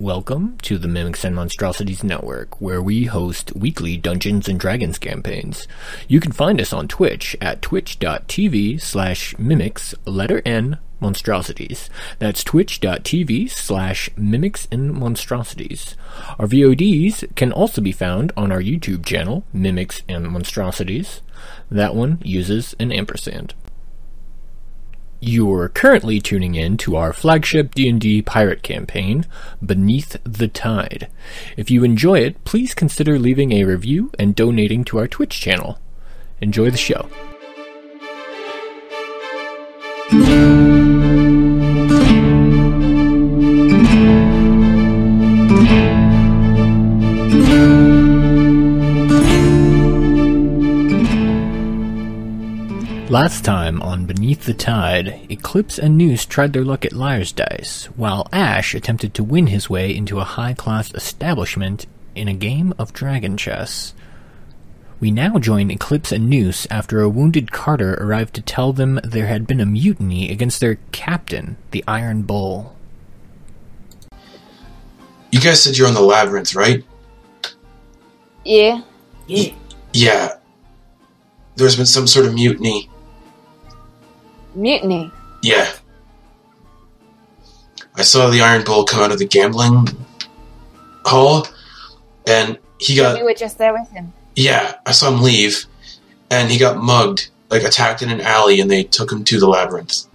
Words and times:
Welcome 0.00 0.58
to 0.62 0.76
the 0.76 0.88
Mimics 0.88 1.24
and 1.24 1.36
Monstrosities 1.36 2.02
Network, 2.02 2.60
where 2.60 2.82
we 2.82 3.04
host 3.04 3.54
weekly 3.54 3.96
Dungeons 3.96 4.48
and 4.48 4.58
Dragons 4.58 4.98
campaigns. 4.98 5.68
You 6.08 6.18
can 6.18 6.32
find 6.32 6.60
us 6.60 6.72
on 6.72 6.88
Twitch 6.88 7.36
at 7.40 7.62
twitch.tv 7.62 8.80
slash 8.80 9.38
mimics, 9.38 9.94
letter 10.04 10.42
N, 10.44 10.78
monstrosities. 10.98 11.90
That's 12.18 12.42
twitch.tv 12.42 13.48
slash 13.48 14.10
mimics 14.16 14.66
and 14.72 14.92
monstrosities. 14.92 15.94
Our 16.40 16.48
VODs 16.48 17.32
can 17.36 17.52
also 17.52 17.80
be 17.80 17.92
found 17.92 18.32
on 18.36 18.50
our 18.50 18.60
YouTube 18.60 19.06
channel, 19.06 19.44
Mimics 19.54 20.02
and 20.08 20.26
Monstrosities. 20.28 21.22
That 21.70 21.94
one 21.94 22.18
uses 22.24 22.74
an 22.80 22.90
ampersand. 22.90 23.54
You're 25.26 25.70
currently 25.70 26.20
tuning 26.20 26.54
in 26.54 26.76
to 26.76 26.96
our 26.96 27.14
flagship 27.14 27.74
D&D 27.74 28.20
pirate 28.20 28.62
campaign, 28.62 29.24
Beneath 29.64 30.18
the 30.22 30.48
Tide. 30.48 31.08
If 31.56 31.70
you 31.70 31.82
enjoy 31.82 32.18
it, 32.18 32.44
please 32.44 32.74
consider 32.74 33.18
leaving 33.18 33.50
a 33.50 33.64
review 33.64 34.10
and 34.18 34.34
donating 34.34 34.84
to 34.84 34.98
our 34.98 35.08
Twitch 35.08 35.40
channel. 35.40 35.78
Enjoy 36.42 36.68
the 36.68 36.76
show. 36.76 37.08
Last 53.14 53.44
time 53.44 53.80
on 53.80 54.06
Beneath 54.06 54.44
the 54.44 54.52
Tide, 54.52 55.30
Eclipse 55.30 55.78
and 55.78 55.96
Noose 55.96 56.26
tried 56.26 56.52
their 56.52 56.64
luck 56.64 56.84
at 56.84 56.92
Liar's 56.92 57.30
Dice, 57.30 57.84
while 57.94 58.26
Ash 58.32 58.74
attempted 58.74 59.14
to 59.14 59.22
win 59.22 59.46
his 59.46 59.70
way 59.70 59.94
into 59.94 60.18
a 60.18 60.24
high 60.24 60.52
class 60.52 60.92
establishment 60.94 61.86
in 62.16 62.26
a 62.26 62.34
game 62.34 62.74
of 62.76 62.92
dragon 62.92 63.36
chess. 63.36 63.94
We 64.98 65.12
now 65.12 65.38
join 65.38 65.70
Eclipse 65.70 66.10
and 66.10 66.28
Noose 66.28 66.66
after 66.72 67.02
a 67.02 67.08
wounded 67.08 67.52
Carter 67.52 67.94
arrived 68.00 68.34
to 68.34 68.42
tell 68.42 68.72
them 68.72 68.98
there 69.04 69.28
had 69.28 69.46
been 69.46 69.60
a 69.60 69.64
mutiny 69.64 70.32
against 70.32 70.58
their 70.58 70.78
captain, 70.90 71.56
the 71.70 71.84
Iron 71.86 72.22
Bull. 72.22 72.74
You 75.30 75.40
guys 75.40 75.62
said 75.62 75.78
you're 75.78 75.86
on 75.86 75.94
the 75.94 76.00
labyrinth, 76.00 76.56
right? 76.56 76.82
Yeah. 78.44 78.82
Yeah. 79.28 80.34
There's 81.54 81.76
been 81.76 81.86
some 81.86 82.08
sort 82.08 82.26
of 82.26 82.34
mutiny. 82.34 82.90
Mutiny. 84.54 85.10
Yeah. 85.42 85.70
I 87.96 88.02
saw 88.02 88.28
the 88.30 88.40
Iron 88.40 88.64
Bull 88.64 88.84
come 88.84 89.00
out 89.02 89.12
of 89.12 89.18
the 89.18 89.26
gambling 89.26 89.86
hall, 91.04 91.46
and 92.26 92.58
he 92.78 92.96
got 92.96 93.18
you 93.18 93.24
were 93.24 93.34
just 93.34 93.58
there 93.58 93.72
with 93.72 93.88
him. 93.90 94.12
yeah. 94.36 94.74
I 94.86 94.92
saw 94.92 95.12
him 95.12 95.22
leave, 95.22 95.66
and 96.30 96.50
he 96.50 96.58
got 96.58 96.76
mugged, 96.78 97.30
like 97.50 97.62
attacked 97.62 98.02
in 98.02 98.10
an 98.10 98.20
alley, 98.20 98.60
and 98.60 98.70
they 98.70 98.82
took 98.84 99.12
him 99.12 99.22
to 99.24 99.38
the 99.38 99.46
labyrinth. 99.46 100.06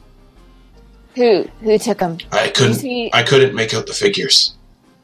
Who? 1.16 1.48
Who 1.62 1.78
took 1.78 2.00
him? 2.02 2.18
I 2.32 2.50
couldn't. 2.50 2.76
see, 2.76 3.10
I 3.14 3.24
couldn't 3.24 3.56
make 3.56 3.74
out 3.74 3.88
the 3.88 3.94
figures. 3.94 4.56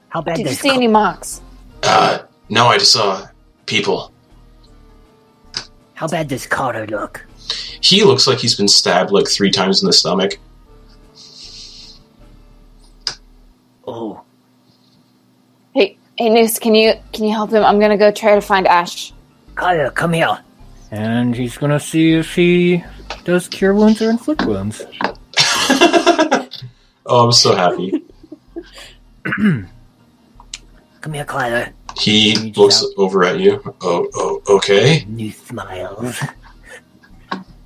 How 0.09 0.21
bad 0.21 0.37
did 0.37 0.43
you 0.43 0.49
does 0.49 0.59
see 0.59 0.69
any 0.69 0.87
marks? 0.87 1.41
Uh, 1.83 2.19
no, 2.49 2.67
I 2.67 2.77
just 2.77 2.91
saw 2.91 3.27
people. 3.65 4.11
how 5.93 6.07
bad 6.07 6.27
does 6.27 6.45
Carter 6.45 6.87
look? 6.87 7.25
He 7.85 8.03
looks 8.03 8.25
like 8.25 8.39
he's 8.39 8.55
been 8.55 8.67
stabbed 8.67 9.11
like 9.11 9.27
three 9.29 9.51
times 9.51 9.83
in 9.83 9.85
the 9.85 9.93
stomach. 9.93 10.39
Oh, 13.87 14.21
Hey, 15.75 15.95
hey, 16.17 16.29
Noose, 16.29 16.57
can 16.57 16.73
you 16.73 16.93
can 17.13 17.25
you 17.25 17.31
help 17.31 17.51
him? 17.51 17.63
I'm 17.63 17.79
gonna 17.79 17.97
go 17.97 18.09
try 18.09 18.33
to 18.33 18.41
find 18.41 18.67
Ash. 18.67 19.13
Carter, 19.53 19.91
come 19.91 20.13
here. 20.13 20.39
And 20.89 21.35
he's 21.35 21.57
gonna 21.59 21.79
see 21.79 22.13
if 22.13 22.33
he 22.33 22.83
does 23.23 23.47
cure 23.47 23.75
wounds 23.75 24.01
or 24.01 24.09
inflict 24.09 24.45
wounds. 24.45 24.83
Oh, 27.07 27.25
I'm 27.25 27.31
so 27.33 27.55
happy. 27.55 28.03
Come 31.01 31.13
here, 31.13 31.23
Carter. 31.23 31.71
He 31.99 32.51
looks 32.55 32.81
out. 32.81 32.89
over 32.97 33.23
at 33.23 33.39
you. 33.39 33.61
Oh, 33.81 34.09
oh, 34.15 34.41
okay. 34.49 35.05
Noose 35.07 35.37
smiles. 35.37 36.19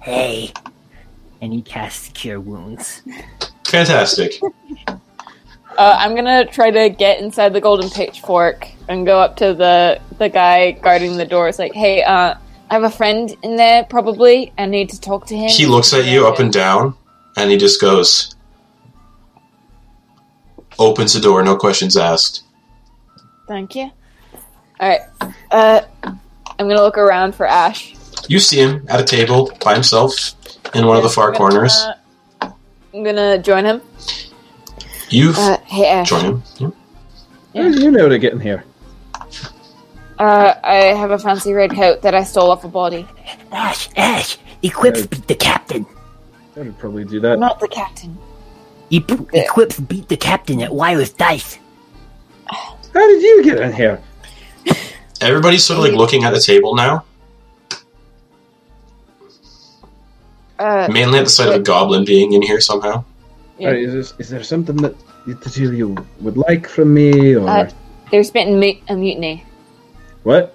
Hey. 0.10 0.52
And 1.42 1.54
he 1.54 1.62
casts 1.62 2.10
Cure 2.10 2.40
Wounds. 2.40 3.02
Fantastic. 3.66 4.34
Uh, 5.78 5.96
I'm 5.98 6.14
gonna 6.14 6.46
try 6.46 6.72
to 6.72 6.90
get 6.90 7.22
inside 7.22 7.54
the 7.54 7.62
golden 7.62 7.90
pitchfork 7.90 8.68
and 8.90 9.06
go 9.06 9.18
up 9.18 9.38
to 9.38 9.54
the 9.54 10.02
the 10.18 10.28
guy 10.28 10.72
guarding 10.72 11.16
the 11.16 11.24
door. 11.24 11.48
It's 11.48 11.58
like, 11.58 11.74
hey, 11.74 12.04
uh, 12.04 12.36
I 12.70 12.74
have 12.74 12.84
a 12.84 12.90
friend 12.90 13.34
in 13.44 13.56
there, 13.56 13.86
probably. 13.86 14.52
I 14.58 14.66
need 14.66 14.90
to 14.90 15.00
talk 15.00 15.26
to 15.28 15.38
him. 15.38 15.48
He 15.48 15.68
looks 15.68 15.94
at 15.94 16.04
you 16.04 16.28
up 16.28 16.40
and 16.40 16.52
down, 16.52 16.96
and 17.38 17.50
he 17.50 17.56
just 17.56 17.80
goes, 17.80 18.36
opens 20.78 21.14
the 21.14 21.22
door, 21.22 21.44
no 21.44 21.56
questions 21.56 21.96
asked. 21.96 22.44
Thank 23.48 23.74
you. 23.76 23.90
All 24.82 24.90
right. 24.90 25.02
Uh, 25.50 25.82
I'm 26.04 26.20
gonna 26.68 26.82
look 26.82 26.98
around 26.98 27.36
for 27.36 27.48
Ash. 27.48 27.96
You 28.30 28.40
see 28.40 28.58
him 28.62 28.86
at 28.88 29.00
a 29.02 29.04
table 29.04 29.52
by 29.64 29.74
himself 29.74 30.34
in 30.76 30.86
one 30.86 30.96
of 30.98 31.04
the 31.04 31.10
far 31.10 31.34
I'm 31.34 31.34
gonna- 31.38 31.52
corners. 31.52 31.86
I'm 32.94 33.04
gonna 33.04 33.38
join 33.40 33.66
him. 33.66 33.82
You 35.10 35.34
Uh, 35.36 35.58
hey, 35.66 35.88
Ash. 35.88 36.10
join 36.10 36.24
him. 36.26 36.44
Yeah. 36.60 36.70
Yeah. 37.54 37.64
How 37.64 37.70
do 37.72 37.82
you 37.82 37.92
know 37.92 38.08
to 38.08 38.20
get 38.20 38.34
in 38.34 38.40
here? 38.40 38.64
Uh, 40.20 40.54
I 40.64 40.76
have 40.96 41.12
a 41.12 41.18
fancy 41.18 41.54
red 41.54 41.74
coat 41.74 42.02
that 42.04 42.14
I 42.14 42.24
stole 42.24 42.52
off 42.52 42.64
a 42.64 42.68
body. 42.68 43.08
Ash, 43.52 43.90
Ash! 43.96 44.38
Eclipse 44.62 45.00
Yeah. 45.02 45.06
beat 45.08 45.28
the 45.28 45.36
captain. 45.36 45.86
I 46.56 46.60
would 46.60 46.78
probably 46.78 47.06
do 47.06 47.20
that. 47.22 47.40
Not 47.40 47.60
the 47.60 47.68
captain. 47.68 48.18
E- 48.92 49.04
Eclipse 49.34 49.80
beat 49.80 50.08
the 50.10 50.18
captain 50.18 50.62
at 50.62 50.72
Liar's 50.74 51.12
Dice. 51.12 51.58
How 52.48 53.08
did 53.08 53.22
you 53.24 53.44
get 53.44 53.60
in 53.60 53.72
here? 53.74 54.02
Everybody's 55.22 55.64
sort 55.64 55.80
of 55.80 55.86
like 55.86 55.94
looking 56.04 56.24
at 56.26 56.34
the 56.34 56.40
table 56.42 56.76
now, 56.76 57.06
Uh, 60.60 60.88
mainly 60.92 61.18
at 61.20 61.24
the 61.24 61.30
sight 61.30 61.48
of 61.48 61.56
a 61.56 61.60
goblin 61.60 62.04
being 62.06 62.34
in 62.34 62.42
here 62.42 62.60
somehow. 62.60 63.04
Yeah. 63.58 63.70
Alright, 63.70 63.84
is, 63.84 63.94
this, 63.94 64.14
is 64.20 64.30
there 64.30 64.44
something 64.44 64.76
that 64.78 64.94
you, 65.26 65.34
that 65.36 65.56
you- 65.58 65.72
you 65.72 65.96
would 66.20 66.38
like 66.38 66.68
from 66.68 66.94
me, 66.94 67.36
or 67.36 67.48
Uh, 67.50 67.70
there's 68.12 68.30
been 68.30 68.60
mu- 68.60 68.74
a 68.90 68.96
mutiny. 68.96 69.46
what? 70.24 70.54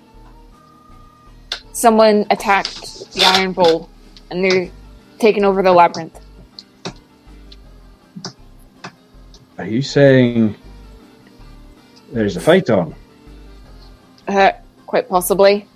Someone 1.73 2.25
attacked 2.31 3.13
the 3.15 3.25
Iron 3.25 3.53
Bull, 3.53 3.89
and 4.31 4.45
they're 4.45 4.71
taking 5.19 5.45
over 5.45 5.63
the 5.63 5.73
labyrinth. 5.73 6.21
Are 9.59 9.67
you 9.67 9.83
saying 9.83 10.55
there's 12.13 12.37
a 12.37 12.41
fight 12.41 12.71
on? 12.71 12.95
Uh, 14.29 14.53
quite 14.87 15.09
possibly. 15.09 15.67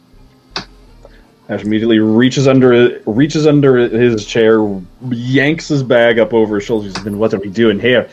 Ash 1.49 1.63
immediately 1.65 1.99
reaches 1.99 2.47
under 2.47 3.01
reaches 3.07 3.47
under 3.47 3.77
his 3.89 4.27
chair, 4.27 4.61
yanks 5.09 5.69
his 5.69 5.83
bag 5.83 6.19
up 6.19 6.35
over 6.35 6.57
his 6.57 6.65
shoulders. 6.65 6.95
And 6.97 7.05
then 7.07 7.19
what 7.19 7.33
are 7.33 7.39
we 7.39 7.49
doing 7.49 7.81
here? 7.81 8.09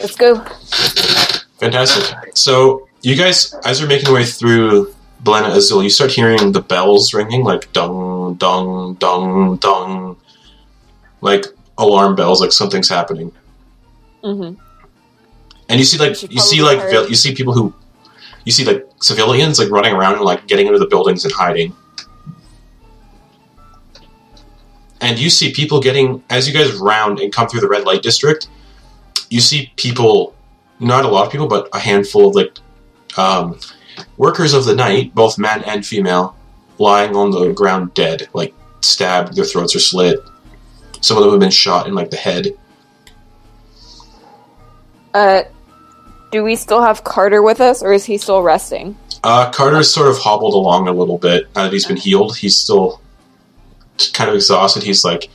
Let's 0.00 0.16
go. 0.16 0.40
Fantastic. 1.58 2.36
So 2.36 2.88
you 3.02 3.14
guys, 3.16 3.54
as 3.64 3.78
you're 3.80 3.88
making 3.88 4.06
your 4.06 4.14
way 4.16 4.24
through 4.24 4.92
Belena 5.22 5.54
Azul, 5.54 5.82
you 5.82 5.90
start 5.90 6.10
hearing 6.10 6.50
the 6.52 6.60
bells 6.60 7.14
ringing, 7.14 7.44
like 7.44 7.72
dung, 7.72 8.34
dung, 8.34 8.94
dung, 8.94 9.56
dung, 9.58 10.16
like 11.20 11.46
alarm 11.78 12.16
bells, 12.16 12.40
like 12.40 12.50
something's 12.52 12.88
happening. 12.88 13.30
hmm 14.24 14.54
And 15.68 15.78
you 15.78 15.84
see, 15.84 15.98
like, 15.98 16.20
you 16.30 16.40
see, 16.40 16.62
like, 16.62 16.78
hurry. 16.78 16.90
vil- 16.90 17.08
you 17.08 17.14
see 17.14 17.32
people 17.34 17.52
who, 17.54 17.72
you 18.44 18.52
see, 18.52 18.64
like, 18.64 18.86
civilians, 19.00 19.58
like, 19.58 19.70
running 19.70 19.92
around 19.92 20.14
and, 20.14 20.24
like, 20.24 20.46
getting 20.46 20.66
into 20.66 20.78
the 20.78 20.86
buildings 20.86 21.24
and 21.24 21.32
hiding. 21.32 21.74
And 25.00 25.18
you 25.18 25.30
see 25.30 25.52
people 25.52 25.80
getting, 25.80 26.22
as 26.30 26.46
you 26.46 26.54
guys 26.54 26.72
round 26.74 27.18
and 27.18 27.32
come 27.32 27.48
through 27.48 27.60
the 27.60 27.68
red 27.68 27.84
light 27.84 28.02
district, 28.02 28.48
you 29.30 29.40
see 29.40 29.72
people, 29.76 30.34
not 30.78 31.04
a 31.04 31.08
lot 31.08 31.26
of 31.26 31.32
people, 31.32 31.48
but 31.48 31.68
a 31.72 31.78
handful 31.78 32.28
of, 32.28 32.34
like, 32.34 32.58
um, 33.16 33.58
workers 34.16 34.54
of 34.54 34.64
the 34.64 34.74
night, 34.74 35.14
both 35.14 35.38
men 35.38 35.62
and 35.64 35.84
female, 35.84 36.36
lying 36.78 37.16
on 37.16 37.30
the 37.30 37.52
ground 37.52 37.94
dead, 37.94 38.28
like, 38.32 38.54
stabbed, 38.80 39.34
their 39.34 39.44
throats 39.44 39.74
are 39.74 39.80
slit. 39.80 40.20
Some 41.00 41.16
of 41.16 41.24
them 41.24 41.32
have 41.32 41.40
been 41.40 41.50
shot 41.50 41.86
in, 41.86 41.94
like, 41.94 42.10
the 42.10 42.16
head. 42.16 42.56
Uh, 45.14 45.42
do 46.32 46.42
we 46.42 46.56
still 46.56 46.82
have 46.82 47.04
Carter 47.04 47.42
with 47.42 47.60
us, 47.60 47.82
or 47.82 47.92
is 47.92 48.04
he 48.04 48.18
still 48.18 48.42
resting? 48.42 48.96
Uh, 49.22 49.50
Carter's 49.52 49.92
sort 49.94 50.08
of 50.08 50.18
hobbled 50.18 50.54
along 50.54 50.88
a 50.88 50.92
little 50.92 51.18
bit 51.18 51.44
now 51.54 51.62
that 51.64 51.72
he's 51.72 51.86
been 51.86 51.96
healed. 51.96 52.36
He's 52.36 52.56
still 52.56 53.00
kind 54.12 54.28
of 54.28 54.34
exhausted. 54.34 54.82
He's 54.82 55.04
like, 55.04 55.28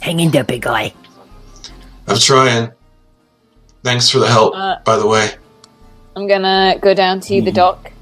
Hang 0.00 0.20
in 0.20 0.30
there, 0.30 0.44
big 0.44 0.62
guy. 0.62 0.92
I'm 2.08 2.18
trying. 2.18 2.72
Thanks 3.82 4.10
for 4.10 4.18
the 4.18 4.28
help, 4.28 4.54
Uh, 4.56 4.76
by 4.84 4.96
the 4.96 5.06
way. 5.06 5.30
I'm 6.16 6.26
gonna 6.26 6.76
go 6.80 6.94
down 6.94 7.20
to 7.20 7.42
the 7.42 7.52
dock, 7.52 7.92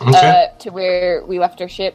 Okay. 0.00 0.48
uh, 0.52 0.58
to 0.58 0.70
where 0.70 1.24
we 1.24 1.38
left 1.38 1.60
our 1.60 1.68
ship, 1.68 1.94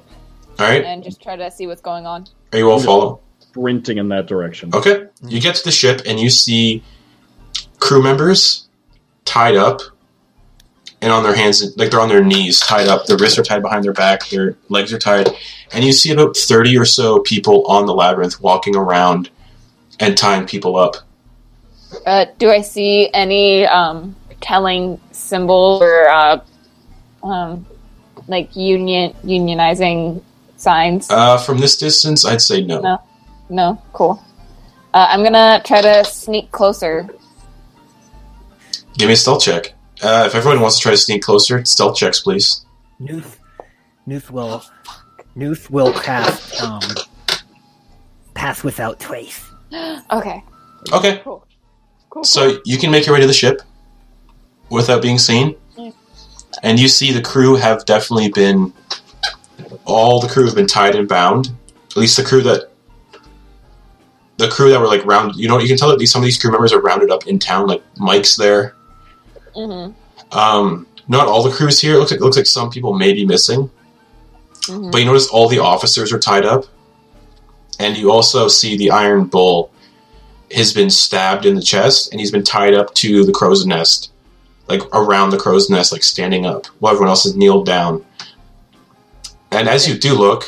all 0.57 0.65
right. 0.67 0.83
and 0.83 1.03
just 1.03 1.21
try 1.21 1.35
to 1.35 1.51
see 1.51 1.67
what's 1.67 1.81
going 1.81 2.05
on. 2.05 2.27
Are 2.53 2.57
you 2.59 2.69
all 2.71 2.79
follow? 2.79 3.19
Sprinting 3.59 3.97
in 3.97 4.09
that 4.09 4.27
direction. 4.27 4.71
Okay. 4.73 5.07
You 5.21 5.41
get 5.41 5.55
to 5.55 5.63
the 5.63 5.71
ship 5.71 6.01
and 6.05 6.19
you 6.19 6.29
see 6.29 6.83
crew 7.79 8.01
members 8.01 8.67
tied 9.25 9.55
up 9.55 9.81
and 11.01 11.11
on 11.11 11.23
their 11.23 11.35
hands, 11.35 11.77
like 11.77 11.91
they're 11.91 12.01
on 12.01 12.09
their 12.09 12.23
knees, 12.23 12.59
tied 12.59 12.87
up. 12.87 13.05
Their 13.05 13.17
wrists 13.17 13.39
are 13.39 13.43
tied 13.43 13.61
behind 13.61 13.83
their 13.83 13.93
back, 13.93 14.27
their 14.29 14.55
legs 14.67 14.91
are 14.91 14.99
tied. 14.99 15.29
And 15.71 15.83
you 15.83 15.93
see 15.93 16.11
about 16.11 16.35
30 16.35 16.77
or 16.77 16.85
so 16.85 17.19
people 17.19 17.65
on 17.67 17.85
the 17.85 17.93
labyrinth 17.93 18.41
walking 18.41 18.75
around 18.75 19.29
and 19.99 20.17
tying 20.17 20.45
people 20.45 20.75
up. 20.75 20.97
Uh, 22.05 22.25
do 22.37 22.49
I 22.49 22.61
see 22.61 23.09
any 23.13 23.65
um, 23.65 24.15
telling 24.41 24.99
symbols 25.11 25.81
or 25.81 26.09
uh, 26.09 26.41
um, 27.23 27.65
like 28.27 28.55
union 28.55 29.13
unionizing 29.23 30.21
signs? 30.57 31.09
Uh, 31.09 31.37
from 31.37 31.59
this 31.59 31.77
distance, 31.77 32.25
I'd 32.25 32.41
say 32.41 32.61
no. 32.63 32.81
No. 32.81 33.01
No, 33.49 33.81
cool. 33.93 34.23
Uh, 34.93 35.07
I'm 35.09 35.23
gonna 35.23 35.61
try 35.65 35.81
to 35.81 36.03
sneak 36.03 36.51
closer. 36.51 37.07
Give 38.97 39.07
me 39.07 39.13
a 39.13 39.17
stealth 39.17 39.41
check. 39.43 39.73
Uh, 40.01 40.23
if 40.27 40.35
everyone 40.35 40.61
wants 40.61 40.77
to 40.77 40.81
try 40.83 40.91
to 40.91 40.97
sneak 40.97 41.21
closer, 41.21 41.63
stealth 41.65 41.97
checks, 41.97 42.19
please. 42.21 42.65
Nooth, 43.01 43.37
Nooth 44.07 44.31
will, 44.31 44.63
Nooth 45.35 45.69
will 45.69 45.93
cast 45.93 46.61
um, 46.61 46.81
pass 48.33 48.63
without 48.63 48.99
trace. 48.99 49.45
Okay, 50.11 50.43
Okay. 50.91 51.21
cool. 51.23 51.45
Cool. 52.09 52.23
So 52.23 52.59
you 52.65 52.79
can 52.79 52.89
make 52.89 53.05
your 53.05 53.13
way 53.13 53.21
to 53.21 53.27
the 53.27 53.33
ship 53.33 53.61
without 54.71 55.01
being 55.03 55.19
seen. 55.19 55.55
Yeah. 55.77 55.91
And 56.63 56.79
you 56.79 56.87
see 56.87 57.11
the 57.11 57.21
crew 57.21 57.55
have 57.55 57.85
definitely 57.85 58.29
been 58.31 58.73
all 59.85 60.19
the 60.19 60.27
crew 60.27 60.45
have 60.45 60.55
been 60.55 60.65
tied 60.65 60.95
and 60.95 61.07
bound. 61.07 61.51
At 61.91 61.97
least 61.97 62.17
the 62.17 62.23
crew 62.23 62.41
that 62.41 62.71
the 64.39 64.47
crew 64.49 64.69
that 64.71 64.79
were 64.79 64.87
like 64.87 65.05
round 65.05 65.35
you 65.35 65.47
know 65.47 65.59
you 65.59 65.67
can 65.67 65.77
tell 65.77 65.89
that 65.89 65.99
these 65.99 66.11
some 66.11 66.21
of 66.21 66.25
these 66.25 66.39
crew 66.41 66.51
members 66.51 66.71
are 66.73 66.81
rounded 66.81 67.11
up 67.11 67.27
in 67.27 67.37
town, 67.37 67.67
like 67.67 67.83
Mike's 67.97 68.35
there. 68.35 68.75
hmm 69.53 69.91
Um 70.31 70.87
not 71.07 71.27
all 71.27 71.43
the 71.43 71.51
crews 71.51 71.79
here. 71.81 71.95
It 71.95 71.99
looks 71.99 72.11
like 72.11 72.19
it 72.21 72.23
looks 72.23 72.37
like 72.37 72.45
some 72.45 72.69
people 72.69 72.93
may 72.93 73.13
be 73.13 73.25
missing. 73.25 73.69
hmm 74.67 74.91
But 74.91 74.99
you 74.99 75.05
notice 75.05 75.27
all 75.27 75.47
the 75.49 75.59
officers 75.59 76.11
are 76.13 76.19
tied 76.19 76.45
up. 76.45 76.65
And 77.79 77.97
you 77.97 78.11
also 78.11 78.47
see 78.47 78.77
the 78.77 78.91
Iron 78.91 79.25
Bull 79.25 79.71
has 80.51 80.73
been 80.73 80.89
stabbed 80.89 81.45
in 81.45 81.55
the 81.55 81.61
chest 81.61 82.11
and 82.11 82.19
he's 82.19 82.31
been 82.31 82.43
tied 82.43 82.73
up 82.73 82.93
to 82.95 83.23
the 83.23 83.31
crow's 83.31 83.65
nest. 83.65 84.11
Like 84.67 84.81
around 84.93 85.29
the 85.31 85.37
crow's 85.37 85.69
nest, 85.69 85.91
like 85.91 86.03
standing 86.03 86.45
up, 86.45 86.67
while 86.79 86.91
everyone 86.93 87.09
else 87.09 87.25
is 87.25 87.35
kneeled 87.35 87.65
down. 87.65 88.05
And 89.51 89.67
as 89.67 89.87
you 89.87 89.97
do 89.97 90.13
look, 90.13 90.43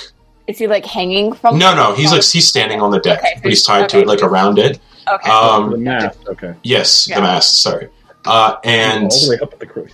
Is 0.48 0.58
he 0.58 0.68
like 0.68 0.86
hanging 0.86 1.34
from? 1.34 1.58
no, 1.58 1.74
no, 1.76 1.94
he's 1.94 2.12
like 2.12 2.24
he's 2.24 2.48
standing 2.48 2.82
on 2.82 2.92
the 2.92 3.00
deck, 3.00 3.20
Okay, 3.20 3.40
but 3.42 3.50
he's 3.50 3.64
tied 3.64 3.88
to 3.90 4.00
it 4.00 4.08
like 4.08 4.22
around 4.22 4.58
it. 4.60 4.80
Okay. 5.08 5.28
the 5.30 5.34
Um, 5.34 5.84
mast. 5.84 6.20
Okay. 6.28 6.54
yes, 6.64 7.08
Yeah. 7.08 7.16
the 7.18 7.22
mast. 7.22 7.62
Sorry, 7.62 7.90
uh, 8.26 8.56
and 8.64 9.04
all 9.04 9.10
the 9.26 9.30
way 9.30 9.40
up 9.42 9.54
at 9.54 9.60
the 9.60 9.66
crow. 9.66 9.86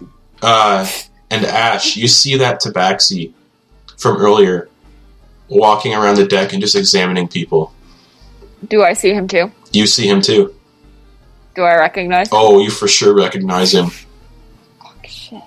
uh, 0.41 0.88
and 1.29 1.45
Ash, 1.45 1.95
you 1.97 2.07
see 2.07 2.38
that 2.38 2.61
Tabaxi 2.61 3.33
from 3.97 4.17
earlier 4.17 4.69
walking 5.49 5.94
around 5.94 6.15
the 6.15 6.25
deck 6.27 6.53
and 6.53 6.61
just 6.61 6.75
examining 6.75 7.27
people. 7.27 7.73
Do 8.67 8.83
I 8.83 8.94
see 8.94 9.13
him 9.13 9.27
too? 9.27 9.51
You 9.71 9.85
see 9.88 10.07
him 10.09 10.21
too. 10.21 10.53
Do 11.55 11.63
I 11.63 11.75
recognize? 11.75 12.29
Oh, 12.31 12.59
you 12.59 12.69
for 12.69 12.88
sure 12.88 13.13
recognize 13.15 13.73
him. 13.73 13.89
Oh 14.83 14.94
shit. 15.05 15.41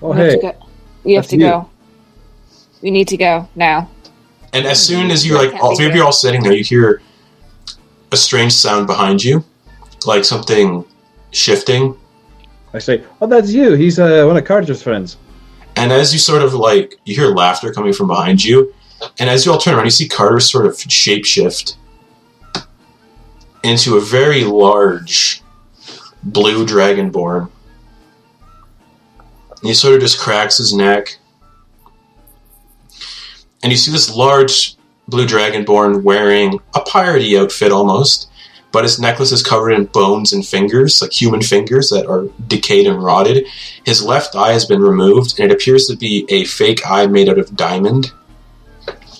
Oh 0.00 0.10
we 0.12 0.16
have 0.18 0.26
hey, 0.28 0.36
to 0.36 0.42
go. 0.42 0.52
We 1.04 1.12
have 1.14 1.22
that's 1.24 1.30
to 1.30 1.36
you. 1.36 1.42
go. 1.42 1.70
We 2.82 2.90
need 2.90 3.08
to 3.08 3.16
go 3.16 3.48
now. 3.54 3.88
And 4.52 4.66
as 4.66 4.84
soon 4.84 5.10
as 5.10 5.24
you 5.24 5.38
I 5.38 5.46
like, 5.46 5.62
all 5.62 5.70
be 5.70 5.76
three 5.76 5.86
of 5.86 5.94
you 5.94 6.02
are 6.02 6.06
all 6.06 6.12
sitting 6.12 6.42
there, 6.42 6.52
you 6.52 6.64
hear 6.64 7.00
a 8.10 8.16
strange 8.16 8.52
sound 8.52 8.86
behind 8.86 9.24
you, 9.24 9.44
like 10.04 10.24
something 10.24 10.84
shifting. 11.30 11.96
I 12.74 12.78
say, 12.78 13.04
oh 13.20 13.26
that's 13.26 13.50
you. 13.52 13.72
He's 13.72 13.98
uh, 13.98 14.24
one 14.26 14.36
of 14.36 14.44
Carter's 14.44 14.82
friends. 14.82 15.16
And 15.76 15.90
as 15.90 16.12
you 16.12 16.18
sort 16.18 16.42
of 16.42 16.54
like, 16.54 16.96
you 17.04 17.14
hear 17.14 17.28
laughter 17.28 17.72
coming 17.72 17.92
from 17.92 18.08
behind 18.08 18.44
you. 18.44 18.74
And 19.18 19.30
as 19.30 19.46
you 19.46 19.52
all 19.52 19.58
turn 19.58 19.74
around, 19.74 19.86
you 19.86 19.90
see 19.90 20.08
Carter 20.08 20.40
sort 20.40 20.66
of 20.66 20.74
shapeshift 20.74 21.76
into 23.62 23.96
a 23.96 24.00
very 24.00 24.44
large 24.44 25.42
blue 26.22 26.66
dragonborn. 26.66 27.50
And 29.50 29.68
he 29.68 29.74
sort 29.74 29.94
of 29.94 30.00
just 30.00 30.18
cracks 30.18 30.58
his 30.58 30.74
neck. 30.74 31.18
And 33.62 33.70
you 33.70 33.78
see 33.78 33.92
this 33.92 34.14
large 34.14 34.76
blue 35.08 35.26
dragonborn 35.26 36.02
wearing 36.02 36.60
a 36.74 36.80
piratey 36.80 37.40
outfit 37.40 37.72
almost, 37.72 38.28
but 38.72 38.84
his 38.84 38.98
necklace 38.98 39.32
is 39.32 39.42
covered 39.42 39.72
in 39.72 39.84
bones 39.84 40.32
and 40.32 40.46
fingers, 40.46 41.00
like 41.02 41.12
human 41.12 41.42
fingers 41.42 41.90
that 41.90 42.06
are 42.06 42.24
decayed 42.46 42.86
and 42.86 43.02
rotted. 43.02 43.46
His 43.84 44.02
left 44.02 44.34
eye 44.34 44.52
has 44.52 44.64
been 44.64 44.80
removed, 44.80 45.38
and 45.38 45.50
it 45.50 45.54
appears 45.54 45.86
to 45.86 45.96
be 45.96 46.26
a 46.28 46.44
fake 46.44 46.80
eye 46.86 47.06
made 47.06 47.28
out 47.28 47.38
of 47.38 47.54
diamond. 47.54 48.12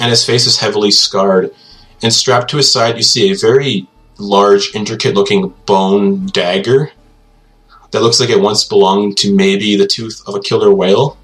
And 0.01 0.11
his 0.11 0.25
face 0.25 0.47
is 0.47 0.59
heavily 0.59 0.91
scarred. 0.91 1.55
And 2.03 2.13
strapped 2.13 2.51
to 2.51 2.57
his 2.57 2.73
side, 2.73 2.97
you 2.97 3.03
see 3.03 3.31
a 3.31 3.37
very 3.37 3.87
large, 4.19 4.75
intricate 4.75 5.15
looking 5.15 5.55
bone 5.67 6.27
dagger 6.27 6.91
that 7.91 8.03
looks 8.03 8.19
like 8.19 8.31
it 8.31 8.41
once 8.41 8.65
belonged 8.65 9.19
to 9.19 9.35
maybe 9.35 9.77
the 9.77 9.87
tooth 9.87 10.23
of 10.27 10.35
a 10.35 10.41
killer 10.41 10.75
whale. 10.75 11.19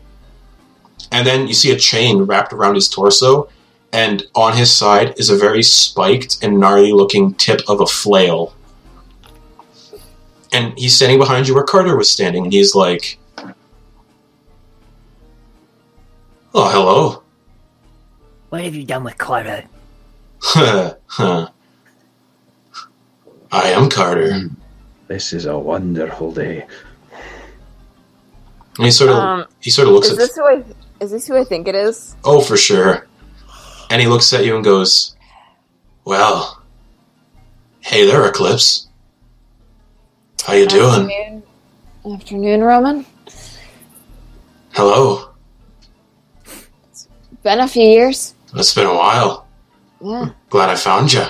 And 1.10 1.26
then 1.26 1.48
you 1.48 1.54
see 1.54 1.70
a 1.72 1.76
chain 1.76 2.22
wrapped 2.22 2.52
around 2.52 2.74
his 2.74 2.88
torso, 2.88 3.48
and 3.92 4.22
on 4.34 4.56
his 4.56 4.72
side 4.72 5.14
is 5.18 5.30
a 5.30 5.36
very 5.36 5.62
spiked 5.62 6.42
and 6.42 6.60
gnarly 6.60 6.92
looking 6.92 7.34
tip 7.34 7.60
of 7.68 7.80
a 7.80 7.86
flail. 7.86 8.54
And 10.52 10.78
he's 10.78 10.94
standing 10.94 11.18
behind 11.18 11.48
you 11.48 11.54
where 11.54 11.64
Carter 11.64 11.96
was 11.96 12.10
standing, 12.10 12.44
and 12.44 12.52
he's 12.52 12.74
like, 12.74 13.18
Oh, 16.54 16.70
hello. 16.70 17.22
What 18.48 18.64
have 18.64 18.74
you 18.74 18.84
done 18.84 19.04
with 19.04 19.18
Carter? 19.18 19.64
Huh, 20.40 20.94
huh. 21.06 21.48
I 23.52 23.68
am 23.68 23.88
Carter. 23.90 24.48
This 25.06 25.32
is 25.32 25.46
a 25.46 25.58
wonderful 25.58 26.32
day. 26.32 26.66
And 28.76 28.84
he 28.86 28.90
sort 28.90 29.10
of 29.10 29.16
Um, 29.16 29.46
he 29.60 29.70
sort 29.70 29.88
of 29.88 29.94
looks 29.94 30.06
Is 30.08 30.12
at 30.14 30.18
this 30.18 30.36
who 30.36 30.44
I? 30.44 30.64
Is 31.00 31.10
this 31.10 31.26
who 31.26 31.36
I 31.36 31.44
think 31.44 31.68
it 31.68 31.74
is? 31.74 32.16
Oh, 32.24 32.40
for 32.40 32.56
sure. 32.56 33.06
And 33.90 34.00
he 34.00 34.08
looks 34.08 34.32
at 34.32 34.44
you 34.44 34.56
and 34.56 34.64
goes, 34.64 35.16
Well, 36.04 36.62
hey 37.80 38.06
there, 38.06 38.26
Eclipse. 38.26 38.88
How 40.44 40.54
you 40.54 40.66
doing? 40.66 41.10
Afternoon, 41.10 41.42
afternoon, 42.14 42.60
Roman. 42.62 43.06
Hello. 44.72 45.30
Been 47.42 47.60
a 47.60 47.68
few 47.68 47.82
years. 47.82 48.34
It's 48.54 48.74
been 48.74 48.86
a 48.86 48.94
while. 48.94 49.46
Yeah. 50.00 50.30
Glad 50.50 50.70
I 50.70 50.76
found 50.76 51.12
you. 51.12 51.24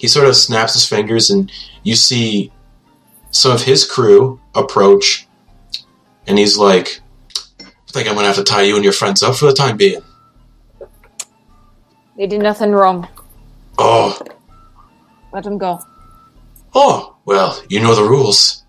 He 0.00 0.08
sort 0.08 0.26
of 0.26 0.34
snaps 0.34 0.74
his 0.74 0.88
fingers, 0.88 1.30
and 1.30 1.52
you 1.82 1.94
see 1.94 2.50
some 3.30 3.52
of 3.52 3.62
his 3.62 3.84
crew 3.84 4.40
approach, 4.54 5.28
and 6.26 6.38
he's 6.38 6.58
like, 6.58 7.01
I 7.92 7.94
think 7.94 8.08
I'm 8.08 8.14
gonna 8.14 8.26
have 8.26 8.36
to 8.36 8.42
tie 8.42 8.62
you 8.62 8.74
and 8.76 8.82
your 8.82 8.94
friends 8.94 9.22
up 9.22 9.34
for 9.36 9.44
the 9.44 9.52
time 9.52 9.76
being. 9.76 10.00
They 12.16 12.26
did 12.26 12.40
nothing 12.40 12.70
wrong. 12.72 13.06
Oh, 13.76 14.18
Let 15.30 15.44
them 15.44 15.58
go. 15.58 15.78
oh, 16.74 17.16
well, 17.26 17.62
you 17.68 17.80
know 17.80 17.94
the 17.94 18.02
rules. 18.02 18.64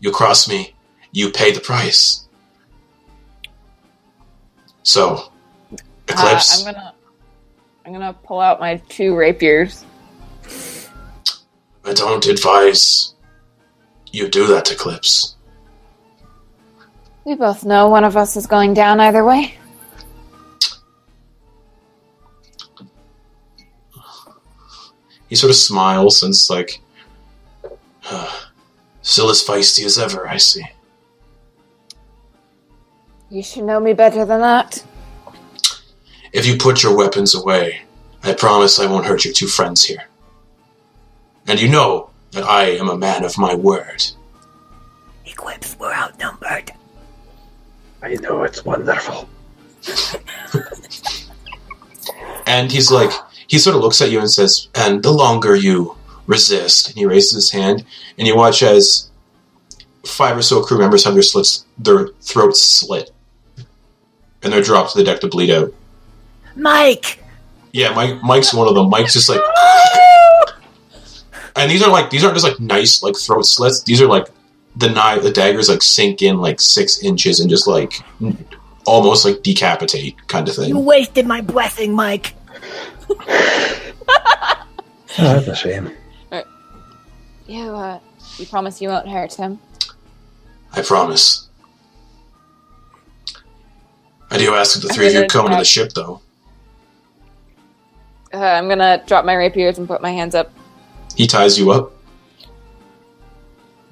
You 0.00 0.10
cross 0.10 0.48
me, 0.48 0.74
you 1.12 1.28
pay 1.30 1.52
the 1.52 1.60
price. 1.60 2.26
So, 4.82 5.30
Eclipse, 6.08 6.64
Uh, 6.64 6.68
I'm 6.68 6.74
gonna. 6.74 6.94
I'm 7.84 7.92
gonna 7.92 8.14
pull 8.14 8.40
out 8.40 8.60
my 8.60 8.76
two 8.88 9.14
rapiers. 9.14 9.84
I 11.84 11.92
don't 11.92 12.24
advise 12.24 13.14
you 14.10 14.26
do 14.28 14.46
that, 14.46 14.72
Eclipse. 14.72 15.33
We 17.24 17.34
both 17.34 17.64
know 17.64 17.88
one 17.88 18.04
of 18.04 18.16
us 18.16 18.36
is 18.36 18.46
going 18.46 18.74
down 18.74 19.00
either 19.00 19.24
way. 19.24 19.54
He 25.28 25.36
sort 25.36 25.50
of 25.50 25.56
smiles 25.56 26.22
and 26.22 26.30
it's 26.30 26.50
like, 26.50 26.80
still 29.02 29.30
as 29.30 29.42
feisty 29.42 29.84
as 29.84 29.98
ever, 29.98 30.28
I 30.28 30.36
see. 30.36 30.64
You 33.30 33.42
should 33.42 33.64
know 33.64 33.80
me 33.80 33.94
better 33.94 34.24
than 34.24 34.40
that. 34.40 34.84
If 36.32 36.46
you 36.46 36.56
put 36.56 36.82
your 36.82 36.96
weapons 36.96 37.34
away, 37.34 37.82
I 38.22 38.34
promise 38.34 38.78
I 38.78 38.86
won't 38.86 39.06
hurt 39.06 39.24
your 39.24 39.34
two 39.34 39.46
friends 39.46 39.84
here. 39.84 40.04
And 41.46 41.60
you 41.60 41.68
know 41.68 42.10
that 42.32 42.44
I 42.44 42.66
am 42.66 42.88
a 42.88 42.96
man 42.96 43.24
of 43.24 43.38
my 43.38 43.54
word. 43.54 44.04
Eclipse, 45.26 45.76
we're 45.78 45.92
outnumbered. 45.92 46.72
I 48.04 48.14
know 48.14 48.44
it's 48.44 48.64
wonderful. 48.64 49.28
And 52.46 52.70
he's 52.70 52.90
like, 52.90 53.10
he 53.46 53.58
sort 53.58 53.76
of 53.76 53.82
looks 53.82 54.00
at 54.02 54.10
you 54.10 54.18
and 54.18 54.30
says, 54.30 54.68
and 54.74 55.02
the 55.02 55.10
longer 55.10 55.54
you 55.54 55.96
resist, 56.26 56.88
and 56.88 56.96
he 56.96 57.06
raises 57.06 57.32
his 57.32 57.50
hand, 57.50 57.84
and 58.18 58.26
you 58.26 58.36
watch 58.36 58.62
as 58.62 59.10
five 60.04 60.36
or 60.36 60.42
so 60.42 60.62
crew 60.62 60.78
members 60.78 61.04
have 61.04 61.14
their 61.14 61.22
slits, 61.22 61.64
their 61.78 62.08
throats 62.20 62.62
slit, 62.62 63.10
and 64.42 64.52
they're 64.52 64.62
dropped 64.62 64.92
to 64.92 64.98
the 64.98 65.04
deck 65.04 65.20
to 65.20 65.28
bleed 65.28 65.50
out. 65.50 65.72
Mike! 66.56 67.22
Yeah, 67.72 67.92
Mike. 67.94 68.22
Mike's 68.22 68.54
one 68.54 68.68
of 68.68 68.74
them. 68.74 68.88
Mike's 68.88 69.14
just 69.14 69.28
like, 69.28 69.40
and 71.56 71.70
these 71.70 71.82
are 71.82 71.90
like 71.90 72.10
these 72.10 72.22
aren't 72.22 72.36
just 72.36 72.46
like 72.46 72.60
nice 72.60 73.02
like 73.02 73.16
throat 73.16 73.46
slits. 73.46 73.82
These 73.82 74.00
are 74.00 74.06
like 74.06 74.28
the 74.76 74.88
knife, 74.90 75.22
the 75.22 75.30
daggers 75.30 75.68
like 75.68 75.82
sink 75.82 76.22
in 76.22 76.38
like 76.38 76.60
six 76.60 77.02
inches 77.02 77.40
and 77.40 77.48
just 77.48 77.66
like 77.66 78.00
almost 78.86 79.24
like 79.24 79.42
decapitate 79.42 80.16
kind 80.28 80.48
of 80.48 80.54
thing. 80.56 80.68
You 80.68 80.78
wasted 80.78 81.26
my 81.26 81.40
blessing, 81.40 81.94
Mike. 81.94 82.34
Oh, 85.16 85.22
that's 85.34 85.46
a 85.46 85.54
shame. 85.54 85.92
You, 87.46 87.62
uh, 87.62 88.00
you 88.38 88.46
promise 88.46 88.80
you 88.80 88.88
won't 88.88 89.08
hurt 89.08 89.34
him? 89.34 89.58
I 90.72 90.82
promise. 90.82 91.48
I 94.30 94.38
do 94.38 94.54
ask 94.54 94.74
that 94.74 94.88
the 94.88 94.92
three 94.92 95.06
of 95.06 95.12
you 95.12 95.18
gonna 95.20 95.28
come 95.28 95.46
into 95.46 95.58
the 95.58 95.64
ship, 95.64 95.92
though. 95.92 96.20
Uh, 98.32 98.38
I'm 98.38 98.68
gonna 98.68 99.04
drop 99.06 99.24
my 99.24 99.34
rapiers 99.34 99.78
and 99.78 99.86
put 99.86 100.02
my 100.02 100.10
hands 100.10 100.34
up. 100.34 100.52
He 101.14 101.28
ties 101.28 101.56
you 101.56 101.70
up, 101.70 101.92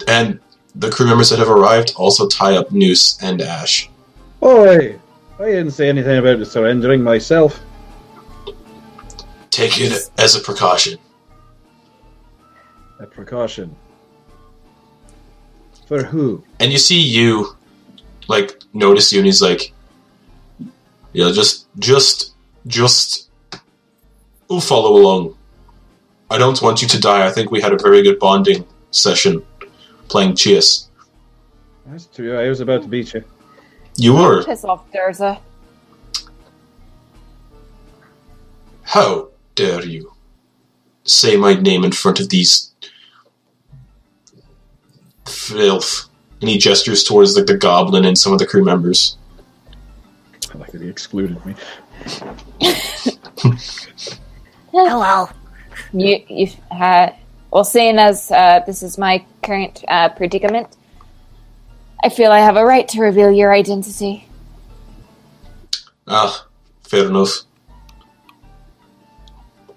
and 0.08 0.40
the 0.74 0.90
crew 0.90 1.06
members 1.06 1.30
that 1.30 1.38
have 1.38 1.48
arrived 1.50 1.92
also 1.96 2.28
tie 2.28 2.56
up 2.56 2.72
Noose 2.72 3.18
and 3.22 3.40
Ash. 3.40 3.88
Oi! 4.42 4.98
I 5.38 5.44
didn't 5.44 5.72
say 5.72 5.88
anything 5.88 6.18
about 6.18 6.46
surrendering 6.46 7.02
myself. 7.02 7.60
Take 9.50 9.80
it 9.80 10.10
as 10.18 10.34
a 10.34 10.40
precaution. 10.40 10.98
A 13.00 13.06
precaution. 13.06 13.74
For 15.86 16.04
who? 16.04 16.42
and 16.58 16.72
you 16.72 16.78
see 16.78 16.98
you 16.98 17.54
like 18.28 18.62
notice 18.72 19.12
you 19.12 19.18
and 19.18 19.26
he's 19.26 19.42
like 19.42 19.74
yeah 21.12 21.30
just 21.32 21.66
just 21.78 22.32
just 22.66 23.28
we'll 24.48 24.60
follow 24.60 24.96
along 24.96 25.36
i 26.30 26.38
don't 26.38 26.62
want 26.62 26.80
you 26.80 26.88
to 26.88 26.98
die 26.98 27.26
i 27.26 27.30
think 27.30 27.50
we 27.50 27.60
had 27.60 27.74
a 27.74 27.78
very 27.78 28.00
good 28.02 28.18
bonding 28.18 28.64
session 28.90 29.44
playing 30.12 30.36
chess 30.36 30.88
That's 31.86 32.06
true. 32.06 32.38
I 32.38 32.48
was 32.48 32.60
about 32.60 32.82
to 32.82 32.88
beat 32.88 33.14
you. 33.14 33.24
you 33.96 34.14
were 34.14 34.44
Piss 34.44 34.64
off, 34.64 34.84
Durza. 34.92 35.40
how 38.82 39.28
dare 39.54 39.84
you 39.84 40.12
say 41.04 41.36
my 41.36 41.54
name 41.54 41.82
in 41.82 41.92
front 41.92 42.20
of 42.20 42.28
these 42.28 42.72
filth 45.26 46.08
and 46.40 46.50
he 46.50 46.58
gestures 46.58 47.02
towards 47.02 47.34
like 47.36 47.46
the 47.46 47.56
goblin 47.56 48.04
and 48.04 48.18
some 48.18 48.32
of 48.34 48.38
the 48.38 48.46
crew 48.46 48.64
members 48.64 49.16
I 50.54 50.58
like 50.58 50.72
that 50.72 50.82
he 50.82 50.88
excluded 50.88 51.38
me. 51.46 51.54
Hello. 54.70 55.28
You, 55.94 56.22
you, 56.28 56.48
uh, 56.70 57.10
well, 57.52 57.64
seeing 57.64 57.98
as 57.98 58.30
uh, 58.30 58.60
this 58.66 58.82
is 58.82 58.96
my 58.96 59.24
current 59.42 59.84
uh, 59.86 60.08
predicament, 60.08 60.74
I 62.02 62.08
feel 62.08 62.32
I 62.32 62.38
have 62.38 62.56
a 62.56 62.64
right 62.64 62.88
to 62.88 63.00
reveal 63.00 63.30
your 63.30 63.52
identity. 63.52 64.26
Ah, 66.08 66.46
fair 66.82 67.06
enough. 67.06 67.42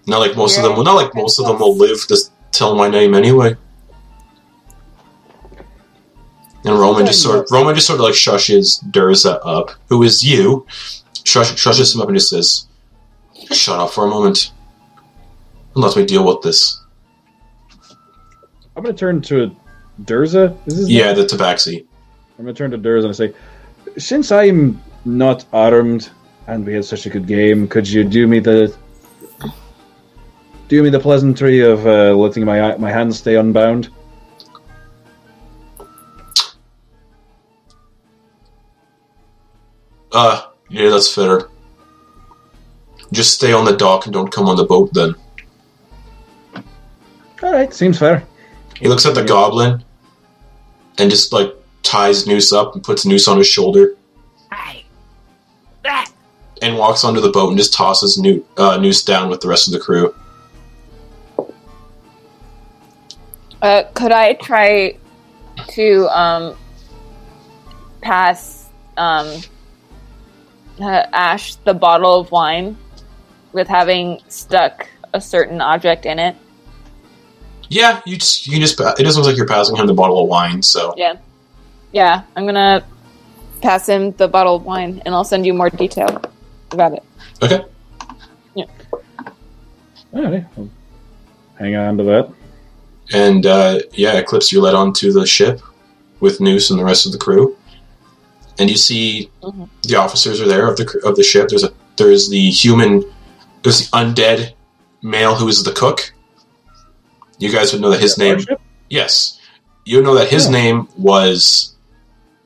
Not 0.07 0.19
like 0.19 0.37
most 0.37 0.57
of 0.57 0.63
them. 0.63 0.81
Not 0.83 0.95
like 0.95 1.13
most 1.15 1.37
of 1.37 1.47
them 1.47 1.59
will 1.59 1.75
live 1.75 1.99
to 2.07 2.17
tell 2.51 2.75
my 2.75 2.87
name 2.87 3.13
anyway. 3.13 3.57
And 6.63 6.79
Roman 6.79 7.05
just 7.05 7.21
sort 7.21 7.51
Roman 7.51 7.75
just 7.75 7.87
sort 7.87 7.99
of 7.99 8.05
like 8.05 8.13
shushes 8.13 8.83
Durza 8.89 9.39
up, 9.43 9.71
who 9.89 10.01
is 10.01 10.23
you. 10.23 10.65
Shush, 11.25 11.53
shushes 11.55 11.93
him 11.93 12.01
up 12.01 12.07
and 12.07 12.17
just 12.17 12.29
says, 12.29 12.67
"Shut 13.51 13.79
up 13.79 13.91
for 13.91 14.05
a 14.05 14.09
moment, 14.09 14.51
and 15.73 15.83
let 15.83 15.97
me 15.97 16.05
deal 16.05 16.25
with 16.25 16.41
this." 16.41 16.84
I'm 18.75 18.83
going 18.83 18.95
to 18.95 18.99
turn 18.99 19.21
to 19.23 19.55
Durza. 20.03 20.55
Is 20.67 20.77
his 20.77 20.89
Yeah, 20.89 21.13
name? 21.13 21.15
the 21.17 21.23
Tabaxi. 21.25 21.85
I'm 22.37 22.43
going 22.45 22.53
to 22.53 22.57
turn 22.57 22.71
to 22.71 22.77
Durza 22.77 23.05
and 23.05 23.15
say, 23.15 23.33
since 23.97 24.31
I'm 24.31 24.81
not 25.05 25.45
armed 25.53 26.09
and 26.47 26.65
we 26.65 26.73
had 26.73 26.83
such 26.85 27.05
a 27.05 27.09
good 27.09 27.27
game, 27.27 27.67
could 27.67 27.87
you 27.87 28.03
do 28.03 28.27
me 28.27 28.39
the 28.39 28.75
do 30.67 30.81
me 30.81 30.89
the 30.89 30.99
pleasantry 30.99 31.61
of 31.61 31.85
uh, 31.85 32.13
letting 32.15 32.43
my 32.43 32.75
my 32.77 32.91
hands 32.91 33.17
stay 33.19 33.35
unbound? 33.35 33.89
Uh, 40.11 40.47
yeah, 40.69 40.89
that's 40.89 41.13
fair. 41.13 41.49
Just 43.11 43.33
stay 43.35 43.53
on 43.53 43.65
the 43.65 43.75
dock 43.75 44.05
and 44.05 44.13
don't 44.13 44.31
come 44.31 44.47
on 44.47 44.55
the 44.55 44.63
boat 44.63 44.93
then. 44.93 45.13
All 47.43 47.51
right, 47.51 47.73
seems 47.73 47.99
fair. 47.99 48.25
He 48.79 48.87
looks 48.87 49.05
at 49.05 49.15
the 49.15 49.23
goblin 49.23 49.83
and 50.97 51.09
just 51.09 51.31
like 51.33 51.53
ties 51.83 52.25
Noose 52.27 52.51
up 52.51 52.73
and 52.75 52.83
puts 52.83 53.05
Noose 53.05 53.27
on 53.27 53.37
his 53.37 53.47
shoulder 53.47 53.95
Hey. 54.51 54.85
Ah. 55.85 56.05
and 56.61 56.77
walks 56.77 57.03
onto 57.03 57.21
the 57.21 57.29
boat 57.29 57.49
and 57.49 57.57
just 57.57 57.73
tosses 57.73 58.17
Noo- 58.17 58.45
uh, 58.57 58.77
Noose 58.77 59.03
down 59.03 59.29
with 59.29 59.41
the 59.41 59.47
rest 59.47 59.67
of 59.67 59.73
the 59.73 59.79
crew. 59.79 60.13
Uh, 63.61 63.83
could 63.93 64.11
I 64.11 64.33
try 64.33 64.97
to 65.69 66.07
um, 66.09 66.57
pass 68.01 68.69
um, 68.97 69.41
uh, 70.79 71.05
Ash 71.13 71.55
the 71.55 71.73
bottle 71.73 72.19
of 72.19 72.31
wine 72.31 72.77
with 73.53 73.67
having 73.67 74.21
stuck 74.27 74.87
a 75.13 75.21
certain 75.21 75.61
object 75.61 76.05
in 76.05 76.19
it? 76.19 76.35
Yeah, 77.69 78.01
you 78.05 78.17
just 78.17 78.47
you 78.47 78.59
just 78.59 78.79
it 78.79 79.03
doesn't 79.03 79.21
look 79.21 79.29
like 79.29 79.37
you're 79.37 79.47
passing 79.47 79.75
him 79.75 79.87
the 79.87 79.93
bottle 79.93 80.21
of 80.21 80.27
wine, 80.29 80.61
so 80.61 80.93
Yeah. 80.97 81.15
Yeah, 81.91 82.23
I'm 82.35 82.45
gonna 82.45 82.83
pass 83.61 83.87
him 83.87 84.11
the 84.13 84.27
bottle 84.27 84.55
of 84.55 84.63
wine 84.65 85.01
and 85.05 85.15
I'll 85.15 85.23
send 85.23 85.45
you 85.45 85.53
more 85.53 85.69
detail 85.69 86.21
about 86.71 86.93
it. 86.93 87.03
okay. 87.41 87.63
Yeah. 88.53 88.65
All 90.13 90.23
right, 90.23 90.45
I'll 90.57 90.69
hang 91.57 91.75
on 91.75 91.97
to 91.97 92.03
that. 92.03 92.29
And 93.13 93.45
uh, 93.45 93.79
yeah, 93.93 94.13
Eclipse, 94.17 94.51
you're 94.51 94.61
led 94.63 94.75
onto 94.75 95.11
the 95.11 95.25
ship 95.25 95.61
with 96.19 96.39
Noose 96.41 96.69
and 96.69 96.79
the 96.79 96.83
rest 96.83 97.05
of 97.05 97.11
the 97.11 97.17
crew, 97.17 97.55
and 98.59 98.69
you 98.69 98.77
see 98.77 99.29
Mhm. 99.43 99.69
the 99.83 99.95
officers 99.95 100.41
are 100.41 100.47
there 100.47 100.67
of 100.69 100.77
the 100.77 101.01
of 101.05 101.15
the 101.15 101.23
ship. 101.23 101.49
There's 101.49 101.63
a 101.63 101.71
there's 101.97 102.29
the 102.29 102.49
human, 102.49 103.03
there's 103.63 103.89
the 103.89 103.97
undead 103.97 104.53
male 105.01 105.35
who 105.35 105.47
is 105.47 105.63
the 105.63 105.71
cook. 105.71 106.13
You 107.39 107.51
guys 107.51 107.71
would 107.73 107.81
know 107.81 107.89
that 107.89 107.99
his 107.99 108.17
name. 108.17 108.39
Yes, 108.89 109.39
you 109.85 110.01
know 110.01 110.15
that 110.15 110.29
his 110.29 110.45
Yeah. 110.45 110.51
name 110.51 110.87
was. 110.97 111.73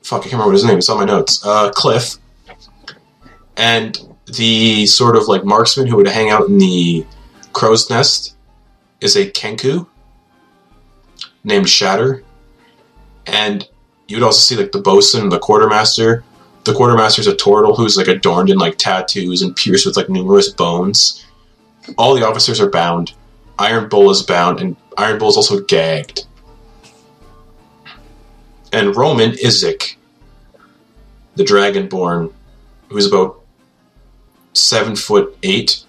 Fuck, 0.02 0.20
I 0.20 0.22
can't 0.22 0.32
remember 0.34 0.48
what 0.48 0.54
his 0.54 0.64
name. 0.64 0.78
It's 0.78 0.88
on 0.88 0.98
my 0.98 1.04
notes. 1.04 1.44
Uh, 1.44 1.70
Cliff. 1.70 2.16
And 3.56 3.98
the 4.26 4.86
sort 4.86 5.16
of 5.16 5.28
like 5.28 5.44
marksman 5.44 5.86
who 5.86 5.96
would 5.96 6.08
hang 6.08 6.30
out 6.30 6.48
in 6.48 6.58
the 6.58 7.04
crow's 7.52 7.90
nest 7.90 8.34
is 9.00 9.16
a 9.16 9.30
Kenku 9.30 9.86
named 11.44 11.68
Shatter. 11.68 12.22
And 13.26 13.68
you'd 14.08 14.22
also 14.22 14.40
see 14.40 14.60
like 14.60 14.72
the 14.72 14.80
bosun, 14.80 15.28
the 15.28 15.38
quartermaster. 15.38 16.24
The 16.64 16.74
quartermaster's 16.74 17.26
a 17.26 17.34
turtle 17.36 17.74
who's 17.74 17.96
like 17.96 18.08
adorned 18.08 18.50
in 18.50 18.58
like 18.58 18.76
tattoos 18.78 19.42
and 19.42 19.54
pierced 19.56 19.86
with 19.86 19.96
like 19.96 20.08
numerous 20.08 20.48
bones. 20.50 21.24
All 21.96 22.14
the 22.14 22.26
officers 22.26 22.60
are 22.60 22.70
bound. 22.70 23.12
Iron 23.60 23.90
Bull 23.90 24.10
is 24.10 24.22
bound, 24.22 24.58
and 24.58 24.74
Iron 24.96 25.18
Bull 25.18 25.28
is 25.28 25.36
also 25.36 25.60
gagged. 25.60 26.24
And 28.72 28.96
Roman 28.96 29.32
Izik, 29.32 29.96
the 31.34 31.44
Dragonborn, 31.44 32.32
who's 32.88 33.06
about 33.06 33.42
seven 34.54 34.96
foot 34.96 35.36
eight, 35.42 35.84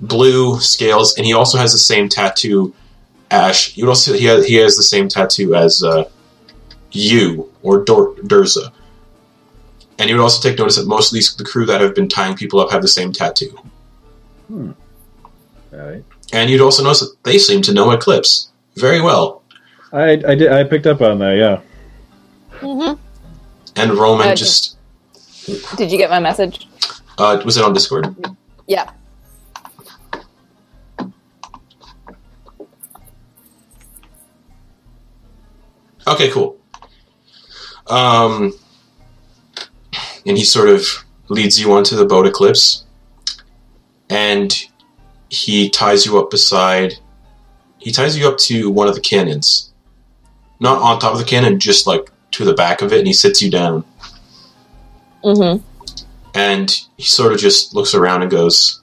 blue 0.00 0.60
scales, 0.60 1.16
and 1.16 1.26
he 1.26 1.32
also 1.32 1.58
has 1.58 1.72
the 1.72 1.78
same 1.78 2.08
tattoo. 2.08 2.72
Ash, 3.32 3.76
you 3.76 3.88
also 3.88 4.14
he 4.14 4.26
has, 4.26 4.46
he 4.46 4.54
has 4.54 4.76
the 4.76 4.82
same 4.82 5.08
tattoo 5.08 5.56
as 5.56 5.82
uh, 5.82 6.08
you 6.92 7.52
or 7.62 7.84
Dor- 7.84 8.14
Durza. 8.14 8.70
And 9.98 10.08
you 10.08 10.16
would 10.16 10.22
also 10.22 10.48
take 10.48 10.56
notice 10.56 10.76
that 10.76 10.86
most 10.86 11.10
of 11.10 11.14
these 11.14 11.34
the 11.34 11.44
crew 11.44 11.66
that 11.66 11.80
have 11.80 11.96
been 11.96 12.08
tying 12.08 12.36
people 12.36 12.60
up 12.60 12.70
have 12.70 12.82
the 12.82 12.88
same 12.88 13.12
tattoo. 13.12 13.58
Hmm. 14.46 14.70
All 15.72 15.78
right. 15.80 16.04
And 16.32 16.50
you'd 16.50 16.60
also 16.60 16.82
notice 16.82 17.00
that 17.00 17.14
they 17.24 17.38
seem 17.38 17.62
to 17.62 17.72
know 17.72 17.90
Eclipse 17.90 18.50
very 18.76 19.00
well. 19.00 19.42
I, 19.92 20.10
I 20.12 20.34
did 20.34 20.52
I 20.52 20.64
picked 20.64 20.86
up 20.86 21.00
on 21.00 21.18
that. 21.20 21.36
Yeah. 21.36 21.60
hmm 22.60 22.92
And 23.76 23.94
Roman 23.94 24.28
Uh, 24.28 24.34
just 24.34 24.76
Did 25.76 25.90
you 25.90 25.96
get 25.98 26.10
my 26.10 26.18
message? 26.20 26.68
uh, 27.16 27.40
was 27.44 27.56
it 27.56 27.64
on 27.64 27.72
Discord? 27.72 28.14
Yeah. 28.66 28.90
Okay, 36.06 36.30
cool. 36.30 36.58
Um, 37.88 38.52
and 40.26 40.36
he 40.36 40.44
sort 40.44 40.68
of 40.68 40.86
leads 41.28 41.60
you 41.60 41.72
onto 41.72 41.96
the 41.96 42.04
boat 42.04 42.26
Eclipse, 42.26 42.84
and 44.08 44.54
he 45.28 45.68
ties 45.70 46.06
you 46.06 46.18
up 46.18 46.30
beside. 46.30 46.94
He 47.78 47.92
ties 47.92 48.18
you 48.18 48.28
up 48.28 48.38
to 48.38 48.70
one 48.70 48.88
of 48.88 48.94
the 48.94 49.00
cannons, 49.00 49.72
not 50.60 50.82
on 50.82 50.98
top 50.98 51.12
of 51.12 51.18
the 51.18 51.24
cannon, 51.24 51.60
just 51.60 51.86
like 51.86 52.10
to 52.32 52.44
the 52.44 52.54
back 52.54 52.82
of 52.82 52.92
it, 52.92 52.98
and 52.98 53.06
he 53.06 53.12
sits 53.12 53.40
you 53.40 53.50
down. 53.50 53.84
Mm-hmm. 55.24 55.64
And 56.34 56.80
he 56.96 57.04
sort 57.04 57.32
of 57.32 57.38
just 57.38 57.74
looks 57.74 57.94
around 57.94 58.22
and 58.22 58.30
goes, 58.30 58.82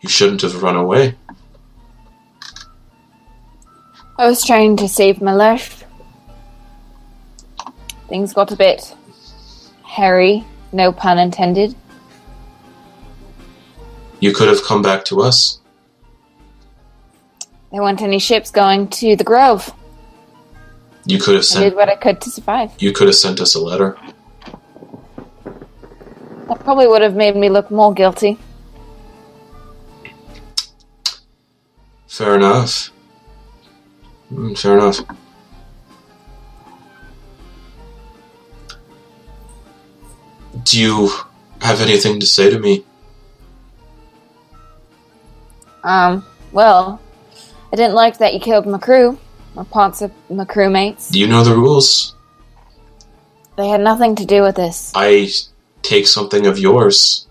"You 0.00 0.08
shouldn't 0.08 0.42
have 0.42 0.62
run 0.62 0.76
away." 0.76 1.16
I 4.18 4.26
was 4.26 4.44
trying 4.44 4.76
to 4.76 4.88
save 4.88 5.20
my 5.20 5.32
life. 5.32 5.84
Things 8.08 8.32
got 8.32 8.52
a 8.52 8.56
bit 8.56 8.94
hairy, 9.84 10.44
no 10.72 10.92
pun 10.92 11.18
intended. 11.18 11.74
You 14.22 14.32
could 14.32 14.46
have 14.46 14.62
come 14.62 14.82
back 14.82 15.04
to 15.06 15.20
us. 15.20 15.58
There 17.72 17.82
weren't 17.82 18.02
any 18.02 18.20
ships 18.20 18.52
going 18.52 18.86
to 19.00 19.16
the 19.16 19.24
Grove. 19.24 19.74
You 21.04 21.18
could 21.18 21.34
have 21.34 21.42
I 21.42 21.54
sent. 21.54 21.64
did 21.64 21.74
what 21.74 21.88
I 21.88 21.96
could 21.96 22.20
to 22.20 22.30
survive. 22.30 22.70
You 22.78 22.92
could 22.92 23.08
have 23.08 23.16
sent 23.16 23.40
us 23.40 23.56
a 23.56 23.60
letter. 23.60 23.98
That 26.46 26.60
probably 26.60 26.86
would 26.86 27.02
have 27.02 27.16
made 27.16 27.34
me 27.34 27.48
look 27.48 27.68
more 27.72 27.92
guilty. 27.92 28.38
Fair 32.06 32.36
enough. 32.36 32.92
Mm, 34.32 34.56
fair 34.56 34.78
enough. 34.78 35.00
Do 40.62 40.80
you 40.80 41.10
have 41.60 41.80
anything 41.80 42.20
to 42.20 42.26
say 42.26 42.50
to 42.50 42.60
me? 42.60 42.84
Um, 45.82 46.24
well, 46.52 47.00
I 47.72 47.76
didn't 47.76 47.94
like 47.94 48.18
that 48.18 48.34
you 48.34 48.40
killed 48.40 48.66
my 48.66 48.78
crew, 48.78 49.18
my 49.54 49.62
of 49.62 50.12
my 50.30 50.44
crewmates. 50.44 51.10
Do 51.10 51.18
you 51.18 51.26
know 51.26 51.42
the 51.42 51.54
rules? 51.54 52.14
They 53.56 53.68
had 53.68 53.80
nothing 53.80 54.14
to 54.16 54.24
do 54.24 54.42
with 54.42 54.56
this. 54.56 54.92
I 54.94 55.28
take 55.82 56.06
something 56.06 56.46
of 56.46 56.58
yours. 56.58 57.26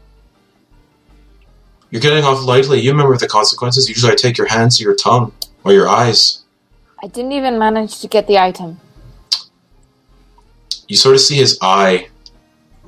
You're 1.90 2.02
getting 2.02 2.24
off 2.24 2.44
lightly. 2.44 2.80
You 2.80 2.92
remember 2.92 3.18
the 3.18 3.28
consequences. 3.28 3.90
Usually 3.90 4.14
I 4.14 4.16
take 4.16 4.38
your 4.38 4.48
hands 4.48 4.80
or 4.80 4.84
your 4.84 4.96
tongue 4.96 5.34
or 5.64 5.74
your 5.74 5.90
eyes. 5.90 6.44
I 7.04 7.08
didn't 7.08 7.32
even 7.34 7.58
manage 7.58 8.00
to 8.00 8.08
get 8.08 8.28
the 8.28 8.38
item. 8.38 8.80
You 10.88 10.96
sort 10.96 11.16
of 11.16 11.22
see 11.22 11.36
his 11.36 11.58
eye 11.62 12.10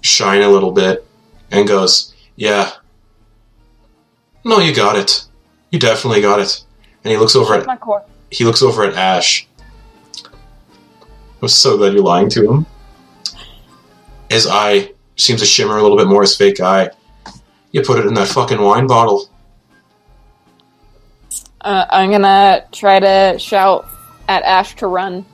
shine 0.01 0.41
a 0.41 0.49
little 0.49 0.71
bit 0.71 1.05
and 1.51 1.67
goes, 1.67 2.13
Yeah. 2.35 2.71
No, 4.45 4.59
you 4.59 4.73
got 4.75 4.97
it. 4.97 5.25
You 5.73 5.79
definitely 5.79 6.21
got 6.21 6.39
it. 6.39 6.63
And 7.03 7.11
he 7.11 7.17
looks 7.17 7.35
over 7.35 7.55
at 7.55 7.65
My 7.65 7.75
core. 7.75 8.03
he 8.29 8.45
looks 8.45 8.61
over 8.61 8.83
at 8.85 8.93
Ash. 8.93 9.47
I'm 11.41 11.47
so 11.47 11.77
glad 11.77 11.93
you're 11.93 12.03
lying 12.03 12.29
to 12.29 12.47
him. 12.47 12.65
His 14.29 14.45
eye 14.45 14.91
seems 15.15 15.39
to 15.39 15.47
shimmer 15.47 15.75
a 15.77 15.81
little 15.81 15.97
bit 15.97 16.07
more, 16.07 16.21
his 16.21 16.35
fake 16.35 16.59
eye. 16.61 16.91
You 17.71 17.81
put 17.81 17.97
it 17.97 18.05
in 18.05 18.13
that 18.13 18.27
fucking 18.27 18.61
wine 18.61 18.85
bottle. 18.85 19.27
Uh, 21.61 21.85
I'm 21.89 22.11
gonna 22.11 22.65
try 22.71 22.99
to 22.99 23.39
shout 23.39 23.87
at 24.29 24.43
Ash 24.43 24.75
to 24.75 24.85
run. 24.85 25.25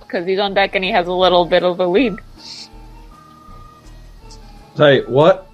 Because 0.00 0.26
he's 0.26 0.40
on 0.40 0.52
deck 0.52 0.74
and 0.74 0.82
he 0.84 0.90
has 0.90 1.06
a 1.06 1.12
little 1.12 1.44
bit 1.44 1.62
of 1.62 1.78
a 1.78 1.86
lead. 1.86 2.16
Say 4.74 5.02
what? 5.04 5.47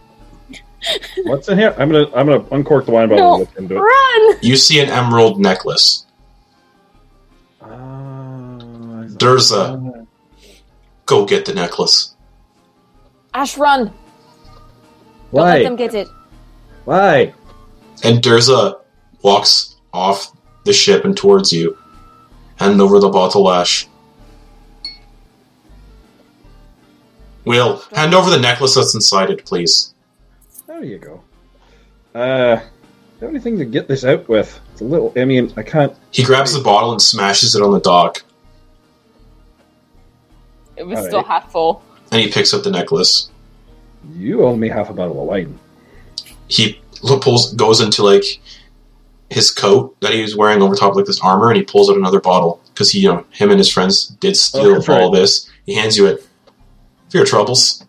What's 1.24 1.48
in 1.48 1.58
here? 1.58 1.74
I'm 1.78 1.90
gonna 1.90 2.06
I'm 2.14 2.26
gonna 2.26 2.44
uncork 2.52 2.86
the 2.86 2.92
wine 2.92 3.08
bottle 3.08 3.24
No, 3.24 3.34
and 3.34 3.40
look 3.40 3.56
into 3.56 3.76
it. 3.76 3.78
run! 3.80 4.38
You 4.42 4.56
see 4.56 4.80
an 4.80 4.90
emerald 4.90 5.40
necklace. 5.40 6.06
Uh, 7.60 7.66
Durza, 9.16 10.06
go 11.06 11.24
get 11.24 11.44
the 11.46 11.54
necklace. 11.54 12.14
Ash, 13.32 13.56
run! 13.56 13.92
Don't 15.32 15.44
let 15.44 15.62
them 15.62 15.76
get 15.76 15.94
it. 15.94 16.08
Why? 16.84 17.32
And 18.04 18.22
Durza 18.22 18.80
walks 19.22 19.76
off 19.92 20.32
the 20.64 20.72
ship 20.72 21.04
and 21.04 21.16
towards 21.16 21.52
you, 21.52 21.76
handing 22.56 22.80
over 22.80 23.00
the 23.00 23.08
bottle 23.08 23.50
Ash. 23.50 23.88
Will, 27.44 27.82
hand 27.94 28.14
over 28.14 28.30
the 28.30 28.38
necklace 28.38 28.74
that's 28.74 28.94
inside 28.94 29.30
it, 29.30 29.44
please. 29.44 29.93
There 30.74 30.84
you 30.84 30.98
go. 30.98 31.22
Uh, 32.18 32.56
do 32.56 32.62
you 33.20 33.26
have 33.26 33.30
anything 33.30 33.58
to 33.58 33.64
get 33.64 33.86
this 33.88 34.04
out 34.04 34.28
with? 34.28 34.60
It's 34.72 34.80
a 34.80 34.84
little. 34.84 35.12
I 35.16 35.24
mean, 35.24 35.52
I 35.56 35.62
can't. 35.62 35.94
He 36.10 36.22
grabs 36.24 36.52
the 36.52 36.62
bottle 36.62 36.90
and 36.92 37.00
smashes 37.00 37.54
it 37.54 37.62
on 37.62 37.70
the 37.72 37.80
dock, 37.80 38.22
It 40.76 40.84
was 40.84 40.96
Alright. 40.98 41.10
still 41.10 41.22
half 41.22 41.50
full. 41.52 41.82
and 42.10 42.20
he 42.20 42.30
picks 42.30 42.52
up 42.52 42.64
the 42.64 42.70
necklace. 42.70 43.30
You 44.16 44.44
owe 44.44 44.56
me 44.56 44.68
half 44.68 44.90
a 44.90 44.92
bottle 44.92 45.20
of 45.22 45.28
wine. 45.28 45.58
He 46.48 46.80
pulls, 47.20 47.54
goes 47.54 47.80
into 47.80 48.02
like 48.02 48.24
his 49.30 49.50
coat 49.52 49.96
that 50.00 50.12
he 50.12 50.22
was 50.22 50.36
wearing 50.36 50.60
over 50.60 50.74
top 50.74 50.90
of 50.90 50.96
like 50.96 51.06
this 51.06 51.20
armor, 51.20 51.48
and 51.48 51.56
he 51.56 51.62
pulls 51.62 51.88
out 51.88 51.96
another 51.96 52.20
bottle 52.20 52.60
because 52.72 52.90
he, 52.90 52.98
you 53.00 53.08
know, 53.12 53.24
him 53.30 53.50
and 53.50 53.58
his 53.58 53.70
friends 53.72 54.08
did 54.08 54.36
steal 54.36 54.66
Oh, 54.66 54.92
all 54.92 55.10
right. 55.12 55.20
this. 55.20 55.48
He 55.66 55.74
hands 55.74 55.96
you 55.96 56.06
it 56.06 56.26
for 57.10 57.16
your 57.18 57.26
troubles, 57.26 57.84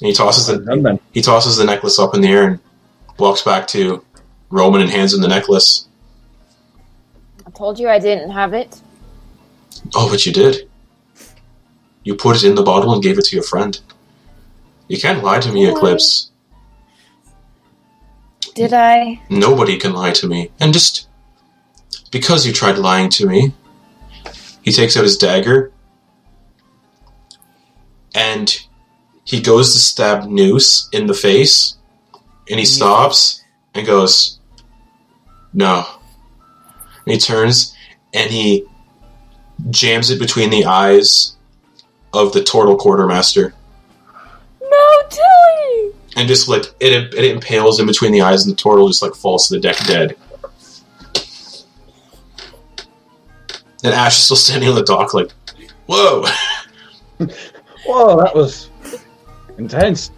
and 0.00 0.06
he 0.08 0.12
tosses 0.14 0.46
Done 0.46 0.64
the 0.64 0.82
then. 0.82 1.00
he 1.12 1.20
tosses 1.22 1.56
the 1.56 1.64
necklace 1.64 1.98
up 1.98 2.14
in 2.14 2.20
the 2.22 2.28
air 2.28 2.46
and 2.48 2.58
walks 3.18 3.42
back 3.42 3.66
to 3.68 4.04
Roman 4.50 4.80
and 4.80 4.90
hands 4.90 5.14
him 5.14 5.20
the 5.20 5.28
necklace. 5.28 5.86
I 7.46 7.50
told 7.50 7.78
you 7.78 7.88
I 7.88 7.98
didn't 7.98 8.30
have 8.30 8.54
it. 8.54 8.80
Oh, 9.94 10.08
but 10.10 10.24
you 10.26 10.32
did. 10.32 10.68
You 12.04 12.14
put 12.14 12.36
it 12.36 12.44
in 12.44 12.54
the 12.54 12.62
bottle 12.62 12.92
and 12.94 13.02
gave 13.02 13.18
it 13.18 13.24
to 13.26 13.36
your 13.36 13.42
friend. 13.44 13.78
You 14.88 14.98
can't 14.98 15.22
lie 15.22 15.38
to 15.40 15.52
me, 15.52 15.66
Why? 15.66 15.72
Eclipse. 15.76 16.30
Did 18.54 18.72
I? 18.72 19.20
Nobody 19.28 19.76
can 19.78 19.92
lie 19.92 20.12
to 20.12 20.26
me. 20.26 20.50
And 20.58 20.72
just 20.72 21.08
because 22.10 22.46
you 22.46 22.52
tried 22.52 22.78
lying 22.78 23.08
to 23.10 23.26
me, 23.26 23.52
he 24.62 24.72
takes 24.72 24.96
out 24.96 25.04
his 25.04 25.16
dagger 25.16 25.72
and 28.14 28.66
he 29.30 29.40
goes 29.40 29.72
to 29.72 29.78
stab 29.78 30.24
Noose 30.28 30.88
in 30.92 31.06
the 31.06 31.14
face 31.14 31.76
and 32.50 32.58
he 32.58 32.66
stops 32.66 33.44
and 33.74 33.86
goes, 33.86 34.40
No. 35.54 35.86
And 37.06 37.12
he 37.14 37.16
turns 37.16 37.76
and 38.12 38.28
he 38.28 38.64
jams 39.70 40.10
it 40.10 40.18
between 40.18 40.50
the 40.50 40.64
eyes 40.64 41.36
of 42.12 42.32
the 42.32 42.42
turtle 42.42 42.76
quartermaster 42.76 43.54
No, 44.60 45.02
Tilly! 45.08 45.94
and 46.16 46.26
just 46.26 46.48
like 46.48 46.64
it, 46.80 47.14
it 47.14 47.24
impales 47.24 47.78
in 47.78 47.86
between 47.86 48.10
the 48.10 48.22
eyes 48.22 48.44
and 48.44 48.52
the 48.52 48.60
turtle 48.60 48.88
just 48.88 49.00
like 49.00 49.14
falls 49.14 49.46
to 49.46 49.54
the 49.54 49.60
deck 49.60 49.76
dead. 49.86 50.16
And 53.84 53.94
Ash 53.94 54.16
is 54.16 54.24
still 54.24 54.36
standing 54.36 54.68
on 54.68 54.74
the 54.74 54.82
dock 54.82 55.14
like, 55.14 55.30
whoa! 55.86 56.24
Whoa, 57.86 58.18
that 58.18 58.34
was 58.34 58.69
intense. 59.60 60.10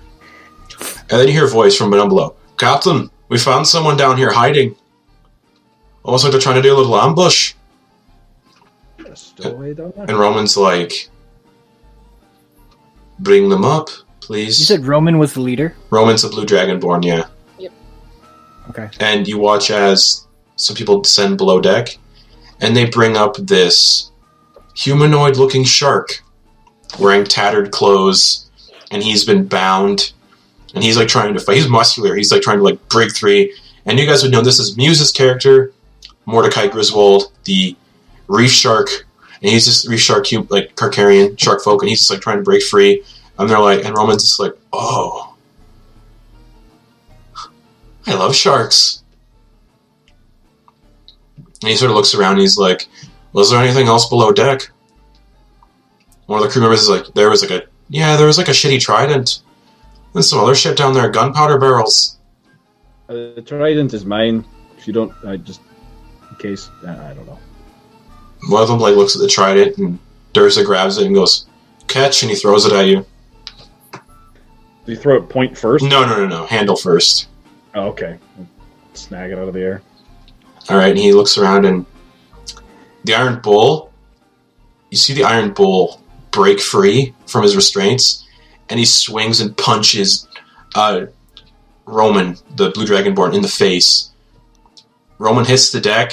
And 1.11 1.21
then 1.21 1.27
you 1.27 1.35
hear 1.35 1.45
a 1.45 1.51
voice 1.51 1.77
from 1.77 1.91
down 1.91 2.09
below. 2.09 2.37
Captain, 2.57 3.11
we 3.29 3.39
found 3.39 3.67
someone 3.67 3.97
down 3.97 4.17
here 4.17 4.33
hiding. 4.33 4.75
Almost 6.05 6.25
like 6.25 6.33
they're 6.33 6.41
trying 6.41 6.57
to 6.57 6.63
do 6.63 6.75
a 6.75 6.77
little 6.77 6.97
ambush. 6.97 7.55
Stowaway 9.15 9.75
down 9.75 9.93
there. 9.95 10.07
And 10.09 10.19
Roman's 10.19 10.57
like, 10.57 11.11
bring 13.19 13.49
them 13.49 13.65
up, 13.65 13.89
please. 14.21 14.59
You 14.59 14.65
said 14.65 14.87
Roman 14.87 15.19
was 15.19 15.35
the 15.35 15.41
leader? 15.41 15.75
Roman's 15.91 16.25
a 16.25 16.29
blue 16.29 16.47
dragonborn, 16.47 17.05
yeah. 17.05 17.27
Okay. 18.71 18.89
and 19.01 19.27
you 19.27 19.39
watch 19.39 19.71
as 19.73 20.27
some 20.55 20.77
people 20.77 21.01
descend 21.01 21.37
below 21.37 21.61
deck, 21.61 21.99
and 22.61 22.77
they 22.77 22.87
bring 22.87 23.17
up 23.17 23.37
this 23.37 24.13
humanoid 24.75 25.37
looking 25.37 25.65
shark 25.65 26.23
wearing 26.99 27.25
tattered 27.25 27.71
clothes, 27.71 28.42
and 28.93 29.03
he's 29.03 29.25
been 29.25 29.47
bound 29.47 30.13
and 30.75 30.85
he's 30.85 30.97
like 30.97 31.09
trying 31.09 31.35
to 31.35 31.41
fight. 31.41 31.57
He's 31.57 31.69
muscular. 31.69 32.15
He's 32.15 32.31
like 32.31 32.43
trying 32.43 32.59
to 32.59 32.63
like 32.63 32.89
break 32.89 33.17
free. 33.17 33.57
And 33.87 33.99
you 33.99 34.07
guys 34.07 34.23
would 34.23 34.31
know 34.31 34.43
this 34.43 34.61
is 34.61 34.77
Muse's 34.77 35.11
character, 35.11 35.73
Mordecai 36.27 36.69
Griswold, 36.69 37.33
the 37.45 37.77
reef 38.29 38.53
shark, 38.53 38.89
and 39.41 39.51
he's 39.51 39.67
just 39.67 39.89
reef 39.89 40.01
shark, 40.01 40.25
cube 40.25 40.53
like 40.53 40.77
Carcarian 40.77 41.39
shark 41.39 41.63
folk, 41.63 41.83
and 41.83 41.89
he's 41.89 42.01
just 42.01 42.11
like 42.11 42.21
trying 42.21 42.37
to 42.37 42.45
break 42.45 42.63
free. 42.63 43.03
And 43.39 43.51
they're 43.51 43.59
like, 43.59 43.85
and 43.85 43.97
Roman's 43.97 44.23
just 44.23 44.39
like, 44.39 44.53
oh, 44.73 45.35
I 48.07 48.15
love 48.15 48.37
sharks. 48.37 49.03
And 51.63 51.71
he 51.71 51.77
sort 51.77 51.91
of 51.91 51.97
looks 51.97 52.15
around. 52.15 52.33
and 52.33 52.41
He's 52.41 52.59
like, 52.59 52.89
was 53.33 53.51
there 53.51 53.61
anything 53.61 53.89
else 53.89 54.09
below 54.09 54.33
deck? 54.33 54.71
One 56.27 56.41
of 56.41 56.47
the 56.47 56.53
crew 56.53 56.61
members 56.61 56.83
is 56.83 56.89
like, 56.89 57.07
there 57.15 57.31
was 57.31 57.43
like 57.43 57.51
a 57.51 57.72
yeah, 57.93 58.17
there 58.17 58.27
was 58.27 58.39
like 58.39 58.49
a 58.49 58.53
shitty 58.53 58.81
trident. 58.81 59.43
And 60.15 60.25
some 60.25 60.41
other 60.41 60.55
shit 60.55 60.77
down 60.79 60.95
there, 60.95 61.11
gunpowder 61.11 61.59
barrels. 61.59 62.19
Uh, 63.09 63.35
the 63.35 63.43
trident 63.47 63.93
is 63.93 64.05
mine. 64.07 64.45
If 64.79 64.87
you 64.87 64.95
don't, 64.95 65.13
I 65.27 65.37
just 65.37 65.61
in 66.31 66.37
case 66.37 66.71
uh, 66.85 66.91
I 66.91 67.15
don't 67.15 67.27
know. 67.27 67.39
One 68.49 68.63
of 68.63 68.69
them 68.69 68.79
like 68.79 68.97
looks 68.97 69.15
at 69.15 69.21
the 69.21 69.29
trident 69.29 69.77
and 69.77 69.99
Durza 70.33 70.65
grabs 70.65 70.97
it 70.97 71.07
and 71.07 71.15
goes, 71.15 71.47
catch, 71.87 72.23
and 72.23 72.31
he 72.31 72.37
throws 72.37 72.65
it 72.65 72.73
at 72.73 72.87
you. 72.87 73.07
Do 73.93 74.93
you 74.93 74.97
throw 74.97 75.17
it 75.17 75.29
point 75.29 75.57
first? 75.57 75.85
No, 75.85 76.05
no, 76.05 76.17
no, 76.17 76.27
no. 76.27 76.47
Handle 76.47 76.77
first. 76.77 77.29
Oh, 77.75 77.89
okay. 77.89 78.19
Snag 78.95 79.31
it 79.31 79.39
out 79.39 79.49
of 79.49 79.55
the 79.55 79.61
air. 79.61 79.83
All 80.71 80.77
right, 80.77 80.91
and 80.91 80.99
he 80.99 81.13
looks 81.13 81.37
around 81.37 81.67
and 81.67 81.85
the 83.05 83.15
iron 83.15 83.41
bull. 83.41 83.93
You 84.91 84.97
see 84.97 85.13
the 85.13 85.25
iron 85.25 85.53
bull 85.53 86.02
break 86.33 86.61
free 86.61 87.15
from 87.27 87.43
his 87.43 87.55
restraints, 87.55 88.27
and 88.69 88.81
he 88.81 88.85
swings 88.87 89.41
and 89.41 89.57
punches 89.57 90.27
uh, 90.75 91.07
Roman, 91.87 92.37
the 92.57 92.71
blue 92.71 92.87
dragonborn, 92.87 93.35
in 93.35 93.43
the 93.43 93.49
face. 93.49 94.11
Roman 95.19 95.45
hits 95.45 95.71
the 95.71 95.81
deck. 95.81 96.13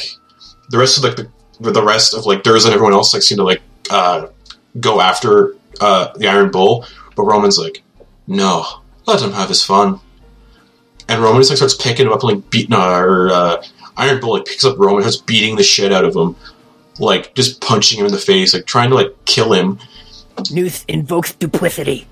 The 0.69 0.77
rest 0.77 0.97
of 0.97 1.03
like 1.03 1.15
the 1.15 1.29
the 1.59 1.83
rest 1.83 2.13
of 2.13 2.25
like 2.25 2.43
Durza 2.43 2.65
and 2.65 2.73
everyone 2.73 2.93
else 2.93 3.13
like 3.13 3.23
seem 3.23 3.37
to 3.37 3.43
like 3.43 3.61
uh, 3.89 4.27
go 4.79 5.01
after 5.01 5.55
uh, 5.81 6.13
the 6.15 6.27
Iron 6.27 6.51
Bull, 6.51 6.85
but 7.15 7.23
Roman's 7.23 7.57
like, 7.57 7.83
no, 8.27 8.65
let 9.05 9.21
him 9.21 9.31
have 9.31 9.49
his 9.49 9.63
fun. 9.63 9.99
And 11.07 11.21
Roman 11.21 11.41
just 11.41 11.49
like 11.49 11.57
starts 11.57 11.75
picking 11.75 12.05
him 12.05 12.13
up 12.13 12.23
and 12.23 12.35
like 12.35 12.49
beating 12.49 12.75
or 12.75 13.29
uh, 13.29 13.63
Iron 13.97 14.19
Bull 14.19 14.33
like 14.33 14.45
picks 14.45 14.63
up 14.63 14.77
Roman, 14.77 15.01
starts 15.01 15.17
beating 15.17 15.55
the 15.55 15.63
shit 15.63 15.91
out 15.91 16.05
of 16.05 16.15
him, 16.15 16.35
like 16.99 17.33
just 17.35 17.61
punching 17.61 17.99
him 17.99 18.05
in 18.05 18.11
the 18.11 18.19
face, 18.19 18.53
like 18.53 18.65
trying 18.65 18.89
to 18.89 18.95
like 18.95 19.25
kill 19.25 19.53
him. 19.53 19.79
Noose 20.51 20.85
invokes 20.87 21.33
duplicity. 21.33 22.07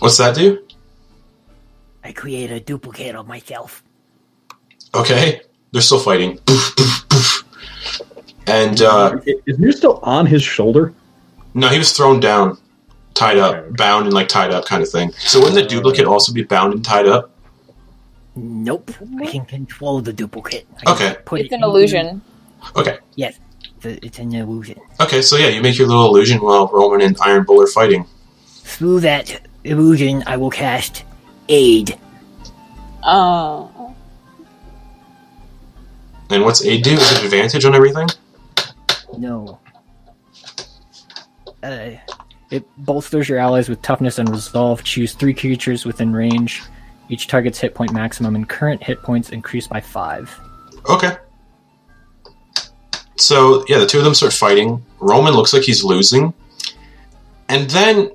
What's 0.00 0.18
that 0.18 0.34
do? 0.34 0.62
I 2.04 2.12
create 2.12 2.50
a 2.50 2.60
duplicate 2.60 3.14
of 3.14 3.26
myself. 3.26 3.82
Okay, 4.94 5.40
they're 5.72 5.82
still 5.82 5.98
fighting. 5.98 6.38
Poof, 6.46 6.74
poof, 6.76 7.04
poof. 7.08 7.44
And 8.46 8.80
uh, 8.82 9.18
Is 9.46 9.58
Mew 9.58 9.72
still 9.72 9.98
on 10.02 10.26
his 10.26 10.42
shoulder? 10.42 10.92
no, 11.54 11.68
he 11.68 11.78
was 11.78 11.92
thrown 11.92 12.20
down, 12.20 12.58
tied 13.14 13.38
up, 13.38 13.54
Okay. 13.56 13.70
bound 13.76 14.04
and 14.04 14.14
like 14.14 14.28
tied 14.28 14.52
up, 14.52 14.66
kind 14.66 14.82
of 14.82 14.88
thing. 14.90 15.10
So 15.12 15.38
wouldn't 15.40 15.54
the 15.56 15.64
duplicate 15.66 16.06
also 16.06 16.32
be 16.32 16.42
bound 16.44 16.74
and 16.74 16.84
tied 16.84 17.06
up? 17.06 17.30
Nope. 18.36 18.90
I 19.18 19.26
can 19.26 19.46
control 19.46 20.00
the 20.02 20.12
duplicate. 20.12 20.66
I 20.86 20.92
Okay. 20.92 21.16
Put 21.24 21.40
It's 21.40 21.50
it 21.52 21.56
an 21.56 21.62
in- 21.64 21.68
illusion. 21.70 22.22
Okay, 22.76 22.98
Yes. 23.16 23.38
It's, 23.86 24.02
a, 24.02 24.06
it's 24.06 24.18
an 24.18 24.34
illusion. 24.34 24.80
okay. 25.00 25.22
So 25.22 25.36
yeah, 25.36 25.48
you 25.48 25.62
make 25.62 25.78
your 25.78 25.86
little 25.86 26.06
illusion 26.06 26.40
while 26.40 26.68
Roman 26.68 27.00
and 27.00 27.16
Iron 27.22 27.44
Bull 27.44 27.62
are 27.62 27.66
fighting. 27.66 28.06
Through 28.46 29.00
that 29.00 29.40
illusion, 29.64 30.22
I 30.26 30.36
will 30.36 30.50
cast 30.50 31.04
aid. 31.48 31.98
Oh. 33.02 33.94
And 36.30 36.42
what's 36.44 36.64
aid 36.64 36.82
do? 36.82 36.92
Is 36.92 37.12
it 37.12 37.24
advantage 37.24 37.64
on 37.64 37.74
everything? 37.74 38.08
No. 39.16 39.60
Uh, 41.62 41.90
it 42.50 42.64
bolsters 42.78 43.28
your 43.28 43.38
allies 43.38 43.68
with 43.68 43.80
toughness 43.82 44.18
and 44.18 44.28
resolve. 44.28 44.82
Choose 44.82 45.14
three 45.14 45.34
creatures 45.34 45.84
within 45.84 46.12
range. 46.12 46.62
Each 47.08 47.28
target's 47.28 47.60
hit 47.60 47.74
point 47.74 47.92
maximum 47.92 48.34
and 48.34 48.48
current 48.48 48.82
hit 48.82 49.00
points 49.02 49.30
increase 49.30 49.68
by 49.68 49.80
five. 49.80 50.36
Okay. 50.88 51.16
So 53.16 53.64
yeah, 53.68 53.78
the 53.78 53.86
two 53.86 53.98
of 53.98 54.04
them 54.04 54.14
start 54.14 54.32
fighting. 54.32 54.84
Roman 55.00 55.34
looks 55.34 55.52
like 55.52 55.62
he's 55.62 55.84
losing, 55.84 56.32
and 57.48 57.68
then 57.70 58.10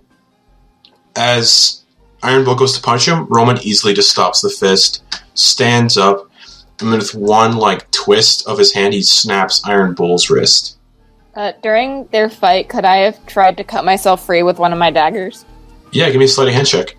as 1.16 1.84
Iron 2.24 2.44
Bull 2.44 2.56
goes 2.56 2.74
to 2.76 2.82
punch 2.82 3.08
him, 3.08 3.26
Roman 3.26 3.58
easily 3.62 3.94
just 3.94 4.12
stops 4.12 4.42
the 4.42 4.50
fist, 4.50 5.04
stands 5.34 5.98
up, 5.98 6.30
and 6.80 6.92
with 6.92 7.14
one 7.16 7.58
like 7.58 7.90
twist 7.92 8.48
of 8.48 8.58
his 8.58 8.74
hand, 8.74 8.94
he 8.94 9.02
snaps 9.02 9.62
Iron 9.66 9.94
Bull's 9.94 10.30
wrist. 10.30 10.78
Uh, 11.36 11.54
during 11.64 12.06
their 12.08 12.30
fight, 12.30 12.68
could 12.68 12.84
I 12.84 12.98
have 12.98 13.26
tried 13.26 13.58
to 13.58 13.64
cut 13.64 13.86
myself 13.86 14.26
free 14.26 14.44
with 14.44 14.60
one 14.60 14.74
of 14.74 14.80
my 14.80 14.92
daggers? 14.92 15.46
Yeah, 15.92 16.10
give 16.10 16.20
me 16.20 16.26
a 16.26 16.28
sleight 16.28 16.50
of 16.50 16.54
hand 16.54 16.68
check. 16.68 16.96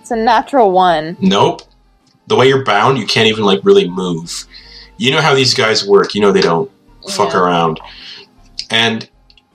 It's 0.00 0.10
a 0.10 0.16
natural 0.16 0.70
one. 0.70 1.16
Nope. 1.20 1.62
The 2.26 2.36
way 2.36 2.48
you're 2.48 2.64
bound, 2.64 2.98
you 2.98 3.06
can't 3.06 3.28
even 3.28 3.44
like 3.44 3.60
really 3.62 3.88
move. 3.88 4.44
You 4.96 5.10
know 5.12 5.20
how 5.20 5.34
these 5.34 5.54
guys 5.54 5.86
work. 5.86 6.14
You 6.14 6.20
know 6.20 6.32
they 6.32 6.40
don't 6.40 6.70
fuck 7.10 7.32
Yeah. 7.32 7.40
around. 7.40 7.80
And 8.70 9.08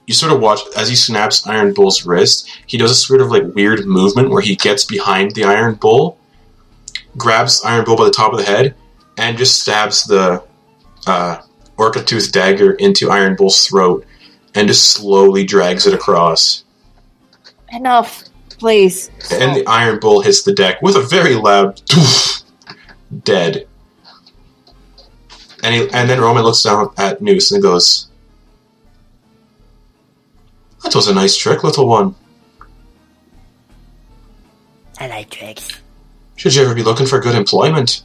you 0.06 0.14
sort 0.14 0.32
of 0.32 0.40
watch 0.40 0.60
as 0.76 0.88
he 0.88 0.96
snaps 0.96 1.46
Iron 1.46 1.72
Bull's 1.74 2.04
wrist. 2.06 2.48
He 2.66 2.76
does 2.78 2.90
a 2.90 2.94
sort 2.94 3.20
of 3.20 3.30
like 3.30 3.54
weird 3.54 3.84
movement 3.86 4.30
where 4.30 4.42
he 4.42 4.56
gets 4.56 4.84
behind 4.84 5.32
the 5.32 5.44
Iron 5.44 5.74
Bull, 5.74 6.18
grabs 7.16 7.62
Iron 7.64 7.84
Bull 7.84 7.96
by 7.96 8.04
the 8.04 8.10
top 8.10 8.32
of 8.32 8.38
the 8.38 8.44
head, 8.44 8.74
and 9.18 9.36
just 9.36 9.60
stabs 9.60 10.04
the 10.04 10.42
uh, 11.06 11.38
Orca 11.76 12.02
Tooth 12.02 12.32
dagger 12.32 12.72
into 12.72 13.10
Iron 13.10 13.36
Bull's 13.36 13.66
throat, 13.66 14.06
and 14.54 14.66
just 14.68 14.90
slowly 14.92 15.44
drags 15.44 15.86
it 15.86 15.94
across. 15.94 16.64
Enough, 17.72 18.24
please. 18.58 19.10
And 19.30 19.54
the 19.56 19.66
Iron 19.66 19.98
Bull 20.00 20.20
hits 20.22 20.42
the 20.42 20.52
deck 20.52 20.80
with 20.82 20.96
a 20.96 21.02
very 21.02 21.34
loud 21.34 21.76
"Doof," 21.86 22.41
dead. 23.24 23.66
And, 25.62 25.74
he, 25.74 25.80
and 25.92 26.08
then 26.10 26.20
Roman 26.20 26.42
looks 26.42 26.62
down 26.62 26.92
at 26.98 27.22
Noose 27.22 27.52
and 27.52 27.62
goes, 27.62 28.08
That 30.82 30.94
was 30.94 31.06
a 31.08 31.14
nice 31.14 31.36
trick, 31.36 31.62
little 31.62 31.86
one. 31.86 32.14
I 34.98 35.06
like 35.08 35.30
tricks. 35.30 35.68
Should 36.36 36.54
you 36.54 36.62
ever 36.64 36.74
be 36.74 36.82
looking 36.82 37.06
for 37.06 37.20
good 37.20 37.34
employment? 37.36 38.02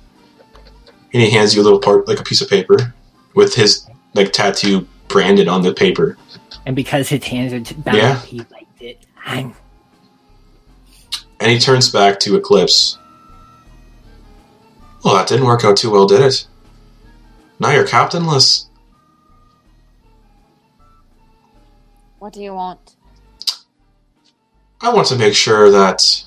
And 1.13 1.23
he 1.23 1.29
hands 1.31 1.55
you 1.55 1.61
a 1.61 1.63
little 1.63 1.79
part, 1.79 2.07
like 2.07 2.19
a 2.19 2.23
piece 2.23 2.41
of 2.41 2.49
paper, 2.49 2.93
with 3.33 3.55
his 3.55 3.87
like 4.13 4.31
tattoo 4.33 4.87
branded 5.07 5.47
on 5.47 5.61
the 5.61 5.73
paper. 5.73 6.17
And 6.65 6.75
because 6.75 7.09
his 7.09 7.23
hands 7.23 7.53
are 7.53 7.73
bound, 7.75 7.97
Yeah. 7.97 8.19
he 8.21 8.37
likes 8.51 8.65
it. 8.81 8.99
I'm 9.25 9.53
And 11.39 11.51
he 11.51 11.59
turns 11.59 11.89
back 11.89 12.19
to 12.21 12.35
Eclipse. 12.35 12.97
Well, 15.07 15.15
that 15.15 15.29
didn't 15.29 15.45
work 15.45 15.63
out 15.63 15.77
too 15.77 15.89
well, 15.89 16.05
did 16.05 16.19
it? 16.19 16.45
Now 17.61 17.71
you're 17.71 17.87
captainless. 17.87 18.67
What 22.19 22.33
do 22.33 22.41
you 22.41 22.53
want? 22.53 22.97
I 24.81 24.93
want 24.93 25.07
to 25.07 25.15
make 25.15 25.33
sure 25.33 25.71
that 25.71 26.25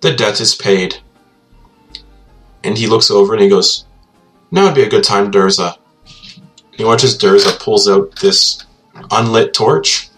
the 0.00 0.12
debt 0.12 0.40
is 0.40 0.56
paid. 0.56 0.96
And 2.64 2.76
he 2.76 2.88
looks 2.88 3.08
over 3.08 3.32
and 3.32 3.40
he 3.40 3.48
goes, 3.48 3.84
Now 4.50 4.64
would 4.64 4.74
be 4.74 4.82
a 4.82 4.90
good 4.90 5.04
time, 5.04 5.30
Durza. 5.30 5.78
He 6.72 6.82
watches 6.82 7.16
Durza 7.16 7.56
pulls 7.60 7.88
out 7.88 8.16
this 8.16 8.66
unlit 9.12 9.54
torch, 9.54 10.10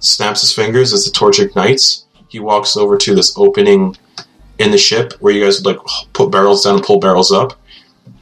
snaps 0.00 0.40
his 0.40 0.52
fingers 0.52 0.92
as 0.92 1.04
the 1.04 1.12
torch 1.12 1.38
ignites. 1.38 2.01
He 2.32 2.40
walks 2.40 2.78
over 2.78 2.96
to 2.96 3.14
this 3.14 3.36
opening 3.36 3.94
in 4.58 4.70
the 4.70 4.78
ship 4.78 5.12
where 5.20 5.34
you 5.34 5.44
guys 5.44 5.60
would 5.62 5.66
like 5.66 5.86
put 6.14 6.30
barrels 6.30 6.64
down 6.64 6.76
and 6.76 6.82
pull 6.82 6.98
barrels 6.98 7.30
up. 7.30 7.52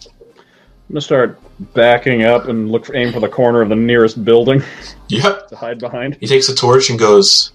I'm 0.04 0.94
gonna 0.94 1.00
start 1.00 1.38
backing 1.74 2.24
up 2.24 2.48
and 2.48 2.72
look 2.72 2.86
for 2.86 2.96
aim 2.96 3.12
for 3.12 3.20
the 3.20 3.28
corner 3.28 3.60
of 3.62 3.68
the 3.68 3.76
nearest 3.76 4.24
building 4.24 4.64
Yep. 5.08 5.46
to 5.50 5.56
hide 5.56 5.78
behind. 5.78 6.16
He 6.18 6.26
takes 6.26 6.48
the 6.48 6.54
torch 6.56 6.90
and 6.90 6.98
goes. 6.98 7.52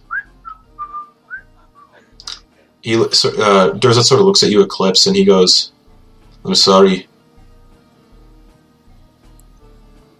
He 2.81 2.93
so, 3.11 3.29
uh, 3.41 3.73
Durza 3.73 4.01
sort 4.03 4.21
of 4.21 4.25
looks 4.27 4.41
at 4.41 4.49
you, 4.49 4.61
Eclipse, 4.61 5.07
and 5.07 5.15
he 5.15 5.25
goes, 5.25 5.73
"I'm 6.45 6.55
sorry. 6.55 7.07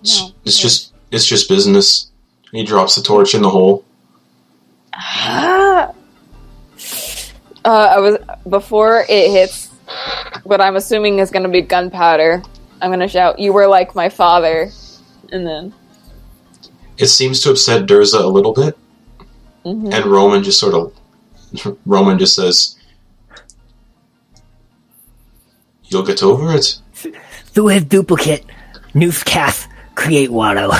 It's, 0.02 0.20
No, 0.20 0.32
it's 0.44 0.58
no. 0.60 0.62
just 0.64 0.94
it's 1.12 1.26
just 1.26 1.48
business." 1.48 2.12
And 2.52 2.60
he 2.60 2.66
drops 2.66 2.96
the 2.96 3.02
torch 3.04 3.36
in 3.36 3.42
the 3.42 3.50
hole. 3.50 3.86
Ah. 4.94 5.94
Uh, 7.66 7.90
I 7.96 8.00
was 8.00 8.18
before 8.48 9.06
it 9.10 9.32
hits 9.32 9.70
what 10.44 10.62
I'm 10.62 10.76
assuming 10.76 11.18
is 11.18 11.32
going 11.32 11.44
to 11.44 11.50
be 11.50 11.62
gunpowder. 11.62 12.44
I'm 12.82 12.92
gonna 12.92 13.08
shout, 13.08 13.40
"You 13.40 13.54
were 13.54 13.68
like 13.68 13.96
my 13.96 14.10
father," 14.10 14.70
and 15.32 15.48
then 15.48 15.74
It 16.98 17.08
seems 17.08 17.42
to 17.42 17.52
upset 17.52 17.88
Durza 17.88 18.24
a 18.24 18.28
little 18.28 18.54
bit, 18.54 18.78
mhm. 19.66 19.92
and 19.92 20.06
Roman 20.06 20.44
just 20.44 20.60
sort 20.60 20.76
of 20.76 20.94
Roman 21.86 22.20
just 22.20 22.36
says, 22.36 22.76
"You'll 25.86 26.04
get 26.04 26.22
over 26.22 26.54
it." 26.54 26.78
Through 26.94 27.68
his 27.68 27.86
duplicate, 27.86 28.46
Noose 28.94 29.24
casts, 29.24 29.68
create 29.96 30.32
water. 30.32 30.70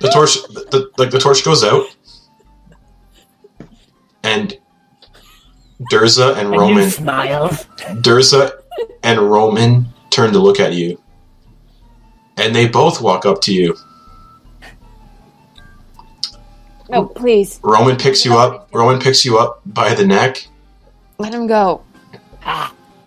The 0.00 0.08
torch, 0.08 0.34
the, 0.34 0.48
the, 0.48 0.49
like 1.00 1.10
the 1.10 1.18
torch 1.18 1.44
goes 1.44 1.64
out, 1.64 1.86
and 4.22 4.56
Durza 5.90 6.36
and 6.36 6.48
And 6.48 6.50
Roman, 6.50 6.90
smiles. 6.90 7.64
Durza 8.02 8.52
and 9.02 9.18
Roman 9.18 9.86
turn 10.10 10.32
to 10.32 10.38
look 10.38 10.60
at 10.60 10.74
you, 10.74 11.00
and 12.36 12.54
they 12.54 12.68
both 12.68 13.00
walk 13.00 13.24
up 13.24 13.40
to 13.42 13.54
you. 13.54 13.76
no, 16.90 17.06
please 17.06 17.60
Roman 17.62 17.96
picks 17.96 18.24
you 18.24 18.36
up. 18.36 18.68
Roman 18.72 19.00
picks 19.00 19.24
you 19.24 19.38
up 19.38 19.62
by 19.64 19.94
the 19.94 20.06
neck, 20.06 20.46
let 21.18 21.32
him 21.32 21.46
go. 21.46 21.82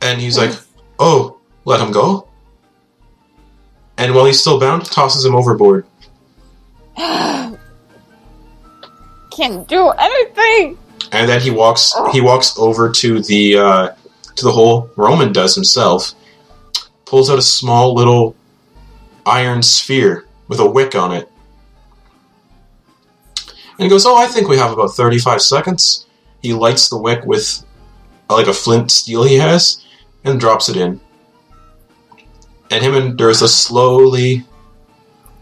and 0.01 0.19
he's 0.19 0.38
like, 0.38 0.51
"Oh, 0.99 1.38
let 1.65 1.79
him 1.79 1.91
go." 1.91 2.27
And 3.97 4.15
while 4.15 4.25
he's 4.25 4.39
still 4.39 4.60
bound, 4.60 4.86
tosses 4.86 5.23
him 5.23 5.36
overboard. 5.36 5.86
Can't 9.36 9.67
do 9.67 9.89
anything. 9.89 10.78
and 11.12 11.28
then 11.30 11.39
he 11.41 11.52
walks 11.52 11.93
he 12.12 12.22
walks 12.22 12.58
over 12.58 12.91
to 12.91 13.22
the 13.22 13.58
uh, 13.58 13.89
to 14.36 14.43
the 14.46 14.52
hole 14.52 14.89
Roman 14.96 15.32
does 15.34 15.56
himself, 15.56 16.12
pulls 17.06 17.30
out 17.30 17.38
a 17.39 17.41
small 17.41 17.93
little 17.93 18.36
iron 19.26 19.62
sphere 19.63 20.26
with 20.48 20.60
a 20.60 20.69
wick 20.69 20.96
on 20.96 21.12
it, 21.13 21.30
and 23.78 23.80
he 23.86 23.89
goes, 23.89 24.06
"Oh, 24.06 24.17
I 24.17 24.28
think 24.28 24.48
we 24.48 24.58
have 24.58 24.72
about 24.72 24.96
thirty 24.96 25.17
five 25.19 25.41
seconds." 25.41 26.06
He 26.41 26.54
lights 26.54 26.89
the 26.89 26.98
wick 26.98 27.24
with 27.26 27.63
uh, 28.30 28.36
like 28.36 28.48
a 28.48 28.54
flint 28.54 28.91
steel 28.91 29.24
he 29.24 29.36
has, 29.38 29.84
and 30.24 30.39
drops 30.39 30.69
it 30.69 30.78
in. 30.78 31.00
And 32.72 32.84
him 32.84 32.96
and 32.96 33.17
Durza 33.17 33.48
slowly 33.48 34.43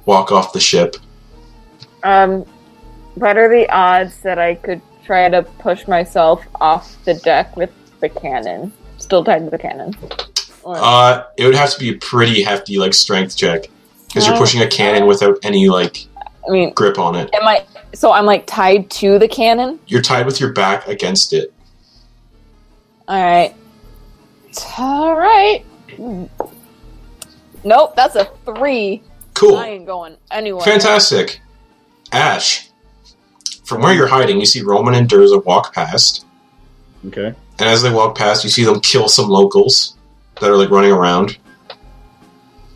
walk 0.06 0.32
off 0.32 0.54
the 0.54 0.60
ship. 0.60 0.96
Um, 2.04 2.46
what 3.15 3.38
are 3.38 3.50
the 3.50 3.69
odds 3.69 4.21
that 4.21 4.39
I 4.39 4.56
could 4.56 4.82
try 5.06 5.28
to 5.30 5.43
push 5.43 5.88
myself 5.88 6.43
off 6.60 6.95
the 7.06 7.13
deck 7.15 7.56
with 7.58 7.71
the 8.00 8.10
cannon 8.10 8.71
still 8.97 9.24
tied 9.24 9.43
to 9.45 9.50
the 9.50 9.58
cannon? 9.58 9.95
Or, 10.63 10.76
Uh, 10.78 11.24
it 11.38 11.45
would 11.45 11.56
have 11.56 11.71
to 11.71 11.80
be 11.80 11.89
a 11.89 11.95
pretty 11.97 12.43
hefty 12.43 12.78
like 12.78 12.93
strength 12.93 13.36
check 13.36 13.67
because 14.08 14.26
you're 14.28 14.36
Oh. 14.36 14.39
pushing 14.39 14.62
a 14.62 14.67
cannon 14.67 15.08
without 15.08 15.38
any 15.43 15.67
like 15.69 16.06
I 16.47 16.52
mean, 16.52 16.74
grip 16.74 16.97
on 17.00 17.15
it. 17.15 17.30
am 17.34 17.47
I? 17.47 17.65
So 17.93 18.12
I'm 18.12 18.26
like 18.26 18.45
tied 18.47 18.89
to 18.91 19.19
the 19.19 19.28
cannon. 19.28 19.80
You're 19.88 20.02
tied 20.02 20.26
with 20.26 20.39
your 20.39 20.54
back 20.54 20.88
against 20.88 21.34
it. 21.34 21.54
All 23.08 23.21
right. 23.21 23.54
All 24.78 25.15
right. 25.15 25.65
Nope, 27.63 27.95
that's 27.95 28.15
a 28.15 28.26
three. 28.45 29.02
Cool, 29.34 29.58
I 29.58 29.67
ain't 29.69 29.86
going 29.86 30.17
anywhere. 30.32 30.63
fantastic. 30.63 31.41
Ash, 32.12 32.69
from 33.72 33.82
where 33.82 33.94
you're 33.94 34.08
hiding, 34.08 34.38
you 34.38 34.46
see 34.46 34.62
Roman 34.62 34.94
and 34.96 35.08
Durza 35.10 35.44
walk 35.46 35.74
past, 35.74 36.26
Okay. 37.08 37.28
and 37.60 37.70
as 37.70 37.82
they 37.82 37.90
walk 37.90 38.18
past, 38.18 38.44
you 38.44 38.50
see 38.50 38.66
them 38.66 38.82
kill 38.82 39.08
some 39.08 39.30
locals 39.30 39.96
that 40.42 40.50
are 40.50 40.58
like 40.58 40.70
running 40.70 40.92
around. 40.92 41.38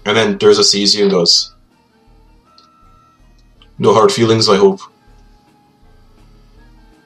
And 0.05 0.15
then 0.15 0.39
Durza 0.39 0.63
sees 0.63 0.95
you 0.95 1.03
and 1.03 1.11
goes, 1.11 1.53
"No 3.77 3.93
hard 3.93 4.09
feelings, 4.11 4.47
I 4.47 4.55
hope." 4.55 4.79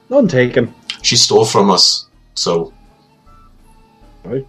None 0.09 0.27
taken. 0.27 0.71
She 1.01 1.15
stole 1.15 1.45
from 1.45 1.71
us, 1.71 2.05
so 2.35 2.71
Right. 4.23 4.45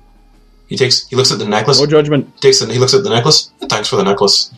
he 0.66 0.76
takes. 0.76 1.06
He 1.08 1.16
looks 1.16 1.32
at 1.32 1.38
the 1.38 1.46
necklace. 1.48 1.80
No 1.80 1.86
judgment. 1.86 2.36
takes 2.42 2.60
it. 2.60 2.70
He 2.70 2.78
looks 2.78 2.92
at 2.92 3.04
the 3.04 3.10
necklace. 3.10 3.50
Thanks 3.70 3.88
for 3.88 3.96
the 3.96 4.04
necklace. 4.04 4.50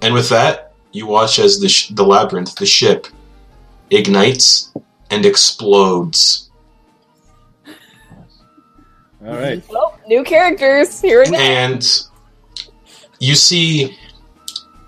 And 0.00 0.14
with 0.14 0.30
that, 0.30 0.67
you 0.98 1.06
watch 1.06 1.38
as 1.38 1.60
the 1.60 1.68
sh- 1.68 1.88
the 1.90 2.04
labyrinth, 2.04 2.56
the 2.56 2.66
ship, 2.66 3.06
ignites 3.90 4.72
and 5.10 5.24
explodes. 5.24 6.50
All 9.24 9.34
right. 9.34 9.62
Nope, 9.72 9.98
new 10.06 10.24
characters. 10.24 11.00
Here 11.00 11.20
we 11.24 11.30
go. 11.30 11.36
And 11.36 11.84
you 13.20 13.34
see 13.34 13.96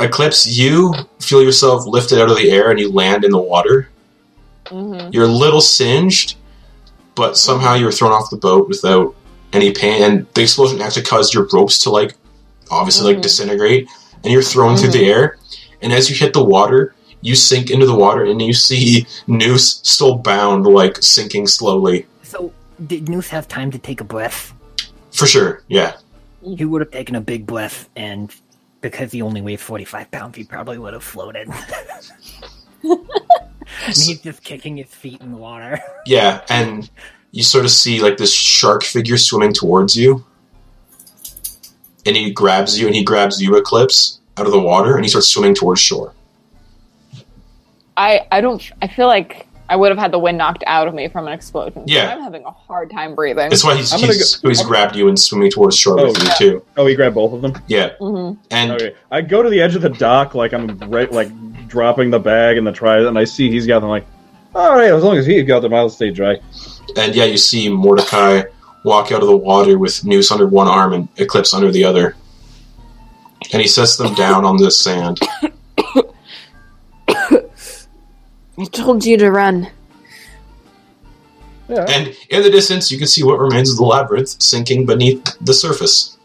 Eclipse. 0.00 0.46
You 0.46 0.94
feel 1.20 1.42
yourself 1.42 1.86
lifted 1.86 2.20
out 2.20 2.30
of 2.30 2.36
the 2.36 2.50
air, 2.50 2.70
and 2.70 2.78
you 2.80 2.90
land 2.92 3.24
in 3.24 3.30
the 3.30 3.38
water. 3.38 3.88
hmm 4.68 5.08
You're 5.12 5.24
a 5.24 5.28
little 5.44 5.60
singed, 5.60 6.36
but 7.14 7.36
somehow 7.36 7.74
you 7.74 7.84
were 7.84 7.92
thrown 7.92 8.12
off 8.12 8.30
the 8.30 8.36
boat 8.36 8.68
without 8.68 9.14
any 9.52 9.72
pain. 9.72 10.02
And 10.02 10.26
the 10.34 10.42
explosion 10.42 10.80
actually 10.80 11.02
caused 11.04 11.34
your 11.34 11.46
ropes 11.52 11.82
to 11.82 11.90
like, 11.90 12.14
obviously, 12.70 13.06
like 13.12 13.18
Mhm. 13.18 13.22
disintegrate. 13.22 13.88
And 14.24 14.32
you're 14.32 14.42
thrown 14.42 14.76
through 14.76 14.90
the 14.92 15.04
air. 15.06 15.38
And 15.82 15.92
as 15.92 16.10
you 16.10 16.16
hit 16.16 16.32
the 16.32 16.44
water, 16.44 16.94
you 17.22 17.34
sink 17.34 17.70
into 17.70 17.86
the 17.86 17.94
water, 17.94 18.24
and 18.24 18.40
you 18.40 18.52
see 18.52 19.06
Noose 19.26 19.80
still 19.82 20.16
bound, 20.16 20.66
like 20.66 21.02
sinking 21.02 21.46
slowly. 21.46 22.06
So, 22.22 22.52
did 22.86 23.08
Noose 23.08 23.28
have 23.28 23.46
time 23.48 23.70
to 23.70 23.78
take 23.78 24.00
a 24.00 24.04
breath? 24.04 24.54
For 25.12 25.26
sure, 25.26 25.62
yeah. 25.68 25.96
He 26.42 26.64
would 26.64 26.80
have 26.80 26.90
taken 26.90 27.16
a 27.16 27.20
big 27.20 27.46
breath, 27.46 27.88
and 27.96 28.34
because 28.80 29.12
he 29.12 29.20
only 29.20 29.42
weighed 29.42 29.60
45 29.60 30.10
pounds, 30.10 30.36
he 30.36 30.44
probably 30.44 30.78
would 30.78 30.94
have 30.94 31.04
floated. 31.04 31.48
and 32.82 32.98
he's 33.86 34.20
just 34.22 34.42
kicking 34.42 34.78
his 34.78 34.88
feet 34.88 35.20
in 35.20 35.32
the 35.32 35.36
water. 35.36 35.80
Yeah, 36.06 36.40
and 36.48 36.88
you 37.30 37.42
sort 37.42 37.66
of 37.66 37.70
see 37.70 38.00
like 38.00 38.16
this 38.16 38.32
shark 38.32 38.82
figure 38.82 39.18
swimming 39.18 39.52
towards 39.52 39.94
you. 39.94 40.24
And 42.06 42.16
he 42.16 42.32
grabs 42.32 42.80
you, 42.80 42.86
and 42.86 42.96
he 42.96 43.04
grabs 43.04 43.40
you, 43.40 43.54
Eclipse, 43.56 44.19
out 44.40 44.46
of 44.46 44.52
the 44.52 44.60
water, 44.60 44.96
and 44.96 45.04
he 45.04 45.08
starts 45.08 45.28
swimming 45.28 45.54
towards 45.54 45.80
shore. 45.80 46.14
I 47.96 48.26
I 48.32 48.40
don't. 48.40 48.62
I 48.80 48.88
feel 48.88 49.06
like 49.06 49.46
I 49.68 49.76
would 49.76 49.90
have 49.90 49.98
had 49.98 50.10
the 50.12 50.18
wind 50.18 50.38
knocked 50.38 50.64
out 50.66 50.88
of 50.88 50.94
me 50.94 51.08
from 51.08 51.26
an 51.28 51.32
explosion. 51.32 51.84
Yeah. 51.86 52.12
I'm 52.12 52.22
having 52.22 52.44
a 52.44 52.50
hard 52.50 52.90
time 52.90 53.14
breathing. 53.14 53.50
That's 53.50 53.62
why 53.62 53.76
he's, 53.76 53.92
I'm 53.92 54.00
gonna 54.00 54.14
he's, 54.14 54.40
he's 54.40 54.62
grabbed 54.62 54.96
you 54.96 55.06
and 55.08 55.16
swimming 55.18 55.50
towards 55.50 55.76
shore 55.76 56.00
Oh, 56.00 56.06
with 56.08 56.18
you 56.18 56.24
yeah. 56.26 56.34
too. 56.34 56.64
Oh, 56.76 56.86
he 56.86 56.96
grabbed 56.96 57.14
both 57.14 57.32
of 57.32 57.42
them. 57.42 57.54
Yeah, 57.68 57.90
hmm 58.00 58.32
and 58.50 58.72
Okay. 58.72 58.94
I 59.12 59.20
go 59.20 59.42
to 59.42 59.50
the 59.50 59.60
edge 59.60 59.76
of 59.76 59.82
the 59.82 59.90
dock, 59.90 60.34
like 60.34 60.52
I'm 60.52 60.76
right, 60.90 61.10
like 61.12 61.30
dropping 61.68 62.10
the 62.10 62.18
bag 62.18 62.56
and 62.56 62.66
the 62.66 62.72
trident, 62.72 63.08
and 63.08 63.18
I 63.18 63.24
see 63.24 63.48
he's 63.50 63.66
got 63.66 63.80
them. 63.80 63.90
Like, 63.90 64.06
all 64.56 64.74
right, 64.76 64.90
as 64.90 65.04
long 65.04 65.16
as 65.18 65.26
he's 65.26 65.44
got 65.46 65.60
them, 65.60 65.72
I'll 65.74 65.88
stay 65.90 66.10
dry. 66.10 66.38
and 66.96 67.14
yeah, 67.14 67.24
you 67.26 67.36
see 67.36 67.68
Mordecai 67.68 68.42
walk 68.84 69.12
out 69.12 69.20
of 69.22 69.28
the 69.28 69.36
water 69.36 69.78
with 69.78 70.04
Noose 70.04 70.32
under 70.32 70.48
one 70.48 70.66
arm 70.66 70.94
and 70.94 71.06
Eclipse 71.18 71.54
under 71.54 71.70
the 71.70 71.84
other, 71.84 72.16
and 73.52 73.60
he 73.62 73.68
sets 73.68 73.96
them 73.96 74.14
down 74.14 74.44
on 74.44 74.56
this 74.56 74.80
sand. 74.80 75.20
I 77.08 78.64
told 78.72 79.04
you 79.04 79.16
to 79.16 79.30
run. 79.30 79.70
Yeah. 81.68 81.86
And 81.88 82.16
in 82.30 82.42
the 82.42 82.50
distance, 82.50 82.90
you 82.90 82.98
can 82.98 83.06
see 83.06 83.22
what 83.22 83.38
remains 83.38 83.70
of 83.70 83.76
the 83.76 83.84
labyrinth 83.84 84.42
sinking 84.42 84.86
beneath 84.86 85.24
the 85.40 85.54
surface. 85.54 86.18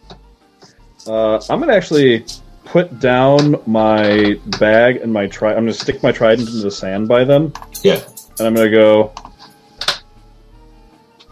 Uh, 1.07 1.39
I'm 1.49 1.59
gonna 1.59 1.73
actually 1.73 2.25
put 2.65 2.99
down 2.99 3.61
my 3.67 4.39
bag 4.59 4.97
and 4.97 5.13
my 5.13 5.27
tri. 5.27 5.51
I'm 5.51 5.63
gonna 5.63 5.73
stick 5.73 6.01
my 6.01 6.11
trident 6.11 6.49
into 6.49 6.61
the 6.61 6.71
sand 6.71 7.07
by 7.07 7.23
them, 7.23 7.53
Yeah, 7.83 8.01
and 8.39 8.47
I'm 8.47 8.55
gonna 8.55 8.71
go. 8.71 9.13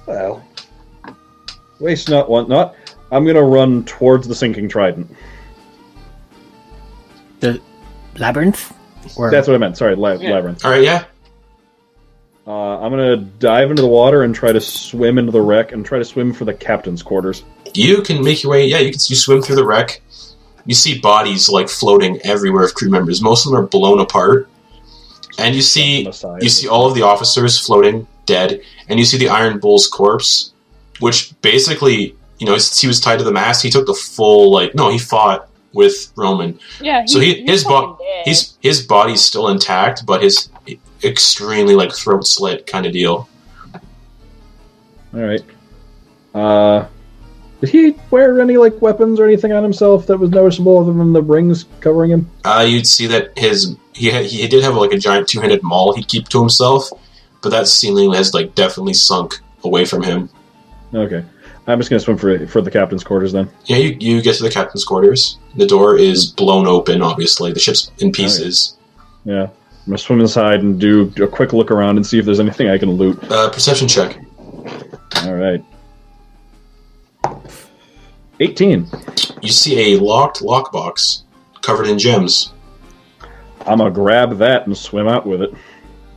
Well, 0.05 0.45
waste 1.79 2.09
not, 2.09 2.29
want 2.29 2.49
not. 2.49 2.75
I'm 3.11 3.25
gonna 3.25 3.43
run 3.43 3.83
towards 3.85 4.27
the 4.27 4.35
sinking 4.35 4.69
trident. 4.69 5.09
The 7.43 7.59
labyrinth? 8.17 8.73
Or 9.17 9.29
That's 9.29 9.49
what 9.49 9.55
I 9.55 9.57
meant. 9.57 9.75
Sorry, 9.77 9.95
la- 9.97 10.13
Yeah. 10.13 10.31
labyrinth. 10.31 10.63
all 10.63 10.71
right, 10.71 10.81
yeah. 10.83 11.03
Uh, 12.47 12.79
I'm 12.79 12.89
gonna 12.91 13.17
dive 13.17 13.69
into 13.69 13.81
the 13.81 13.87
water 13.87 14.23
and 14.23 14.33
try 14.35 14.51
to 14.51 14.59
swim 14.61 15.17
into 15.17 15.31
the 15.31 15.41
wreck 15.41 15.71
and 15.71 15.85
try 15.85 15.97
to 15.97 16.05
swim 16.05 16.33
for 16.33 16.45
the 16.45 16.53
captain's 16.53 17.01
quarters. 17.03 17.43
You 17.73 18.01
can 18.01 18.23
make 18.23 18.43
your 18.43 18.51
way. 18.51 18.65
Yeah, 18.67 18.79
you 18.79 18.91
can. 18.91 18.99
You 19.07 19.15
swim 19.15 19.41
through 19.41 19.55
the 19.57 19.65
wreck. 19.65 20.01
You 20.65 20.75
see 20.75 20.99
bodies 20.99 21.49
like 21.49 21.67
floating 21.69 22.19
everywhere 22.23 22.63
of 22.63 22.73
crew 22.75 22.89
members. 22.89 23.21
Most 23.21 23.45
of 23.45 23.51
them 23.51 23.61
are 23.61 23.67
blown 23.67 23.99
apart, 23.99 24.49
and 25.37 25.53
you 25.55 25.61
see 25.61 25.99
On 25.99 26.03
the 26.05 26.13
side. 26.13 26.43
you 26.43 26.49
see 26.49 26.67
all 26.67 26.85
of 26.87 26.95
the 26.95 27.01
officers 27.01 27.59
floating 27.59 28.07
dead, 28.25 28.61
and 28.89 28.99
you 28.99 29.05
see 29.05 29.17
the 29.17 29.29
Iron 29.29 29.59
Bull's 29.59 29.87
corpse, 29.87 30.51
which 30.99 31.33
basically, 31.41 32.15
you 32.39 32.45
know, 32.45 32.55
he 32.57 32.87
was 32.87 32.99
tied 33.01 33.19
to 33.19 33.25
the 33.25 33.31
mast. 33.31 33.63
He 33.63 33.69
took 33.69 33.85
the 33.85 33.93
full 33.93 34.51
like 34.51 34.75
no, 34.75 34.89
he 34.89 34.97
fought 34.97 35.47
with 35.73 36.11
Roman, 36.15 36.59
Yeah. 36.81 37.05
so 37.05 37.19
he 37.19 37.41
he's 37.41 37.49
his 37.49 37.63
fucking 37.63 37.75
bo- 37.97 37.97
his 38.25 38.53
his 38.61 38.81
body's 38.85 39.23
still 39.23 39.47
intact, 39.49 40.05
but 40.05 40.21
his 40.23 40.49
extremely 41.03 41.75
like 41.75 41.91
throat 41.93 42.25
slit 42.27 42.65
kind 42.67 42.85
of 42.85 42.93
deal. 42.93 43.27
All 45.13 45.19
right. 45.21 45.43
Uh, 46.33 46.85
did 47.61 47.69
he 47.69 47.95
wear 48.11 48.41
any 48.41 48.57
like 48.57 48.81
weapons 48.81 49.19
or 49.19 49.25
anything 49.25 49.51
on 49.53 49.63
himself 49.63 50.07
that 50.07 50.17
was 50.17 50.29
noticeable 50.31 50.79
other 50.79 50.93
than 50.93 51.13
the 51.13 51.21
rings 51.21 51.65
covering 51.79 52.11
him? 52.11 52.29
Uh, 52.43 52.65
you'd 52.67 52.87
see 52.87 53.07
that 53.07 53.37
his 53.37 53.75
he 53.93 54.07
had, 54.09 54.25
he 54.25 54.47
did 54.47 54.63
have 54.63 54.75
like 54.75 54.91
a 54.91 54.97
giant 54.97 55.27
two 55.27 55.39
handed 55.39 55.61
maul 55.63 55.93
he'd 55.95 56.07
keep 56.07 56.27
to 56.29 56.39
himself, 56.39 56.89
but 57.41 57.49
that 57.49 57.67
ceiling 57.67 58.11
has 58.13 58.33
like 58.33 58.55
definitely 58.55 58.93
sunk 58.93 59.39
away 59.63 59.85
from 59.85 60.01
him. 60.03 60.29
Okay. 60.93 61.23
I'm 61.65 61.79
just 61.79 61.89
gonna 61.89 61.99
swim 61.99 62.17
for 62.17 62.45
for 62.47 62.61
the 62.61 62.71
captain's 62.71 63.03
quarters 63.03 63.31
then. 63.31 63.49
Yeah, 63.65 63.77
you, 63.77 63.97
you 63.99 64.21
get 64.21 64.35
to 64.35 64.43
the 64.43 64.49
captain's 64.49 64.83
quarters. 64.83 65.37
The 65.55 65.65
door 65.65 65.97
is 65.97 66.25
blown 66.25 66.67
open. 66.67 67.01
Obviously, 67.01 67.53
the 67.53 67.59
ship's 67.59 67.91
in 67.99 68.11
pieces. 68.11 68.77
Yeah. 69.25 69.43
I'm 69.43 69.87
gonna 69.87 69.97
swim 69.97 70.21
inside 70.21 70.61
and 70.61 70.79
do, 70.79 71.09
do 71.09 71.25
a 71.25 71.27
quick 71.27 71.51
look 71.51 71.69
around 71.69 71.97
and 71.97 72.05
see 72.05 72.17
if 72.17 72.25
there's 72.25 72.39
anything 72.39 72.69
I 72.69 72.77
can 72.77 72.91
loot. 72.91 73.21
Uh, 73.29 73.49
perception 73.49 73.87
check. 73.87 74.17
All 75.23 75.33
right. 75.35 75.63
18. 78.39 78.87
You 79.41 79.49
see 79.49 79.93
a 79.93 79.99
locked 79.99 80.39
lockbox 80.39 81.23
covered 81.61 81.87
in 81.87 81.99
gems. 81.99 82.53
I'm 83.65 83.77
gonna 83.77 83.91
grab 83.91 84.37
that 84.37 84.67
and 84.67 84.77
swim 84.77 85.07
out 85.07 85.25
with 85.25 85.41
it. 85.41 85.53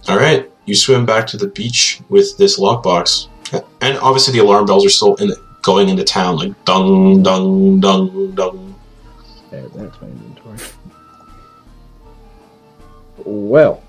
All 0.09 0.17
right, 0.17 0.51
you 0.65 0.75
swim 0.75 1.05
back 1.05 1.27
to 1.29 1.37
the 1.37 1.49
beach 1.49 2.01
with 2.09 2.37
this 2.39 2.59
lockbox, 2.61 3.29
and 3.53 3.99
obviously 3.99 4.33
the 4.33 4.45
alarm 4.45 4.67
bells 4.67 4.85
are 4.85 4.91
still 4.91 5.15
in 5.17 5.31
going 5.63 5.89
into 5.89 6.05
town, 6.05 6.37
like 6.37 6.65
dung 6.65 7.23
dung 7.23 7.81
dung 7.81 8.35
dung. 8.35 8.75
Add 9.53 9.73
that 9.73 9.95
to 9.95 10.05
my 10.05 10.09
inventory. 10.09 10.59
Well, 13.25 13.83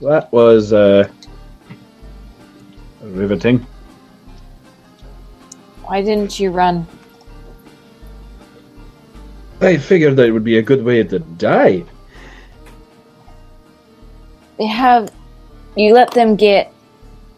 that 0.00 0.32
was 0.32 0.72
uh, 0.72 1.08
riveting. 3.02 3.64
Why 5.84 6.02
didn't 6.02 6.40
you 6.40 6.50
run? 6.50 6.86
I 9.60 9.76
figured 9.76 10.16
that 10.16 10.26
it 10.26 10.32
would 10.32 10.44
be 10.44 10.58
a 10.58 10.62
good 10.62 10.82
way 10.84 11.02
to 11.02 11.18
die. 11.18 11.84
They 14.58 14.66
have. 14.66 15.12
You 15.76 15.92
let 15.92 16.10
them 16.12 16.36
get 16.36 16.72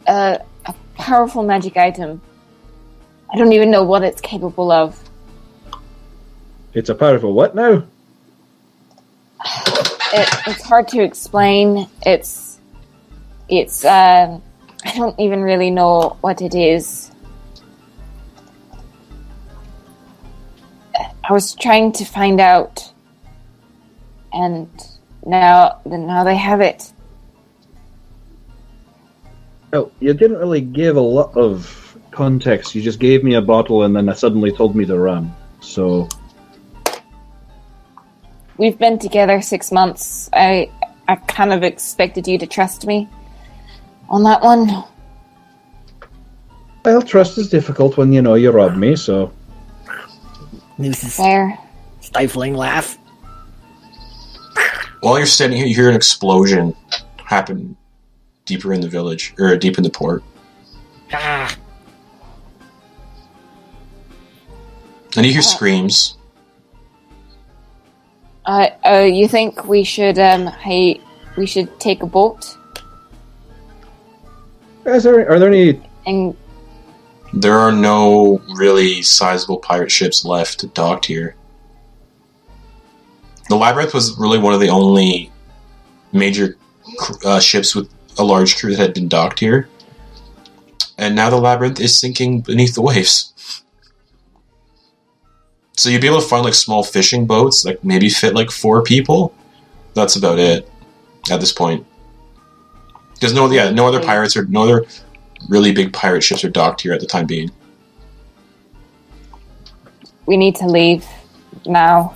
a, 0.06 0.40
a 0.55 0.55
powerful 0.96 1.42
magic 1.42 1.76
item. 1.76 2.20
I 3.32 3.36
don't 3.36 3.52
even 3.52 3.70
know 3.70 3.82
what 3.82 4.02
it's 4.02 4.20
capable 4.20 4.70
of. 4.70 4.98
It's 6.74 6.88
a 6.88 6.94
powerful 6.94 7.32
what 7.32 7.54
now? 7.54 7.84
It, 10.12 10.28
it's 10.46 10.62
hard 10.62 10.88
to 10.88 11.02
explain. 11.02 11.88
It's. 12.04 12.60
It's. 13.48 13.84
Um, 13.84 14.42
I 14.84 14.94
don't 14.94 15.18
even 15.18 15.42
really 15.42 15.70
know 15.70 16.16
what 16.20 16.42
it 16.42 16.54
is. 16.54 17.10
I 21.28 21.32
was 21.32 21.54
trying 21.54 21.90
to 21.92 22.04
find 22.04 22.40
out, 22.40 22.92
and 24.32 24.68
now, 25.24 25.80
now 25.84 26.22
they 26.22 26.36
have 26.36 26.60
it. 26.60 26.92
Oh, 29.76 29.92
you 30.00 30.14
didn't 30.14 30.38
really 30.38 30.62
give 30.62 30.96
a 30.96 31.00
lot 31.02 31.36
of 31.36 31.98
context. 32.10 32.74
You 32.74 32.80
just 32.80 32.98
gave 32.98 33.22
me 33.22 33.34
a 33.34 33.42
bottle 33.42 33.82
and 33.82 33.94
then 33.94 34.12
suddenly 34.14 34.50
told 34.50 34.74
me 34.74 34.86
to 34.86 34.98
run. 34.98 35.36
So, 35.60 36.08
We've 38.56 38.78
been 38.78 38.98
together 38.98 39.42
six 39.42 39.70
months. 39.70 40.30
I, 40.32 40.70
I 41.08 41.16
kind 41.16 41.52
of 41.52 41.62
expected 41.62 42.26
you 42.26 42.38
to 42.38 42.46
trust 42.46 42.86
me 42.86 43.06
on 44.08 44.22
that 44.22 44.40
one. 44.40 44.84
well, 46.82 47.02
trust 47.02 47.36
is 47.36 47.50
difficult 47.50 47.98
when 47.98 48.14
you 48.14 48.22
know 48.22 48.32
you 48.32 48.52
robbed 48.52 48.78
me, 48.78 48.96
so. 48.96 49.30
Noose's 50.78 51.16
Fair. 51.16 51.58
stifling 52.00 52.54
laugh. 52.54 52.96
While 55.00 55.18
you're 55.18 55.26
standing 55.26 55.58
here, 55.58 55.66
you 55.66 55.74
hear 55.74 55.90
an 55.90 55.96
explosion 55.96 56.74
happen 57.18 57.76
deeper 58.46 58.72
in 58.72 58.80
the 58.80 58.88
village 58.88 59.34
or 59.38 59.54
deep 59.56 59.76
in 59.76 59.84
the 59.84 59.90
port, 59.90 60.22
Ah, 61.12 61.54
and 65.16 65.26
you 65.26 65.32
hear 65.32 65.42
screams. 65.42 66.16
Uh, 68.46 68.68
uh, 68.86 68.98
you 69.00 69.26
think 69.28 69.66
we 69.66 69.82
should, 69.82 70.18
um, 70.18 70.46
hey, 70.46 71.00
we 71.36 71.46
should 71.46 71.78
take 71.80 72.02
a 72.02 72.06
boat 72.06 72.56
Is 74.84 75.02
there, 75.02 75.28
are 75.28 75.38
there 75.40 75.48
any. 75.48 75.80
and 76.06 76.36
There 77.34 77.54
are 77.58 77.72
no 77.72 78.40
really 78.56 79.02
sizable 79.02 79.58
pirate 79.58 79.90
ships 79.90 80.24
left 80.24 80.72
docked 80.74 81.06
here. 81.06 81.34
The 83.48 83.56
Labyrinth 83.56 83.92
was 83.94 84.16
really 84.18 84.38
one 84.38 84.54
of 84.54 84.60
the 84.60 84.68
only 84.68 85.32
major 86.12 86.56
uh, 87.24 87.40
ships 87.40 87.74
with 87.74 87.90
a 88.18 88.24
large 88.24 88.58
crew 88.58 88.70
that 88.70 88.80
had 88.80 88.94
been 88.94 89.08
docked 89.08 89.40
here. 89.40 89.68
And 90.98 91.14
now 91.14 91.30
the 91.30 91.36
Labyrinth 91.36 91.80
is 91.80 91.98
sinking 91.98 92.40
beneath 92.40 92.74
the 92.74 92.82
waves. 92.82 93.32
So 95.76 95.90
you'd 95.90 96.00
be 96.00 96.06
able 96.06 96.20
to 96.20 96.26
find 96.26 96.44
like 96.44 96.54
small 96.54 96.82
fishing 96.82 97.26
boats, 97.26 97.64
like 97.64 97.84
maybe 97.84 98.08
fit 98.08 98.34
like 98.34 98.50
four 98.50 98.82
people. 98.82 99.34
That's 99.94 100.16
about 100.16 100.38
it 100.38 100.70
at 101.30 101.40
this 101.40 101.52
point. 101.52 101.86
There's 103.20 103.34
no 103.34 103.50
yeah, 103.50 103.70
no 103.70 103.86
other 103.86 104.00
pirates 104.02 104.36
or 104.36 104.44
no 104.46 104.62
other 104.62 104.84
really 105.48 105.72
big 105.72 105.92
pirate 105.92 106.22
ships 106.22 106.44
are 106.44 106.50
docked 106.50 106.80
here 106.80 106.92
at 106.92 107.00
the 107.00 107.06
time 107.06 107.26
being. 107.26 107.50
we 110.26 110.36
need 110.36 110.56
to 110.56 110.66
leave 110.66 111.06
now. 111.66 112.14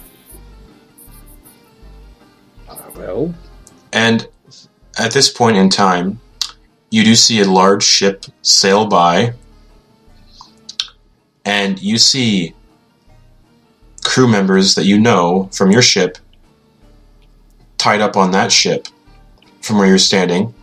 Uh, 2.69 2.77
well, 2.97 3.35
And 3.93 4.27
at 4.99 5.13
this 5.13 5.31
point 5.31 5.57
in 5.57 5.69
time, 5.69 6.21
you 6.91 7.05
do 7.05 7.15
see 7.15 7.41
a 7.41 7.45
large 7.45 7.83
ship 7.83 8.27
sail 8.43 8.87
by, 8.87 9.35
and 11.45 11.81
you 11.81 11.99
see 11.99 12.55
crew 14.05 14.29
members 14.29 14.75
that 14.75 14.85
you 14.85 14.99
know 14.99 15.49
from 15.53 15.71
your 15.71 15.83
ship 15.83 16.19
tied 17.79 18.01
up 18.01 18.17
on 18.17 18.33
that 18.33 18.51
ship 18.51 18.89
from 19.61 19.79
where 19.79 19.87
you're 19.87 19.99
standing. 19.99 20.55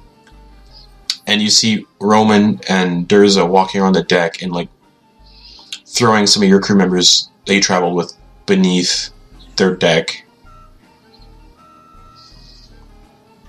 And 1.25 1.41
you 1.41 1.49
see 1.49 1.85
Roman 1.99 2.61
and 2.69 3.07
Durza 3.07 3.47
walking 3.47 3.81
around 3.81 3.93
the 3.93 4.03
deck 4.03 4.41
and 4.41 4.51
like 4.51 4.69
throwing 5.85 6.27
some 6.27 6.43
of 6.43 6.49
your 6.49 6.61
crew 6.61 6.77
members 6.77 7.29
that 7.45 7.55
you 7.55 7.61
traveled 7.61 7.95
with 7.95 8.13
beneath 8.45 9.09
their 9.57 9.75
deck. 9.75 10.23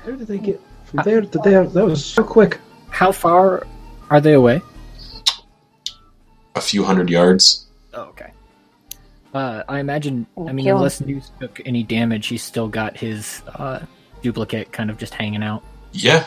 how 0.09 0.17
did 0.17 0.27
they 0.27 0.38
get 0.38 0.61
from 0.88 1.01
there 1.05 1.20
to 1.22 1.38
there? 1.38 1.66
That 1.66 1.85
was 1.85 2.05
so 2.05 2.24
quick. 2.24 2.59
How 2.90 3.12
far 3.12 3.66
are 4.11 4.20
they 4.20 4.33
away? 4.35 4.61
A 6.55 6.61
few 6.61 6.83
hundred 6.85 7.11
yards. 7.11 7.66
Oh, 7.94 8.03
okay. 8.05 8.33
Uh, 9.35 9.62
I 9.68 9.79
imagine. 9.81 10.27
I 10.48 10.53
mean, 10.53 10.66
unless 10.68 11.01
Noose 11.01 11.31
took 11.40 11.61
any 11.66 11.83
damage, 11.83 12.27
he's 12.27 12.42
still 12.42 12.68
got 12.68 12.96
his 12.96 13.42
uh, 13.55 13.81
duplicate 14.22 14.72
kind 14.72 14.90
of 14.90 14.96
just 14.98 15.14
hanging 15.14 15.42
out. 15.42 15.62
Yeah, 15.92 16.27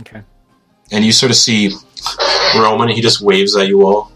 Okay. 0.00 0.22
and 0.90 1.04
you 1.04 1.12
sort 1.12 1.30
of 1.30 1.36
see 1.36 1.70
Roman. 2.56 2.88
He 2.88 3.00
just 3.00 3.20
waves 3.20 3.54
at 3.56 3.68
you 3.68 3.86
all. 3.86 4.10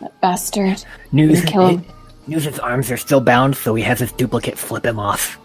That 0.00 0.20
Bastard. 0.20 0.84
Noose. 1.12 1.44
Kill 1.44 1.66
him. 1.68 1.86
Noose's 2.26 2.58
arms 2.58 2.90
are 2.90 2.96
still 2.96 3.20
bound, 3.20 3.56
so 3.56 3.74
he 3.76 3.82
has 3.84 4.00
his 4.00 4.10
duplicate 4.12 4.58
flip 4.58 4.84
him 4.84 4.98
off. 4.98 5.38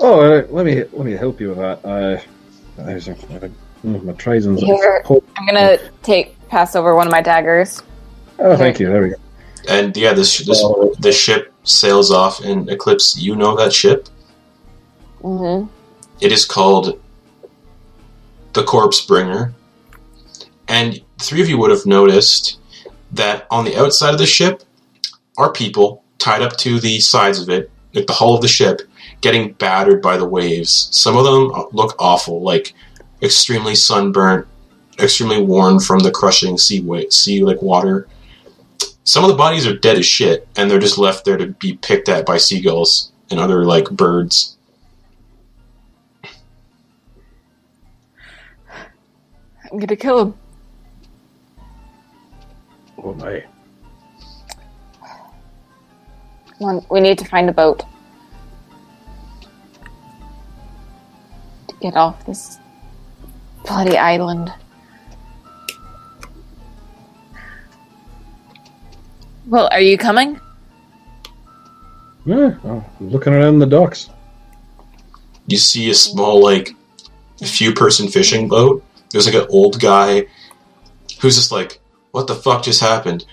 Oh, 0.00 0.20
uh, 0.20 0.46
let 0.50 0.66
me 0.66 0.84
let 0.92 1.04
me 1.06 1.12
help 1.12 1.40
you 1.40 1.50
with 1.50 1.58
that. 1.58 1.84
Uh, 1.84 2.20
there's 2.76 3.08
a, 3.08 3.12
uh, 3.12 3.48
my 3.82 4.12
tridents. 4.14 4.62
Here. 4.62 5.04
I'm 5.08 5.46
gonna 5.46 5.78
take 6.02 6.36
pass 6.48 6.76
over 6.76 6.94
one 6.94 7.06
of 7.06 7.10
my 7.10 7.20
daggers. 7.20 7.82
Oh, 8.38 8.56
thank 8.56 8.80
you. 8.80 8.88
There 8.88 9.02
we 9.02 9.10
go. 9.10 9.16
And 9.68 9.96
yeah, 9.96 10.12
this 10.12 10.38
this 10.38 10.60
Oh. 10.62 10.94
this 10.98 11.18
ship 11.18 11.52
sails 11.64 12.10
off 12.10 12.42
in 12.44 12.68
Eclipse. 12.68 13.16
You 13.18 13.36
know 13.36 13.56
that 13.56 13.72
ship? 13.72 14.08
hmm 15.22 15.64
It 16.20 16.32
is 16.32 16.44
called 16.44 17.00
the 18.52 18.62
Corpse 18.62 19.00
Bringer. 19.00 19.54
And 20.68 21.00
three 21.18 21.40
of 21.42 21.48
you 21.48 21.58
would 21.58 21.70
have 21.70 21.86
noticed 21.86 22.58
that 23.12 23.46
on 23.50 23.64
the 23.64 23.76
outside 23.76 24.12
of 24.12 24.18
the 24.18 24.26
ship 24.26 24.62
are 25.38 25.52
people 25.52 26.02
tied 26.18 26.42
up 26.42 26.56
to 26.58 26.78
the 26.80 27.00
sides 27.00 27.40
of 27.40 27.48
it, 27.48 27.70
like 27.94 28.06
the 28.06 28.12
hull 28.12 28.34
of 28.34 28.42
the 28.42 28.48
ship, 28.48 28.82
getting 29.20 29.52
battered 29.52 30.02
by 30.02 30.16
the 30.16 30.26
waves. 30.26 30.88
Some 30.90 31.16
of 31.16 31.24
them 31.24 31.68
look 31.72 31.94
awful, 31.98 32.42
like 32.42 32.74
extremely 33.22 33.74
sunburnt, 33.74 34.46
extremely 34.98 35.42
worn 35.42 35.80
from 35.80 36.00
the 36.00 36.10
crushing 36.10 36.58
sea 36.58 36.80
wa- 36.80 37.08
sea 37.10 37.44
like 37.44 37.62
water. 37.62 38.08
Some 39.04 39.24
of 39.24 39.30
the 39.30 39.36
bodies 39.36 39.66
are 39.66 39.76
dead 39.76 39.98
as 39.98 40.06
shit, 40.06 40.48
and 40.56 40.70
they're 40.70 40.78
just 40.78 40.98
left 40.98 41.24
there 41.24 41.36
to 41.36 41.48
be 41.48 41.76
picked 41.76 42.08
at 42.08 42.26
by 42.26 42.38
seagulls 42.38 43.12
and 43.30 43.38
other 43.38 43.64
like 43.64 43.90
birds. 43.90 44.56
I'm 49.70 49.78
gonna 49.78 49.96
kill 49.96 50.20
him. 50.20 50.34
Oh 52.98 53.12
my. 53.14 53.44
On, 56.60 56.84
we 56.90 57.00
need 57.00 57.18
to 57.18 57.24
find 57.24 57.48
a 57.48 57.52
boat. 57.52 57.82
To 61.68 61.74
get 61.80 61.96
off 61.96 62.24
this 62.26 62.58
bloody 63.64 63.96
island. 63.96 64.52
Well, 69.46 69.68
are 69.72 69.80
you 69.80 69.98
coming? 69.98 70.40
Yeah, 72.24 72.54
well, 72.62 72.84
looking 73.00 73.34
around 73.34 73.58
the 73.58 73.66
docks. 73.66 74.08
You 75.46 75.58
see 75.58 75.90
a 75.90 75.94
small, 75.94 76.42
like, 76.42 76.74
few 77.44 77.74
person 77.74 78.08
fishing 78.08 78.48
boat. 78.48 78.82
There's 79.10 79.26
like 79.26 79.34
an 79.34 79.46
old 79.50 79.78
guy 79.78 80.26
who's 81.20 81.36
just 81.36 81.52
like, 81.52 81.80
what 82.12 82.26
the 82.26 82.34
fuck 82.34 82.62
just 82.62 82.80
happened? 82.80 83.26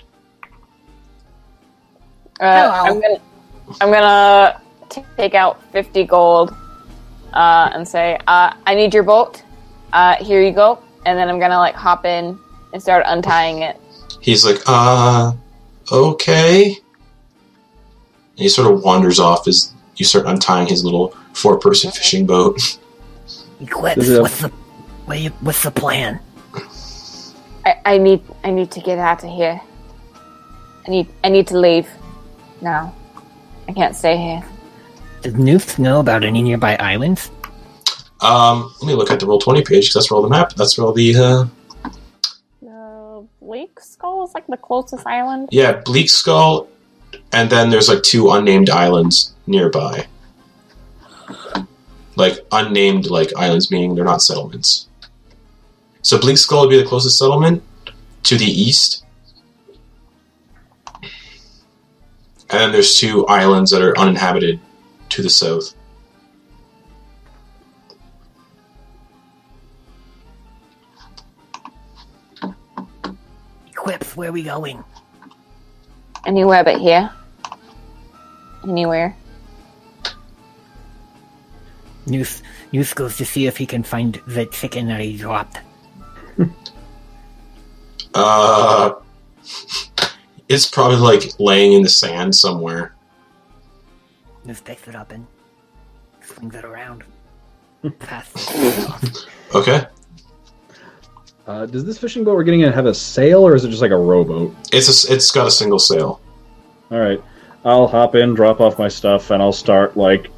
Uh, 2.42 2.72
Hello. 2.72 2.84
I'm 2.90 3.00
gonna, 3.00 3.20
I'm 3.80 3.90
gonna 3.92 4.60
t- 4.88 5.04
take 5.16 5.34
out 5.34 5.62
fifty 5.70 6.02
gold, 6.02 6.52
uh, 7.32 7.70
and 7.72 7.86
say, 7.86 8.18
uh, 8.26 8.52
"I 8.66 8.74
need 8.74 8.92
your 8.92 9.04
boat. 9.04 9.42
Uh, 9.92 10.16
here 10.16 10.42
you 10.42 10.50
go." 10.50 10.82
And 11.06 11.16
then 11.16 11.28
I'm 11.28 11.38
gonna 11.38 11.58
like 11.58 11.76
hop 11.76 12.04
in 12.04 12.36
and 12.72 12.82
start 12.82 13.04
untying 13.06 13.62
it. 13.62 13.76
He's 14.20 14.44
like, 14.44 14.58
uh, 14.66 15.32
okay. 15.92 16.64
And 16.66 18.38
he 18.38 18.48
sort 18.48 18.72
of 18.72 18.82
wanders 18.82 19.20
off 19.20 19.46
as 19.46 19.72
you 19.96 20.04
start 20.04 20.26
untying 20.26 20.66
his 20.66 20.84
little 20.84 21.14
four 21.34 21.58
person 21.60 21.92
fishing 21.92 22.26
boat. 22.26 22.78
Eclipse, 23.60 23.98
Is 23.98 24.10
it 24.10 24.18
a- 24.18 24.22
what's 24.22 24.40
the 24.40 24.48
what 25.04 25.18
you, 25.20 25.30
what's 25.42 25.62
the 25.62 25.70
plan? 25.70 26.18
I, 27.64 27.76
I 27.84 27.98
need, 27.98 28.22
I 28.42 28.50
need 28.50 28.72
to 28.72 28.80
get 28.80 28.98
out 28.98 29.22
of 29.22 29.30
here. 29.30 29.60
I 30.86 30.90
need, 30.90 31.06
I 31.22 31.28
need 31.28 31.46
to 31.48 31.58
leave 31.58 31.88
now. 32.62 32.94
I 33.68 33.72
can't 33.72 33.94
stay 33.96 34.16
here. 34.16 34.42
Does 35.22 35.34
Noose 35.34 35.78
know 35.78 36.00
about 36.00 36.24
any 36.24 36.42
nearby 36.42 36.76
islands? 36.76 37.30
Um, 38.20 38.72
let 38.80 38.86
me 38.88 38.94
look 38.94 39.10
at 39.10 39.20
the 39.20 39.26
roll 39.26 39.38
twenty 39.40 39.62
page 39.62 39.84
because 39.86 39.94
that's 39.94 40.10
where 40.10 40.16
all 40.16 40.22
the 40.22 40.28
map. 40.28 40.52
That's 40.54 40.76
where 40.78 40.86
all 40.86 40.92
the 40.92 41.14
uh, 41.16 41.44
The 42.60 43.26
Bleak 43.40 43.78
Skull 43.80 44.24
is 44.26 44.34
like 44.34 44.46
the 44.46 44.56
closest 44.56 45.06
island. 45.06 45.48
yeah, 45.52 45.80
Bleak 45.84 46.08
Skull, 46.10 46.68
and 47.32 47.50
then 47.50 47.70
there's 47.70 47.88
like 47.88 48.02
two 48.02 48.30
unnamed 48.30 48.70
islands 48.70 49.34
nearby. 49.46 50.06
Like 52.14 52.38
unnamed 52.52 53.06
like 53.06 53.30
islands, 53.36 53.70
meaning 53.70 53.94
they're 53.94 54.04
not 54.04 54.22
settlements. 54.22 54.86
So 56.02 56.18
Bleak 56.20 56.36
Skull 56.36 56.62
would 56.62 56.70
be 56.70 56.78
the 56.78 56.86
closest 56.86 57.18
settlement 57.18 57.62
to 58.24 58.36
the 58.36 58.44
east, 58.44 59.01
and 62.52 62.60
then 62.60 62.72
there's 62.72 62.98
two 62.98 63.26
islands 63.26 63.70
that 63.70 63.80
are 63.80 63.98
uninhabited 63.98 64.60
to 65.08 65.22
the 65.22 65.30
south. 65.30 65.74
Eclipse, 73.68 74.14
where 74.16 74.28
are 74.28 74.32
we 74.32 74.42
going? 74.42 74.84
Anywhere 76.26 76.62
but 76.62 76.78
here. 76.78 77.10
Anywhere. 78.68 79.16
Noose, 82.06 82.42
Noose 82.70 82.92
goes 82.92 83.16
to 83.16 83.24
see 83.24 83.46
if 83.46 83.56
he 83.56 83.64
can 83.64 83.82
find 83.82 84.20
the 84.26 84.44
chicken 84.46 84.88
that 84.88 85.00
he 85.00 85.16
dropped. 85.16 85.58
Uh, 88.14 88.92
it's 90.52 90.66
probably 90.66 90.98
like 90.98 91.22
laying 91.38 91.72
in 91.72 91.82
the 91.82 91.88
sand 91.88 92.34
somewhere. 92.34 92.94
Noose 94.44 94.60
picks 94.60 94.88
it 94.88 94.94
up 94.94 95.12
and 95.12 95.26
swings 96.20 96.54
it 96.54 96.64
around. 96.64 97.04
Passes 97.98 98.48
it 98.52 98.88
off. 98.90 99.04
Okay, 99.54 99.86
Uh, 101.46 101.66
does 101.66 101.84
this 101.84 101.98
fishing 101.98 102.22
boat 102.24 102.34
we're 102.34 102.44
getting 102.44 102.60
in 102.60 102.72
have 102.72 102.86
a 102.86 102.94
sail, 102.94 103.46
or 103.46 103.54
is 103.54 103.64
it 103.64 103.68
just 103.70 103.82
like 103.82 103.90
a 103.90 103.96
rowboat? 103.96 104.54
it's 104.72 105.08
a, 105.08 105.12
it's 105.12 105.30
got 105.30 105.46
a 105.46 105.50
single 105.50 105.78
sail. 105.78 106.20
All 106.90 106.98
right, 106.98 107.22
I'll 107.64 107.86
hop 107.88 108.14
in, 108.14 108.34
drop 108.34 108.60
off 108.60 108.78
my 108.78 108.88
stuff, 108.88 109.30
and 109.30 109.42
I'll 109.42 109.52
start 109.52 109.96
like 109.96 110.30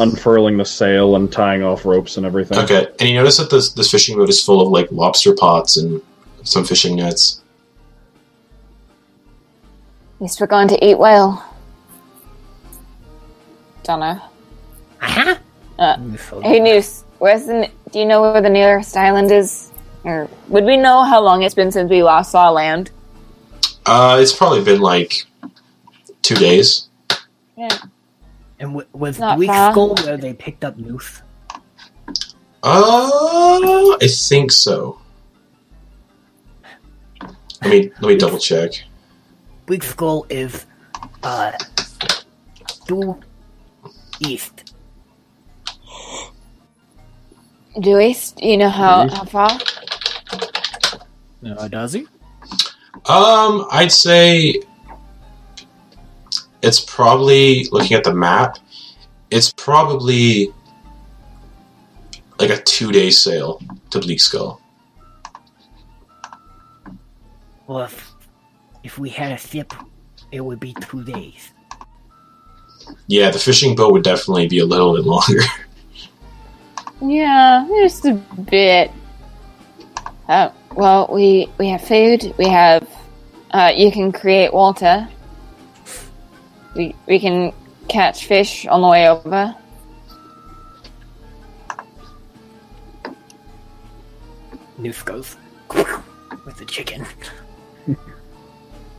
unfurling 0.00 0.56
the 0.56 0.64
sail 0.64 1.16
and 1.16 1.30
tying 1.32 1.62
off 1.62 1.84
ropes 1.84 2.16
and 2.18 2.26
everything. 2.26 2.58
Okay, 2.58 2.86
and 3.00 3.08
you 3.08 3.14
notice 3.16 3.36
that 3.38 3.50
this 3.50 3.72
this 3.72 3.90
fishing 3.90 4.16
boat 4.16 4.28
is 4.28 4.42
full 4.44 4.60
of 4.60 4.68
like 4.68 4.90
lobster 4.92 5.34
pots 5.34 5.76
and 5.76 6.02
some 6.42 6.64
fishing 6.64 6.96
nets. 6.96 7.42
At 10.18 10.22
least 10.22 10.40
we're 10.40 10.48
going 10.48 10.66
to 10.68 10.84
eat 10.84 10.98
well. 10.98 11.44
Dunno. 13.84 14.20
Aha! 15.00 15.38
Uh, 15.78 15.96
Noose 16.00 16.28
holds 16.28 16.44
Hey. 16.44 16.58
Noose, 16.58 17.04
where's 17.20 17.46
the, 17.46 17.54
n- 17.54 17.70
do 17.92 18.00
you 18.00 18.04
know 18.04 18.20
where 18.20 18.40
the 18.42 18.48
nearest 18.50 18.96
island 18.96 19.30
is? 19.30 19.70
Or 20.02 20.28
would 20.48 20.64
we 20.64 20.76
know 20.76 21.04
how 21.04 21.22
long 21.22 21.42
it's 21.44 21.54
been 21.54 21.70
since 21.70 21.88
we 21.88 22.02
last 22.02 22.32
saw 22.32 22.50
land? 22.50 22.90
Uh, 23.86 24.18
it's 24.20 24.32
probably 24.32 24.62
been 24.64 24.80
like 24.80 25.24
two 26.22 26.34
days. 26.34 26.88
Yeah. 27.56 27.68
And 28.58 28.70
w- 28.70 28.88
was 28.92 29.20
Not 29.20 29.36
Bleak 29.36 29.50
far. 29.50 29.70
Skull 29.72 29.94
where 30.04 30.16
they 30.16 30.34
picked 30.34 30.64
up 30.64 30.76
Noose? 30.78 31.22
Uh, 32.64 33.96
I 34.02 34.08
think 34.08 34.50
so. 34.50 35.00
Let 37.62 37.70
me 37.70 37.90
let 38.00 38.08
me 38.08 38.16
double 38.16 38.38
check. 38.38 38.72
Bleak 39.68 39.82
Skull 39.82 40.24
is 40.30 40.64
uh 41.22 41.52
due 42.86 43.20
east. 44.18 44.74
Due 47.78 48.00
east? 48.00 48.42
You 48.42 48.56
know 48.56 48.70
how, 48.70 49.02
Due 49.02 49.08
east? 49.08 49.16
how 49.18 49.24
far? 49.24 49.50
Uh, 51.44 51.68
does 51.68 51.92
he? 51.92 52.06
Um, 53.04 53.66
I'd 53.70 53.92
say 53.92 54.54
it's 56.62 56.80
probably 56.80 57.64
looking 57.70 57.94
at 57.94 58.04
the 58.04 58.14
map. 58.14 58.56
It's 59.30 59.52
probably 59.52 60.50
like 62.40 62.48
a 62.48 62.56
two 62.62 62.90
day 62.90 63.10
sail 63.10 63.60
to 63.90 64.00
Bleak 64.00 64.20
Skull. 64.20 64.62
Well, 67.66 67.80
if, 67.80 68.07
if 68.88 68.98
we 68.98 69.10
had 69.10 69.32
a 69.32 69.36
ship, 69.36 69.74
it 70.32 70.40
would 70.40 70.58
be 70.58 70.72
two 70.80 71.04
days. 71.04 71.52
Yeah, 73.06 73.30
the 73.30 73.38
fishing 73.38 73.76
boat 73.76 73.92
would 73.92 74.02
definitely 74.02 74.48
be 74.48 74.60
a 74.60 74.64
little 74.64 74.94
bit 74.94 75.04
longer. 75.04 75.42
Yeah, 77.00 77.64
just 77.78 78.06
a 78.06 78.14
bit. 78.50 78.90
Uh, 80.26 80.50
well, 80.74 81.08
we 81.12 81.46
we 81.56 81.68
have 81.68 81.82
food. 81.82 82.34
We 82.36 82.48
have. 82.48 82.88
Uh, 83.52 83.70
you 83.72 83.92
can 83.92 84.10
create 84.10 84.52
water. 84.52 85.06
We 86.74 86.96
we 87.06 87.20
can 87.20 87.52
catch 87.86 88.26
fish 88.26 88.66
on 88.66 88.80
the 88.82 88.88
way 88.88 89.08
over. 89.08 89.54
Noose 94.76 95.02
goes 95.02 95.36
with 96.44 96.56
the 96.58 96.64
chicken. 96.66 97.06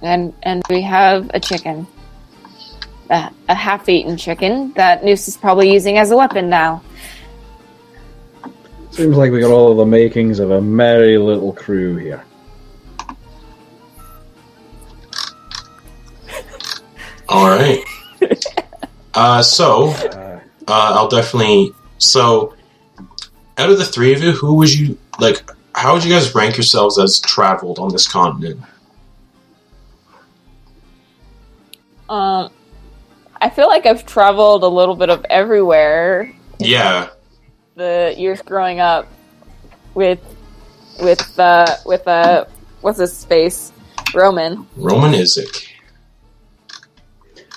and 0.01 0.33
and 0.43 0.63
we 0.69 0.81
have 0.81 1.29
a 1.33 1.39
chicken, 1.39 1.87
a, 3.09 3.31
a 3.47 3.55
half-eaten 3.55 4.17
chicken 4.17 4.71
that 4.73 5.03
Noose 5.03 5.27
is 5.27 5.37
probably 5.37 5.71
using 5.71 5.97
as 5.97 6.11
a 6.11 6.17
weapon 6.17 6.49
now. 6.49 6.81
Seems 8.91 9.15
like 9.15 9.31
we 9.31 9.39
got 9.39 9.51
all 9.51 9.71
of 9.71 9.77
the 9.77 9.85
makings 9.85 10.39
of 10.39 10.51
a 10.51 10.61
merry 10.61 11.17
little 11.17 11.53
crew 11.53 11.95
here. 11.97 12.23
All 17.27 17.47
right. 17.47 17.83
Uh, 19.15 19.41
so 19.41 19.87
Uh, 19.89 20.39
uh, 20.67 20.93
I'll 20.95 21.07
definitely. 21.09 21.73
So, 21.97 22.53
out 23.57 23.69
of 23.69 23.77
the 23.79 23.83
three 23.83 24.13
of 24.13 24.21
you, 24.21 24.31
who 24.31 24.53
would 24.53 24.71
you 24.71 24.97
like? 25.19 25.41
How 25.73 25.93
would 25.93 26.03
you 26.03 26.11
guys 26.11 26.33
rank 26.35 26.55
yourselves 26.57 26.99
as 26.99 27.19
traveled 27.19 27.79
on 27.79 27.91
this 27.91 28.07
continent? 28.07 28.61
Um, 32.09 32.51
I 33.39 33.49
feel 33.49 33.67
like 33.67 33.85
I've 33.85 34.05
traveled 34.05 34.63
a 34.63 34.67
little 34.67 34.95
bit 34.95 35.09
of 35.09 35.25
everywhere 35.29 36.33
Yeah, 36.57 37.09
the 37.75 38.13
years 38.17 38.41
growing 38.41 38.79
up 38.79 39.07
with 39.93 40.19
with 40.99 41.39
uh 41.39 41.77
with 41.85 42.05
uh 42.07 42.45
what's 42.81 42.99
his 42.99 43.15
space 43.15 43.71
Roman. 44.13 44.67
Roman 44.75 45.13
Isaac. 45.15 45.67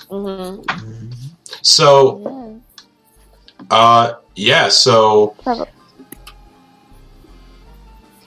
Mm-hmm. 0.09 1.11
So, 1.61 2.61
uh, 3.71 4.13
yeah. 4.35 4.69
So, 4.69 5.35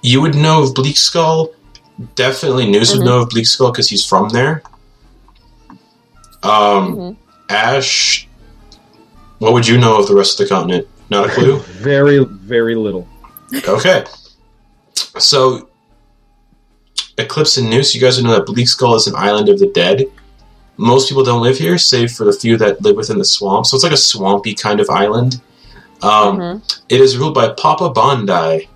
you 0.02 0.20
would 0.20 0.34
know 0.34 0.64
of 0.64 0.74
Bleak 0.74 0.96
Skull. 0.96 1.50
Definitely 2.14 2.68
Noose 2.70 2.96
would 2.96 3.04
know 3.04 3.22
of 3.22 3.30
Bleak 3.30 3.46
Skull 3.46 3.70
because 3.70 3.88
he's 3.88 4.04
from 4.04 4.28
there. 4.30 4.62
Um, 6.46 6.96
Mhm. 6.96 7.16
Ash, 7.48 8.28
what 9.38 9.52
would 9.52 9.66
you 9.66 9.78
know 9.78 9.98
of 9.98 10.06
the 10.08 10.14
rest 10.14 10.38
of 10.40 10.48
the 10.48 10.54
continent? 10.54 10.86
Not 11.10 11.26
a 11.26 11.28
clue. 11.30 11.58
Very, 11.78 12.24
very 12.24 12.74
little. 12.74 13.06
Okay. 13.68 14.04
So, 15.18 15.68
Eclipse 17.18 17.56
and 17.56 17.70
Noose, 17.70 17.94
you 17.94 18.00
guys 18.00 18.22
know 18.22 18.32
that 18.32 18.46
Bleak 18.46 18.68
Skull 18.68 18.94
is 18.94 19.06
an 19.06 19.14
island 19.16 19.48
of 19.48 19.58
the 19.58 19.68
dead. 19.68 20.04
Most 20.76 21.08
people 21.08 21.24
don't 21.24 21.42
live 21.42 21.56
here, 21.56 21.78
save 21.78 22.12
for 22.12 22.24
the 22.24 22.32
few 22.32 22.56
that 22.58 22.82
live 22.82 22.96
within 22.96 23.18
the 23.18 23.24
swamp. 23.24 23.64
So 23.66 23.76
it's 23.76 23.84
like 23.84 23.92
a 23.92 23.96
swampy 23.96 24.52
kind 24.54 24.80
of 24.80 24.90
island. 24.90 25.40
Um, 26.02 26.38
Mhm. 26.38 26.76
It 26.90 27.00
is 27.00 27.16
ruled 27.16 27.34
by 27.34 27.48
Papa 27.50 27.88
Bondi, 27.90 28.68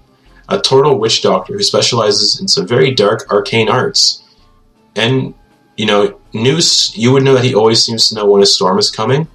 a 0.49 0.61
turtle 0.61 0.99
witch 0.99 1.21
doctor 1.23 1.53
who 1.55 1.63
specializes 1.63 2.41
in 2.41 2.49
some 2.49 2.67
very 2.67 2.93
dark 2.95 3.27
arcane 3.31 3.69
arts. 3.69 4.23
And, 4.97 5.35
you 5.77 5.85
know, 5.87 6.15
Noose, 6.33 6.97
you 6.97 7.13
would 7.13 7.25
know 7.25 7.35
that 7.35 7.45
he 7.45 7.55
always 7.55 7.85
seems 7.85 8.09
to 8.09 8.15
know 8.15 8.27
when 8.27 8.43
a 8.43 8.47
storm 8.47 8.79
is 8.79 8.91
coming 8.91 9.29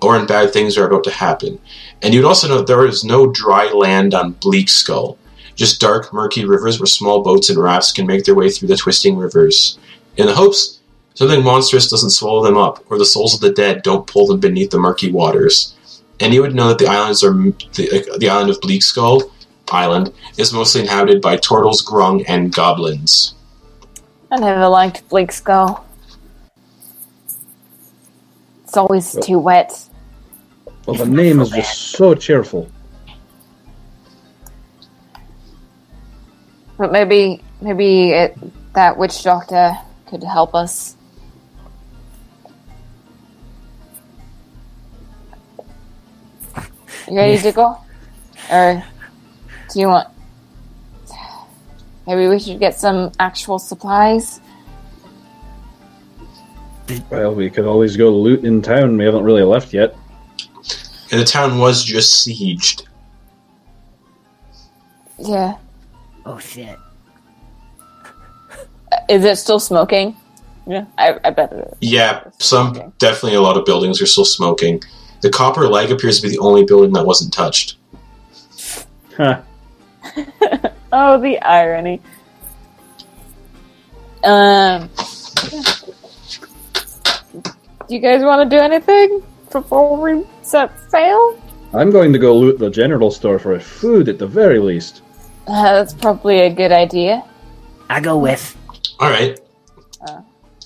or 0.00 0.12
when 0.12 0.26
bad 0.26 0.52
things 0.52 0.78
are 0.78 0.86
about 0.86 1.04
to 1.04 1.10
happen. 1.10 1.58
And 2.02 2.14
you'd 2.14 2.24
also 2.24 2.48
know 2.48 2.58
that 2.58 2.66
there 2.66 2.86
is 2.86 3.04
no 3.04 3.30
dry 3.30 3.70
land 3.72 4.14
on 4.14 4.32
Bleak 4.32 4.68
Skull, 4.68 5.18
just 5.54 5.80
dark, 5.80 6.12
murky 6.12 6.44
rivers 6.44 6.78
where 6.78 6.86
small 6.86 7.22
boats 7.22 7.50
and 7.50 7.58
rafts 7.58 7.92
can 7.92 8.06
make 8.06 8.24
their 8.24 8.34
way 8.34 8.50
through 8.50 8.68
the 8.68 8.76
twisting 8.76 9.16
rivers, 9.16 9.78
in 10.16 10.26
the 10.26 10.34
hopes 10.34 10.80
something 11.14 11.44
monstrous 11.44 11.90
doesn't 11.90 12.10
swallow 12.10 12.42
them 12.42 12.56
up, 12.56 12.84
or 12.90 12.98
the 12.98 13.04
souls 13.04 13.34
of 13.34 13.40
the 13.40 13.52
dead 13.52 13.82
don't 13.82 14.06
pull 14.06 14.26
them 14.26 14.40
beneath 14.40 14.70
the 14.70 14.78
murky 14.78 15.10
waters. 15.10 15.74
And 16.18 16.32
you 16.32 16.42
would 16.42 16.54
know 16.54 16.68
that 16.68 16.78
the 16.78 16.86
islands 16.86 17.24
are 17.24 17.32
the, 17.32 18.16
the 18.18 18.28
island 18.28 18.50
of 18.50 18.60
Bleak 18.60 18.82
Skull 18.82 19.30
Island 19.72 20.12
is 20.36 20.52
mostly 20.52 20.82
inhabited 20.82 21.22
by 21.22 21.36
turtles, 21.36 21.84
grung, 21.84 22.24
and 22.28 22.52
goblins. 22.52 23.34
I 24.30 24.36
never 24.36 24.68
liked 24.68 25.08
Bleak 25.08 25.32
Skull. 25.32 25.84
It's 28.70 28.76
always 28.76 29.16
too 29.20 29.40
wet. 29.40 29.72
Well, 30.86 30.94
the 30.94 31.04
name 31.04 31.40
is 31.40 31.50
just 31.50 31.90
so 31.90 32.14
cheerful. 32.14 32.70
But 36.78 36.92
maybe, 36.92 37.42
maybe 37.60 38.12
it, 38.12 38.38
that 38.74 38.96
witch 38.96 39.24
doctor 39.24 39.76
could 40.06 40.22
help 40.22 40.54
us. 40.54 40.94
You 47.08 47.16
ready 47.16 47.38
to 47.38 47.50
go? 47.50 47.76
Or 48.52 48.84
do 49.72 49.80
you 49.80 49.88
want? 49.88 50.08
Maybe 52.06 52.28
we 52.28 52.38
should 52.38 52.60
get 52.60 52.78
some 52.78 53.10
actual 53.18 53.58
supplies. 53.58 54.40
Well, 57.10 57.34
we 57.34 57.50
could 57.50 57.66
always 57.66 57.96
go 57.96 58.10
loot 58.10 58.44
in 58.44 58.62
town. 58.62 58.96
We 58.96 59.04
haven't 59.04 59.24
really 59.24 59.42
left 59.42 59.72
yet. 59.72 59.94
And 61.12 61.20
the 61.20 61.24
town 61.24 61.58
was 61.58 61.84
just 61.84 62.26
sieged. 62.26 62.86
Yeah. 65.18 65.56
Oh 66.24 66.38
shit. 66.38 66.78
Is 69.08 69.24
it 69.24 69.36
still 69.38 69.60
smoking? 69.60 70.16
Yeah, 70.66 70.84
I, 70.98 71.18
I 71.24 71.30
bet 71.30 71.52
it 71.52 71.68
is. 71.72 71.78
Yeah, 71.80 72.24
some 72.38 72.68
Okay. 72.76 72.88
definitely 72.98 73.34
a 73.36 73.40
lot 73.40 73.56
of 73.56 73.64
buildings 73.64 74.00
are 74.00 74.06
still 74.06 74.24
smoking. 74.24 74.80
The 75.20 75.30
copper 75.30 75.66
leg 75.68 75.90
appears 75.90 76.20
to 76.20 76.26
be 76.28 76.32
the 76.34 76.38
only 76.38 76.64
building 76.64 76.92
that 76.92 77.04
wasn't 77.04 77.32
touched. 77.32 77.76
Huh. 79.16 79.40
Oh, 80.92 81.20
the 81.20 81.38
irony. 81.42 82.00
Um, 84.24 84.90
do 87.90 87.96
you 87.96 88.00
guys 88.00 88.22
want 88.22 88.48
to 88.48 88.56
do 88.56 88.62
anything 88.62 89.20
before 89.50 90.00
we 90.00 90.24
set 90.42 90.70
sail? 90.90 91.36
I'm 91.74 91.90
going 91.90 92.12
to 92.12 92.20
go 92.20 92.36
loot 92.36 92.56
the 92.60 92.70
general 92.70 93.10
store 93.10 93.40
for 93.40 93.58
food 93.58 94.08
at 94.08 94.16
the 94.16 94.28
very 94.28 94.60
least. 94.60 95.02
Uh, 95.48 95.74
that's 95.74 95.92
probably 95.92 96.38
a 96.42 96.54
good 96.54 96.70
idea. 96.70 97.24
I 97.88 98.00
go 98.00 98.16
with. 98.16 98.56
All 99.00 99.10
right. 99.10 99.40
Uh. 100.00 100.12
Uh, 100.12 100.22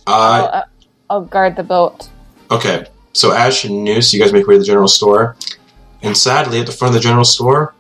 I'll, 0.07 0.45
uh, 0.45 0.63
I'll 1.09 1.25
guard 1.25 1.57
the 1.57 1.63
boat. 1.63 2.11
okay. 2.51 2.87
So 3.15 3.33
Ash 3.33 3.65
and 3.65 3.85
Noose, 3.85 4.13
you 4.13 4.21
guys 4.21 4.33
make 4.33 4.47
way 4.47 4.57
to 4.57 4.59
the 4.59 4.67
general 4.67 4.89
store, 4.89 5.37
and 6.03 6.15
sadly, 6.17 6.61
at 6.61 6.67
the 6.67 6.73
front 6.73 6.95
of 6.95 7.01
the 7.01 7.09
general 7.09 7.25
store, 7.25 7.73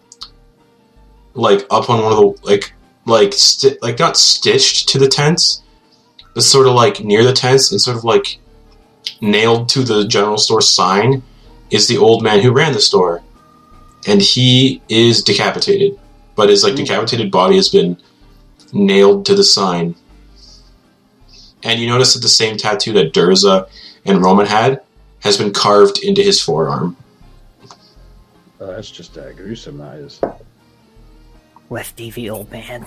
like 1.34 1.66
up 1.70 1.90
on 1.90 2.02
one 2.02 2.12
of 2.12 2.18
the 2.18 2.48
like 2.48 2.72
like 3.04 3.32
sti- 3.32 3.76
like 3.82 3.98
not 3.98 4.16
stitched 4.16 4.88
to 4.90 4.98
the 4.98 5.08
tents, 5.08 5.62
but 6.34 6.44
sort 6.44 6.68
of 6.68 6.74
like 6.74 7.00
near 7.00 7.24
the 7.24 7.32
tents 7.32 7.72
and 7.72 7.80
sort 7.80 7.96
of 7.96 8.04
like 8.04 8.38
nailed 9.20 9.68
to 9.70 9.82
the 9.82 10.06
general 10.06 10.38
store 10.38 10.60
sign, 10.60 11.22
is 11.70 11.88
the 11.88 11.98
old 11.98 12.22
man 12.22 12.40
who 12.40 12.52
ran 12.52 12.72
the 12.72 12.80
store, 12.80 13.22
and 14.06 14.20
he 14.20 14.82
is 14.88 15.22
decapitated, 15.22 15.98
but 16.36 16.48
his 16.48 16.62
like 16.62 16.76
decapitated 16.76 17.30
body 17.30 17.56
has 17.56 17.68
been 17.68 17.96
nailed 18.72 19.26
to 19.26 19.34
the 19.34 19.44
sign. 19.44 19.94
And 21.62 21.80
you 21.80 21.88
notice 21.88 22.14
that 22.14 22.20
the 22.20 22.28
same 22.28 22.56
tattoo 22.56 22.92
that 22.92 23.14
Durza 23.14 23.68
and 24.04 24.22
Roman 24.22 24.46
had 24.46 24.82
has 25.20 25.38
been 25.38 25.52
carved 25.52 25.98
into 26.04 26.22
his 26.22 26.40
forearm. 26.40 26.96
Uh, 28.60 28.66
that's 28.66 28.90
just 28.90 29.16
uh, 29.16 29.32
gruesome, 29.32 29.78
that 29.78 29.96
is. 29.96 30.20
With 31.68 31.86
Stevie, 31.86 32.28
old 32.30 32.50
man. 32.52 32.86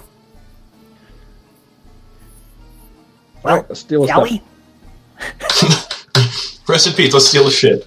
Well, 3.44 3.66
let's 3.68 3.82
steal 3.82 4.02
his 4.02 4.10
Shall 4.10 4.24
we? 4.24 4.42
Rest 6.68 6.88
in 6.88 6.94
peace. 6.94 7.14
Let's 7.14 7.28
steal 7.28 7.46
the 7.46 7.52
shit. 7.52 7.84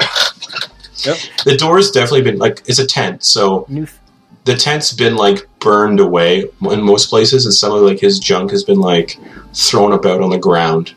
Yep. 1.04 1.16
The 1.46 1.56
door's 1.56 1.90
definitely 1.90 2.22
been 2.22 2.38
like 2.38 2.62
it's 2.66 2.78
a 2.78 2.86
tent, 2.86 3.24
so 3.24 3.64
New 3.68 3.86
the 4.44 4.54
tent's 4.54 4.92
been 4.92 5.16
like 5.16 5.46
burned 5.58 6.00
away 6.00 6.44
in 6.60 6.82
most 6.82 7.08
places, 7.08 7.46
and 7.46 7.54
some 7.54 7.72
of 7.72 7.82
like 7.82 7.98
his 8.00 8.18
junk 8.18 8.50
has 8.50 8.64
been 8.64 8.80
like 8.80 9.18
thrown 9.54 9.92
about 9.92 10.20
on 10.20 10.28
the 10.30 10.38
ground. 10.38 10.94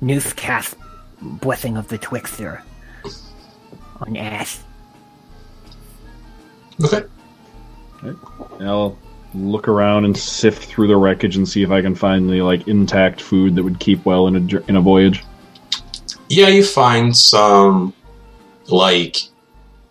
Noose 0.00 0.32
cast 0.32 0.76
Blessing 1.20 1.76
of 1.76 1.88
the 1.88 1.98
Trickster 1.98 2.62
on 4.00 4.16
Ash. 4.16 4.58
Okay. 6.82 7.06
I'll 8.60 8.98
look 9.34 9.68
around 9.68 10.04
and 10.04 10.16
sift 10.16 10.64
through 10.64 10.88
the 10.88 10.96
wreckage 10.96 11.36
and 11.36 11.48
see 11.48 11.62
if 11.62 11.70
I 11.70 11.80
can 11.80 11.94
find 11.94 12.28
the 12.28 12.42
like 12.42 12.66
intact 12.66 13.20
food 13.20 13.54
that 13.54 13.62
would 13.62 13.78
keep 13.78 14.04
well 14.04 14.26
in 14.26 14.36
a 14.36 14.40
jour- 14.40 14.64
in 14.68 14.76
a 14.76 14.80
voyage. 14.80 15.22
Yeah, 16.32 16.48
you 16.48 16.64
find 16.64 17.14
some 17.14 17.92
like 18.68 19.18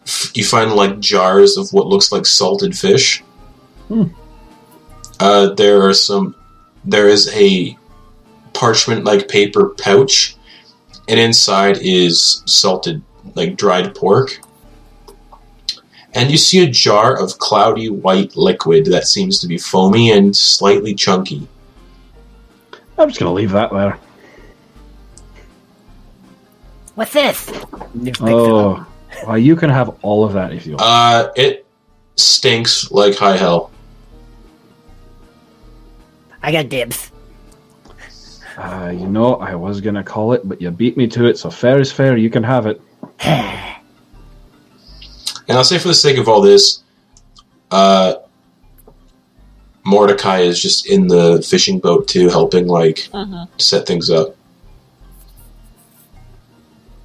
f- 0.08 0.32
you 0.34 0.44
find 0.44 0.74
like 0.74 1.00
jars 1.00 1.56
of 1.56 1.72
what 1.72 1.86
looks 1.86 2.12
like 2.12 2.26
salted 2.26 2.76
fish. 2.76 3.22
Hmm. 3.90 4.06
Uh, 5.20 5.54
there 5.54 5.88
are 5.88 5.94
some. 5.94 6.34
There 6.84 7.08
is 7.08 7.32
a 7.36 7.78
parchment 8.54 9.04
like 9.04 9.28
paper 9.28 9.70
pouch, 9.70 10.36
and 11.08 11.20
inside 11.20 11.78
is 11.80 12.42
salted 12.48 13.04
like 13.36 13.56
dried 13.56 13.94
pork. 13.94 14.42
And 16.16 16.32
you 16.32 16.38
see 16.38 16.64
a 16.64 16.68
jar 16.68 17.22
of 17.22 17.38
cloudy 17.38 17.90
white 17.90 18.36
liquid 18.36 18.86
that 18.88 19.06
seems 19.06 19.38
to 19.42 19.48
be 19.48 19.60
foamy 19.60 20.10
and 20.10 20.36
slightly 20.36 20.96
chunky. 20.96 21.48
I'm 22.98 23.10
just 23.10 23.20
gonna 23.20 23.32
leave 23.32 23.52
that 23.52 23.72
there. 23.72 24.00
What's 26.96 27.14
this? 27.14 27.48
Noose 27.94 28.18
picks 28.18 28.20
it 28.20 28.26
up. 28.30 28.32
Oh, 28.34 28.86
well, 29.28 29.38
you 29.38 29.56
can 29.56 29.70
have 29.70 29.90
all 30.02 30.24
of 30.24 30.34
that 30.34 30.54
if 30.54 30.66
you 30.66 30.74
want. 30.74 30.82
Uh, 30.84 31.32
it 31.36 31.66
stinks 32.16 32.92
like 32.92 33.16
high 33.16 33.38
hell. 33.38 33.72
I 36.44 36.52
got 36.52 36.70
dibs. 36.70 37.12
Uh, 38.58 38.92
you 38.96 39.08
know, 39.08 39.36
I 39.36 39.56
was 39.56 39.80
gonna 39.82 40.04
call 40.04 40.34
it, 40.34 40.48
but 40.48 40.62
you 40.62 40.70
beat 40.72 40.98
me 40.98 41.08
to 41.08 41.26
it, 41.26 41.38
so 41.38 41.50
fair 41.50 41.80
is 41.80 41.92
fair. 41.92 42.18
You 42.18 42.30
can 42.30 42.44
have 42.44 42.66
it. 42.68 42.82
And 45.48 45.58
I'll 45.58 45.66
say 45.66 45.80
for 45.80 45.90
the 45.90 45.94
sake 45.94 46.18
of 46.18 46.30
all 46.30 46.40
this, 46.40 46.82
uh, 47.72 48.14
Mordecai 49.84 50.42
is 50.42 50.62
just 50.62 50.86
in 50.86 51.08
the 51.08 51.42
fishing 51.42 51.78
boat 51.80 52.08
too, 52.08 52.30
helping 52.30 52.68
like 52.68 53.10
Mhm. 53.14 53.50
set 53.58 53.86
things 53.86 54.10
up. 54.10 54.36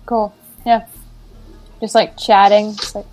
Cool. 0.06 0.34
Yeah. 0.64 0.86
Just 1.80 1.94
like 1.94 2.16
chatting. 2.16 2.74
Just 2.76 2.94
like... 2.94 3.06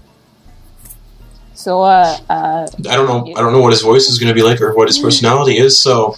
So, 1.55 1.81
uh, 1.81 2.17
uh, 2.29 2.67
I 2.89 2.95
don't 2.95 3.07
know. 3.07 3.33
I 3.35 3.41
don't 3.41 3.53
know 3.53 3.61
what 3.61 3.71
his 3.71 3.81
voice 3.81 4.09
is 4.09 4.17
going 4.17 4.29
to 4.29 4.33
be 4.33 4.41
like 4.41 4.59
or 4.61 4.73
what 4.73 4.87
his 4.87 4.97
personality 4.97 5.57
is, 5.57 5.77
so 5.77 6.15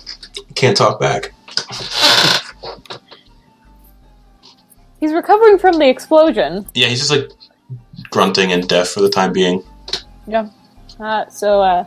can't 0.55 0.77
talk 0.77 0.99
back. 0.99 1.33
he's 4.99 5.11
recovering 5.11 5.57
from 5.59 5.77
the 5.77 5.87
explosion. 5.89 6.65
Yeah, 6.73 6.87
he's 6.87 6.99
just 6.99 7.11
like 7.11 7.29
grunting 8.11 8.53
and 8.53 8.67
deaf 8.67 8.87
for 8.87 9.01
the 9.01 9.09
time 9.09 9.33
being. 9.33 9.61
Yeah. 10.25 10.49
Uh, 10.99 11.27
so, 11.27 11.61
uh, 11.61 11.85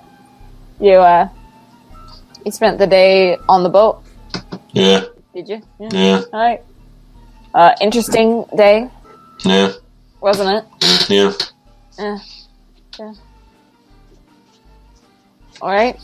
You 0.81 0.97
uh, 0.99 1.29
you 2.45 2.53
spent 2.53 2.79
the 2.79 2.87
day 2.87 3.37
on 3.49 3.63
the 3.63 3.69
boat, 3.69 4.03
Yeah, 4.73 5.05
did 5.35 5.49
you? 5.49 5.63
Yeah. 5.81 5.89
yeah, 5.93 6.23
All 6.33 6.41
right. 6.41 6.63
Uh, 7.59 7.75
interesting 7.81 8.45
day, 8.57 8.89
yeah, 9.45 9.73
wasn't 10.21 10.49
it? 10.49 11.11
yeah. 11.11 11.33
Yeah. 11.99 12.19
Yeah. 13.01 13.15
All 15.61 15.71
right. 15.71 15.99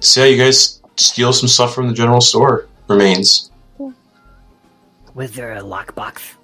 So 0.00 0.24
yeah, 0.24 0.30
you 0.30 0.36
guys 0.36 0.82
steal 0.96 1.32
some 1.32 1.46
stuff 1.48 1.72
from 1.72 1.86
the 1.86 1.94
general 1.94 2.20
store. 2.20 2.66
Remains. 2.88 3.52
Was 5.14 5.30
there 5.30 5.52
a 5.52 5.60
lockbox 5.60 6.34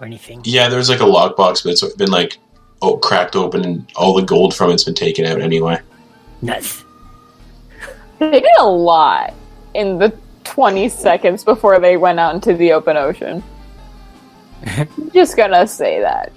or 0.00 0.06
anything? 0.06 0.40
Yeah, 0.44 0.70
there's 0.70 0.88
like 0.88 1.00
a 1.00 1.02
lockbox, 1.02 1.62
but 1.62 1.72
it's 1.72 1.84
been 1.96 2.10
like 2.10 2.38
oh 2.80 2.96
cracked 2.96 3.36
open, 3.36 3.62
and 3.66 3.92
all 3.94 4.14
the 4.14 4.22
gold 4.22 4.54
from 4.54 4.70
it's 4.70 4.84
been 4.84 4.94
taken 4.94 5.26
out 5.26 5.42
anyway. 5.42 5.80
Nuts. 6.40 6.82
They 8.18 8.40
did 8.40 8.56
a 8.58 8.66
lot 8.66 9.34
in 9.74 9.98
the 9.98 10.16
20 10.50 10.88
seconds 10.88 11.44
before 11.44 11.78
they 11.78 11.96
went 11.96 12.18
out 12.18 12.34
into 12.34 12.54
the 12.54 12.72
open 12.72 12.96
ocean. 12.96 13.40
Just 15.14 15.36
gonna 15.36 15.64
say 15.64 16.00
that. 16.00 16.32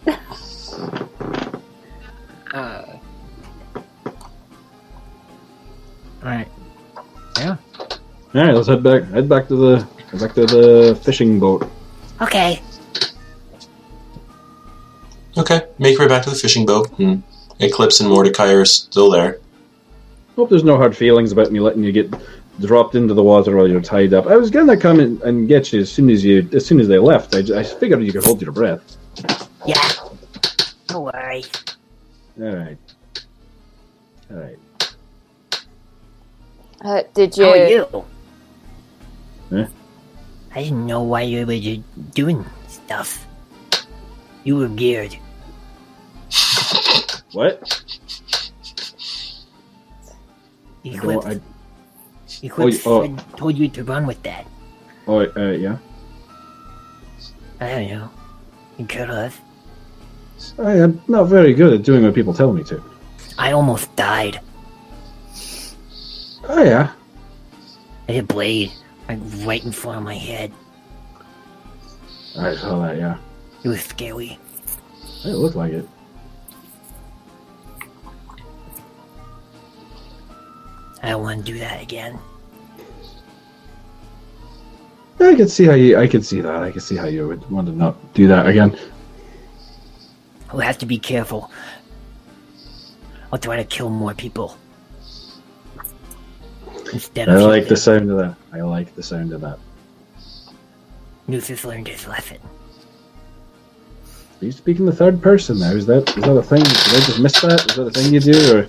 Uh, 2.53 2.85
all 6.21 6.29
right. 6.29 6.47
Yeah. 7.39 7.57
All 7.89 7.97
right, 8.35 8.53
let's 8.53 8.67
head 8.67 8.83
back. 8.83 9.03
Head 9.05 9.27
back 9.27 9.47
to 9.47 9.55
the 9.55 9.87
head 10.11 10.19
back 10.19 10.35
to 10.35 10.45
the 10.45 10.99
fishing 11.03 11.39
boat. 11.39 11.67
Okay. 12.21 12.61
Okay, 15.35 15.61
make 15.79 15.97
your 15.97 16.01
way 16.01 16.07
back 16.07 16.21
to 16.23 16.29
the 16.29 16.35
fishing 16.35 16.67
boat. 16.67 16.87
And 16.99 17.23
Eclipse 17.59 17.99
and 17.99 18.09
Mordecai 18.09 18.51
are 18.53 18.65
still 18.65 19.09
there. 19.09 19.39
Hope 20.35 20.49
there's 20.49 20.63
no 20.63 20.77
hard 20.77 20.95
feelings 20.95 21.31
about 21.31 21.51
me 21.51 21.59
letting 21.59 21.83
you 21.83 21.91
get 21.91 22.13
dropped 22.59 22.95
into 22.95 23.13
the 23.13 23.23
water 23.23 23.55
while 23.55 23.67
you're 23.67 23.81
tied 23.81 24.13
up. 24.13 24.27
I 24.27 24.35
was 24.37 24.49
gonna 24.49 24.77
come 24.77 24.99
in 24.99 25.21
and 25.23 25.47
get 25.47 25.73
you 25.73 25.81
as 25.81 25.91
soon 25.91 26.09
as 26.09 26.23
you 26.23 26.47
as 26.53 26.65
soon 26.65 26.79
as 26.79 26.87
they 26.87 26.99
left. 26.99 27.35
I, 27.35 27.41
j- 27.41 27.57
I 27.57 27.63
figured 27.63 28.03
you 28.03 28.11
could 28.11 28.23
hold 28.23 28.41
your 28.41 28.51
breath. 28.51 28.97
Yeah. 29.65 29.89
Don't 30.87 31.03
worry. 31.03 31.43
All 32.39 32.55
right. 32.55 32.77
All 34.31 34.37
right. 34.37 34.57
Uh, 36.81 37.03
did 37.13 37.37
you? 37.37 37.45
How 37.45 37.51
are 37.51 37.67
you? 37.67 38.05
Huh? 39.49 39.67
I 40.55 40.63
didn't 40.63 40.85
know 40.85 41.01
why 41.01 41.21
you 41.21 41.45
were 41.45 41.83
doing 42.11 42.45
stuff. 42.67 43.25
You 44.43 44.57
were 44.57 44.67
geared. 44.67 45.17
What? 47.31 47.83
Eclipse, 50.83 51.25
Oh, 51.25 51.41
Eclipse 52.43 52.85
oh, 52.85 53.03
said- 53.03 53.37
told 53.37 53.57
you 53.57 53.69
to 53.69 53.83
run 53.83 54.05
with 54.05 54.21
that. 54.23 54.45
oh, 55.07 55.21
uh, 55.21 55.51
yeah. 55.51 55.77
I 57.59 57.69
don't 57.69 57.89
know. 57.89 58.09
You 58.77 58.85
could 58.85 59.09
have. 59.09 59.39
I 60.59 60.73
am 60.73 61.01
not 61.07 61.25
very 61.25 61.53
good 61.53 61.73
at 61.73 61.83
doing 61.83 62.03
what 62.03 62.13
people 62.13 62.33
tell 62.33 62.51
me 62.51 62.63
to. 62.65 62.83
I 63.37 63.53
almost 63.53 63.95
died. 63.95 64.41
Oh 66.49 66.61
yeah. 66.61 66.91
I 68.09 68.11
hit 68.11 68.27
blade 68.27 68.73
like 69.07 69.19
right 69.45 69.63
in 69.63 69.71
front 69.71 69.99
of 69.99 70.03
my 70.03 70.15
head. 70.15 70.51
I 72.37 72.55
saw 72.55 72.81
that. 72.81 72.97
Yeah. 72.97 73.17
It 73.63 73.69
was 73.69 73.81
scary. 73.81 74.37
It 75.23 75.35
looked 75.35 75.55
like 75.55 75.71
it. 75.71 75.87
I 81.01 81.11
don't 81.11 81.21
want 81.21 81.45
to 81.45 81.51
do 81.51 81.59
that 81.59 81.81
again. 81.81 82.19
I 85.23 85.35
could 85.35 85.49
see 85.49 85.65
how 85.65 85.73
you. 85.73 85.97
I 85.97 86.07
could 86.07 86.25
see 86.25 86.41
that. 86.41 86.63
I 86.63 86.71
could 86.71 86.83
see 86.83 86.95
how 86.95 87.07
you 87.07 87.27
would 87.27 87.49
want 87.49 87.67
to 87.67 87.73
not 87.73 88.13
do 88.13 88.27
that 88.27 88.47
again. 88.47 88.77
We'll 90.51 90.61
have 90.61 90.77
to 90.79 90.85
be 90.85 90.99
careful. 90.99 91.51
I'll 93.31 93.39
try 93.39 93.55
to 93.57 93.63
kill 93.63 93.89
more 93.89 94.13
people. 94.13 94.57
Instead 96.93 97.27
I 97.27 97.37
like 97.37 97.67
the 97.67 97.75
sound 97.75 98.11
of 98.11 98.17
that. 98.17 98.35
I 98.51 98.61
like 98.61 98.93
the 98.95 99.01
sound 99.01 99.33
of 99.33 99.41
that. 99.41 99.57
Nuthis 101.27 101.65
learned 101.65 101.87
his 101.87 102.05
lesson. 102.07 102.37
Are 104.41 104.45
you 104.45 104.51
speaking 104.51 104.85
the 104.85 104.91
third 104.91 105.21
person 105.21 105.59
now? 105.59 105.71
Is 105.71 105.85
that 105.87 106.09
is 106.15 106.23
that 106.23 106.37
a 106.37 106.43
thing? 106.43 106.61
Did 106.61 106.69
I 106.69 106.99
just 106.99 107.19
miss 107.19 107.41
that? 107.41 107.71
Is 107.71 107.75
that 107.77 107.87
a 107.87 107.91
thing 107.91 108.13
you 108.13 108.19
do? 108.19 108.57
Or 108.57 108.67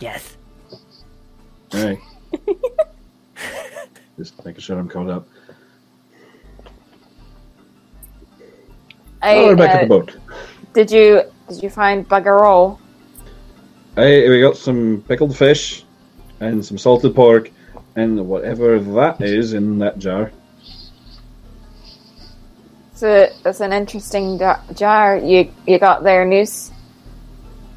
Yes. 0.00 0.36
Alright. 1.74 1.98
just 4.18 4.44
making 4.44 4.60
sure 4.60 4.78
I'm 4.78 4.88
caught 4.88 5.08
up. 5.08 5.28
I, 9.22 9.36
oh, 9.36 9.46
we're 9.46 9.56
back 9.56 9.70
uh, 9.70 9.78
at 9.78 9.80
the 9.82 9.88
boat. 9.88 10.16
Did 10.74 10.90
you? 10.90 11.22
Did 11.48 11.62
you 11.62 11.70
find 11.70 12.06
bugger 12.06 12.40
roll? 12.40 12.78
Hey, 13.94 14.28
we 14.28 14.40
got 14.40 14.56
some 14.56 15.02
pickled 15.08 15.36
fish 15.36 15.84
and 16.40 16.64
some 16.64 16.76
salted 16.76 17.14
pork 17.14 17.50
and 17.96 18.28
whatever 18.28 18.78
that 18.78 19.20
is 19.20 19.54
in 19.54 19.78
that 19.78 19.98
jar. 19.98 20.30
So 22.94 23.08
a, 23.08 23.48
it's 23.48 23.60
an 23.60 23.72
interesting 23.72 24.38
da- 24.38 24.60
jar 24.74 25.16
you 25.16 25.52
you 25.66 25.78
got 25.78 26.02
there, 26.02 26.24
Noose. 26.24 26.70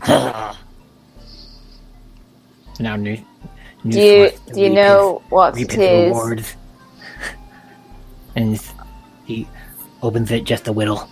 Now 2.79 2.95
new. 2.95 3.23
Do 3.87 3.99
you 3.99 4.31
do 4.53 4.61
you 4.61 4.69
know 4.69 5.21
what 5.29 5.55
reap 5.55 5.73
it 5.73 5.79
his 5.79 6.07
rewards? 6.07 6.55
And 8.35 8.61
he 9.25 9.45
opens 10.01 10.31
it 10.31 10.45
just 10.45 10.67
a 10.67 10.71
little. 10.71 11.09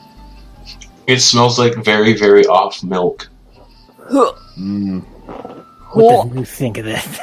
It 1.05 1.19
smells 1.19 1.59
like 1.59 1.75
very, 1.83 2.13
very 2.13 2.45
off 2.45 2.81
milk. 2.81 3.27
Mm. 4.09 5.03
What 5.91 6.29
does 6.29 6.37
you 6.37 6.45
think 6.45 6.77
of 6.77 6.85
this? 6.85 7.19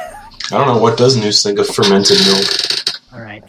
I 0.51 0.57
don't 0.57 0.67
know 0.67 0.77
what 0.77 0.97
does 0.97 1.17
Noose 1.17 1.41
think 1.41 1.59
of 1.59 1.67
fermented 1.67 2.19
milk. 2.25 2.45
All 3.13 3.21
right. 3.21 3.43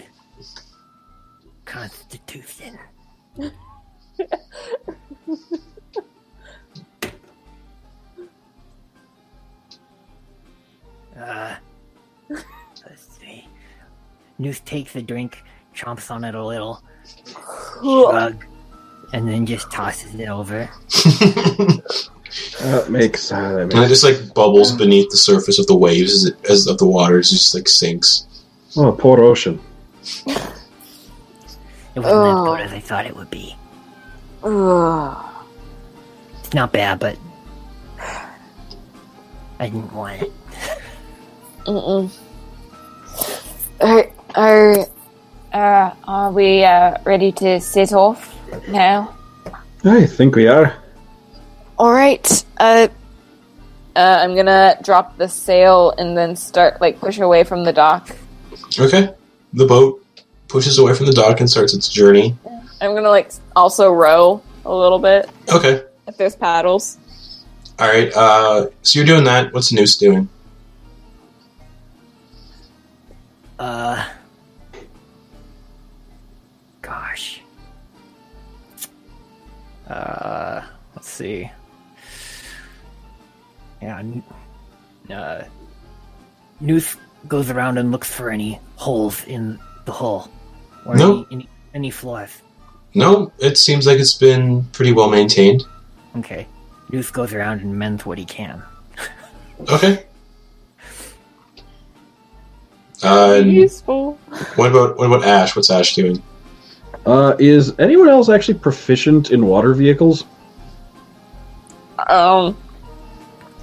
Constitution. 1.64 2.78
uh, 3.40 3.51
let's 11.18 11.51
see. 11.51 11.67
Noose 14.39 14.61
takes 14.61 14.95
a 14.97 15.03
drink, 15.03 15.43
chomps 15.74 16.11
on 16.11 16.24
it 16.24 16.34
a 16.34 16.45
little, 16.45 16.82
shrug, 17.82 18.45
and 19.12 19.28
then 19.28 19.47
just 19.47 19.70
tosses 19.70 20.14
it 20.14 20.28
over. 20.28 20.68
That 22.61 22.86
makes 22.91 23.32
uh, 23.32 23.55
that 23.55 23.72
And 23.74 23.84
it 23.84 23.89
just 23.89 24.05
like 24.05 24.34
bubbles 24.34 24.72
beneath 24.72 25.09
the 25.11 25.16
surface 25.16 25.59
of 25.59 25.66
the 25.66 25.74
waves 25.76 26.12
as, 26.12 26.24
it, 26.26 26.36
as 26.51 26.66
of 26.66 26.76
the 26.78 26.86
water. 26.86 27.18
It 27.18 27.22
just 27.24 27.55
like 27.55 27.68
sinks. 27.68 28.26
Oh, 28.76 28.93
poor 28.93 29.20
ocean. 29.20 29.59
It 30.26 30.26
wasn't 31.97 32.07
Oh. 32.07 32.55
as 32.55 32.59
good 32.59 32.66
as 32.66 32.72
I 32.72 32.80
thought 32.80 33.07
it 33.07 33.16
would 33.16 33.30
be. 33.30 33.57
Ugh. 34.45 35.24
It's 36.41 36.53
not 36.55 36.70
bad, 36.72 36.99
but 37.01 37.16
I 39.59 39.66
didn't 39.66 39.93
want 39.93 40.22
it. 40.22 40.32
Mm-mm. 41.66 42.11
Are, 44.35 44.87
are, 45.53 45.85
uh, 45.85 45.95
are 46.05 46.33
we 46.33 46.64
uh, 46.64 46.99
ready 47.05 47.33
to 47.33 47.61
set 47.61 47.93
off 47.93 48.35
now? 48.68 49.14
I 49.85 50.07
think 50.07 50.37
we 50.37 50.47
are. 50.47 50.74
All 51.79 51.93
right. 51.93 52.45
Uh, 52.59 52.89
uh, 53.97 54.18
I'm 54.22 54.37
gonna 54.37 54.76
drop 54.83 55.16
the 55.16 55.29
sail 55.29 55.93
and 55.99 56.16
then 56.16 56.37
start 56.37 56.81
like 56.81 57.01
push 57.01 57.18
away 57.18 57.45
from 57.45 57.64
the 57.64 57.72
dock. 57.72 58.14
Okay. 58.79 59.14
The 59.55 59.64
boat 59.66 60.05
pushes 60.49 60.79
away 60.79 60.95
from 60.95 61.07
the 61.07 61.12
dock 61.12 61.41
and 61.41 61.49
starts 61.49 61.74
its 61.74 61.89
journey. 61.89 62.37
I'm 62.81 62.95
gonna 62.95 63.09
like 63.09 63.31
also 63.57 63.91
row 63.93 64.43
a 64.64 64.74
little 64.74 64.99
bit 64.99 65.29
Okay. 65.49 65.83
if 66.07 66.16
there's 66.16 66.37
paddles. 66.37 66.99
All 67.79 67.89
right. 67.89 68.12
Uh, 68.14 68.66
so 68.83 68.99
you're 68.99 69.07
doing 69.07 69.24
that. 69.24 69.53
What's 69.55 69.72
Noose 69.72 69.97
doing? 69.97 70.29
Uh. 73.59 74.07
Gosh. 76.89 77.43
Uh, 79.89 80.62
let's 80.97 81.09
see. 81.11 81.51
Yeah. 83.82 83.99
n- 83.99 84.22
Uh, 85.11 85.45
Noose 86.61 86.97
goes 87.28 87.49
around 87.51 87.78
and 87.78 87.91
looks 87.93 88.11
for 88.12 88.30
any 88.30 88.59
holes 88.76 89.24
in 89.24 89.59
the 89.86 89.93
hull. 89.93 90.30
Or 90.86 90.97
No. 90.97 91.11
any, 91.12 91.26
any, 91.32 91.49
any 91.74 91.91
flaws. 91.91 92.30
No, 92.95 93.32
it 93.39 93.57
seems 93.59 93.86
like 93.86 93.99
it's 94.01 94.14
been 94.14 94.64
pretty 94.72 94.93
well 94.93 95.09
maintained. 95.11 95.64
Okay. 96.16 96.47
Noose 96.91 97.11
goes 97.11 97.32
around 97.34 97.61
and 97.61 97.78
mends 97.78 98.05
what 98.07 98.18
he 98.18 98.24
can. 98.24 98.62
Okay. 99.68 100.05
Uh, 103.03 103.43
Useful. 103.45 104.16
what 104.57 104.70
about 104.70 104.97
what 104.99 105.07
about 105.07 105.24
Ash? 105.24 105.55
What's 105.57 105.68
Ash 105.70 105.95
doing? 105.97 106.22
Uh, 107.09 107.34
is 107.38 107.72
anyone 107.78 108.06
else 108.06 108.28
actually 108.28 108.59
proficient 108.59 109.30
in 109.30 109.46
water 109.46 109.72
vehicles? 109.72 110.24
Um, 112.11 112.54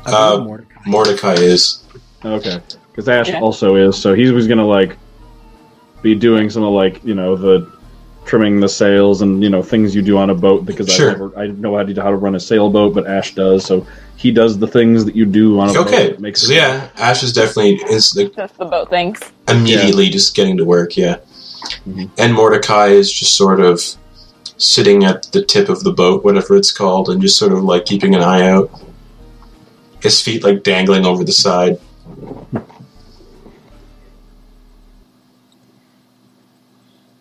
Uh, 0.08 0.42
Mordecai. 0.44 0.82
Mordecai 0.88 1.34
is. 1.36 1.84
Okay, 2.24 2.60
because 2.92 3.08
Ash 3.08 3.30
Yeah. 3.30 3.40
also 3.42 3.76
is, 3.76 3.96
so 3.96 4.14
he 4.16 4.32
was 4.32 4.48
gonna 4.48 4.66
like 4.66 4.98
be 6.02 6.16
doing 6.16 6.50
some 6.50 6.64
of 6.64 6.74
like 6.74 7.04
you 7.04 7.14
know 7.14 7.36
the 7.36 7.68
trimming 8.26 8.60
the 8.60 8.68
sails 8.68 9.22
and 9.22 9.44
you 9.44 9.50
know 9.50 9.62
things 9.62 9.94
you 9.96 10.02
do 10.02 10.18
on 10.18 10.32
a 10.32 10.36
boat 10.36 10.66
because 10.66 10.90
Sure. 10.92 11.10
I 11.10 11.14
never 11.14 11.40
I 11.40 11.48
know 11.48 11.78
how 11.78 11.84
to 11.84 12.02
how 12.02 12.10
to 12.10 12.16
run 12.18 12.34
a 12.34 12.40
sailboat, 12.40 12.96
but 12.96 13.06
Ash 13.06 13.36
does, 13.36 13.64
so 13.64 13.86
he 14.16 14.32
does 14.32 14.58
the 14.58 14.68
things 14.68 15.06
that 15.06 15.16
you 15.16 15.26
do 15.26 15.60
on 15.60 15.70
a 15.70 15.74
boat. 15.74 15.88
Okay. 15.88 16.16
Makes 16.18 16.42
So 16.48 16.54
yeah, 16.54 16.88
Ash 16.98 17.22
is 17.22 17.32
definitely 17.32 17.76
is 17.94 18.16
like, 18.16 18.36
just 18.36 18.58
the 18.58 18.66
boat 18.66 18.90
things. 18.90 19.20
immediately 19.48 20.10
just 20.10 20.36
getting 20.36 20.58
to 20.58 20.66
work. 20.66 20.98
Yeah. 20.98 21.18
Mhm. 21.88 22.10
And 22.18 22.34
Mordecai 22.34 22.88
is 22.88 23.12
just 23.12 23.36
sort 23.36 23.60
of 23.60 23.82
sitting 24.58 25.04
at 25.04 25.24
the 25.32 25.44
tip 25.44 25.70
of 25.70 25.84
the 25.84 25.92
boat, 25.92 26.24
whatever 26.24 26.56
it's 26.56 26.72
called, 26.72 27.10
and 27.10 27.22
just 27.22 27.38
sort 27.38 27.52
of 27.52 27.64
like 27.64 27.86
keeping 27.86 28.16
an 28.16 28.22
eye 28.22 28.50
out. 28.50 28.70
His 30.02 30.22
feet 30.22 30.44
like 30.44 30.64
dangling 30.64 31.06
over 31.06 31.24
the 31.24 31.32
side. 31.32 31.80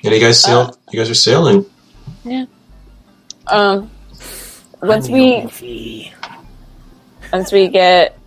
And 0.05 0.13
you 0.13 0.21
guys 0.21 0.39
sail. 0.39 0.59
Uh, 0.59 0.73
you 0.93 0.99
guys 0.99 1.09
are 1.09 1.15
sailing. 1.15 1.65
Yeah. 2.25 2.45
Um, 3.47 3.91
once 4.83 5.09
we 5.09 6.13
once 7.33 7.51
we 7.51 7.69
get 7.69 8.19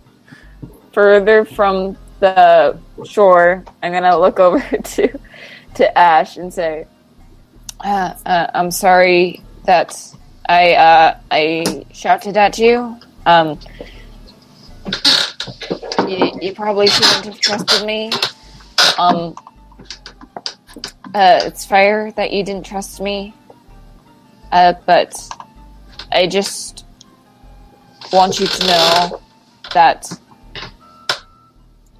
further 0.92 1.44
from 1.44 1.96
the 2.18 2.76
shore, 3.04 3.64
I'm 3.80 3.92
gonna 3.92 4.18
look 4.18 4.40
over 4.40 4.58
to 4.82 5.20
to 5.78 5.98
Ash 5.98 6.36
and 6.36 6.52
say, 6.52 6.86
uh, 7.80 8.14
uh, 8.24 8.46
"I'm 8.54 8.70
sorry 8.70 9.42
that 9.64 9.96
I 10.48 10.74
uh, 10.74 11.18
I 11.30 11.86
shouted 11.92 12.36
at 12.36 12.58
you. 12.58 12.98
Um, 13.26 13.58
you, 16.06 16.30
you 16.40 16.52
probably 16.54 16.86
shouldn't 16.86 17.24
have 17.24 17.40
trusted 17.40 17.86
me. 17.86 18.10
Um, 18.98 19.34
uh, 21.14 21.40
it's 21.44 21.64
fair 21.64 22.12
that 22.12 22.32
you 22.32 22.44
didn't 22.44 22.66
trust 22.66 23.00
me, 23.00 23.34
uh, 24.52 24.74
but 24.86 25.16
I 26.12 26.26
just." 26.26 26.84
want 28.12 28.40
you 28.40 28.46
to 28.46 28.66
know 28.66 29.20
that 29.74 30.10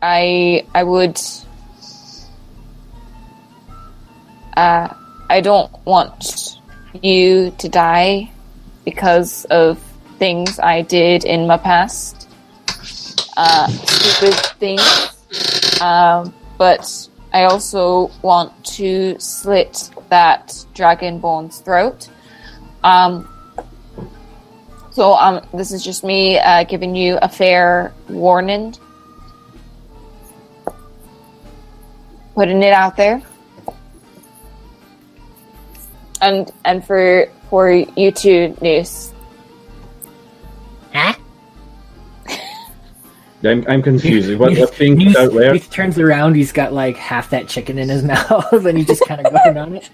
I 0.01 0.65
I 0.75 0.83
would 0.83 1.21
uh, 4.59 4.93
I 5.31 5.41
don't 5.41 5.71
want 5.87 6.59
you 7.01 7.53
to 7.59 7.69
die 7.69 8.29
because 8.85 9.45
of 9.45 9.79
things 10.19 10.59
I 10.59 10.83
did 10.83 11.25
in 11.25 11.47
my 11.47 11.59
past. 11.59 12.29
Uh, 13.37 13.69
stupid 13.69 14.35
things. 14.59 15.81
Um, 15.81 16.35
but 16.59 17.09
I 17.33 17.45
also 17.45 18.11
want 18.23 18.51
to 18.79 19.17
slit 19.21 19.91
that 20.09 20.49
dragonborn's 20.75 21.61
throat. 21.61 22.09
Um, 22.83 23.29
so 24.91 25.13
um, 25.13 25.47
this 25.55 25.71
is 25.71 25.85
just 25.85 26.03
me 26.03 26.41
uh, 26.41 26.65
giving 26.65 26.97
you 26.97 27.17
a 27.23 27.29
fair 27.29 27.93
warning, 28.09 28.75
putting 32.35 32.61
it 32.65 32.73
out 32.73 32.97
there, 32.97 33.23
and 36.21 36.51
and 36.65 36.85
for 36.85 37.27
for 37.51 37.71
you 37.71 38.11
two, 38.11 38.57
Noose. 38.61 39.13
Huh? 40.93 41.15
I'm, 43.45 43.65
I'm 43.69 43.83
confused. 43.83 44.37
What, 44.39 44.51
Noose- 44.51 44.59
what's 44.61 44.79
being 44.79 44.97
Noose- 44.99 45.17
out 45.17 45.33
where? 45.33 45.53
Noose 45.53 45.69
turns 45.69 45.99
around. 45.99 46.35
He's 46.35 46.53
got 46.53 46.73
like 46.73 46.97
half 46.97 47.31
that 47.31 47.49
chicken 47.49 47.79
in 47.79 47.89
his 47.89 48.03
mouth, 48.05 48.53
and 48.53 48.77
he 48.77 48.85
just 48.85 49.05
kind 49.07 49.25
of 49.25 49.33
going 49.33 49.57
on 49.59 49.77
it. 49.77 49.91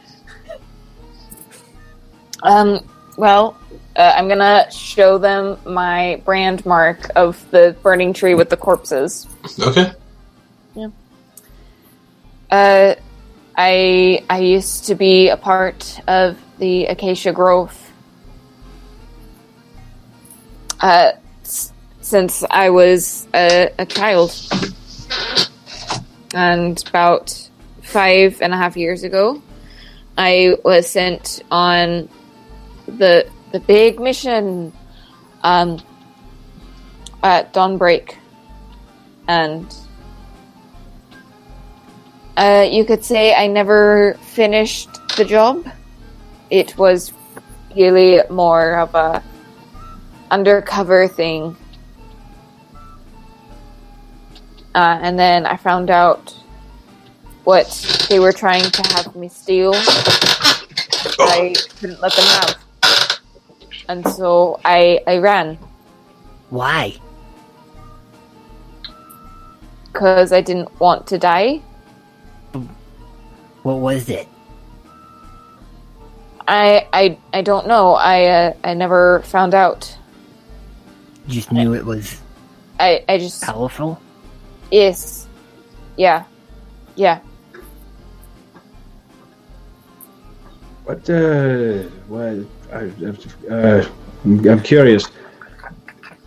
Um, 2.43 2.87
well, 3.17 3.57
uh, 3.97 4.13
I'm 4.17 4.29
gonna 4.29 4.71
show 4.71 5.19
them 5.19 5.59
my 5.65 6.21
brand 6.25 6.65
mark 6.67 7.11
of 7.17 7.49
the 7.51 7.77
burning 7.83 8.13
tree 8.13 8.35
with 8.35 8.51
the 8.51 8.57
corpses. 8.57 9.27
Okay. 9.61 9.93
Yeah. 10.75 10.89
Uh, 12.51 12.95
I 13.57 14.25
I 14.29 14.39
used 14.41 14.87
to 14.87 14.95
be 14.95 15.29
a 15.29 15.37
part 15.37 16.01
of 16.09 16.39
the 16.59 16.87
Acacia 16.87 17.33
Grove. 17.33 17.81
Uh, 20.81 21.13
since 22.01 22.45
I 22.51 22.71
was 22.71 23.27
a, 23.33 23.71
a 23.79 23.87
child, 23.87 24.35
and 26.35 26.83
about 26.89 27.49
five 27.83 28.43
and 28.43 28.53
a 28.53 28.57
half 28.57 28.77
years 28.77 29.05
ago, 29.05 29.41
I 30.19 30.57
was 30.65 30.89
sent 30.89 31.43
on 31.51 32.09
the 32.87 33.31
the 33.53 33.61
big 33.61 34.01
mission 34.01 34.73
um, 35.45 35.81
at 37.23 37.55
dawnbreak, 37.55 38.17
and 39.29 39.73
uh, 42.37 42.67
you 42.69 42.85
could 42.85 43.05
say 43.05 43.35
I 43.35 43.47
never 43.47 44.15
finished 44.23 44.89
the 45.17 45.25
job. 45.25 45.67
It 46.51 46.77
was 46.77 47.13
really 47.77 48.21
more 48.31 48.77
of 48.77 48.95
a 48.95 49.23
undercover 50.31 51.09
thing. 51.09 51.57
Uh, 54.75 54.99
and 55.03 55.19
then 55.19 55.47
I 55.47 55.57
found 55.57 55.91
out 55.91 56.35
what 57.45 57.69
they 58.09 58.19
were 58.19 58.33
trying 58.33 58.65
to 58.65 58.83
have 58.95 59.15
me 59.15 59.29
steal. 59.29 59.73
I 61.19 61.55
couldn't 61.79 62.01
let 62.01 62.13
them 62.15 62.25
have. 62.25 63.21
And 63.89 64.09
so 64.09 64.61
I, 64.65 65.01
I 65.07 65.19
ran 65.19 65.59
Why? 66.51 66.97
because 69.95 70.33
I 70.33 70.41
didn't 70.41 70.69
want 70.81 71.07
to 71.09 71.19
die. 71.19 71.63
What 73.65 73.81
was 73.81 74.09
it? 74.09 74.29
I, 76.47 76.87
I, 76.93 77.19
I 77.33 77.43
don't 77.43 77.67
know. 77.67 77.95
I, 77.95 78.25
uh, 78.27 78.55
I 78.63 78.75
never 78.75 79.21
found 79.23 79.55
out. 79.55 79.97
You 81.27 81.35
just 81.35 81.51
knew 81.51 81.75
it 81.75 81.85
was 81.85 82.21
I, 82.79 83.05
I 83.09 83.19
just 83.19 83.43
powerful? 83.43 84.01
Yes. 84.71 85.27
Yeah. 85.97 86.25
Yeah. 86.97 87.21
What? 90.85 91.09
Uh, 91.09 91.85
what? 92.09 92.47
I, 92.73 92.91
uh, 93.51 93.89
I'm, 94.25 94.49
I'm 94.49 94.61
curious. 94.61 95.07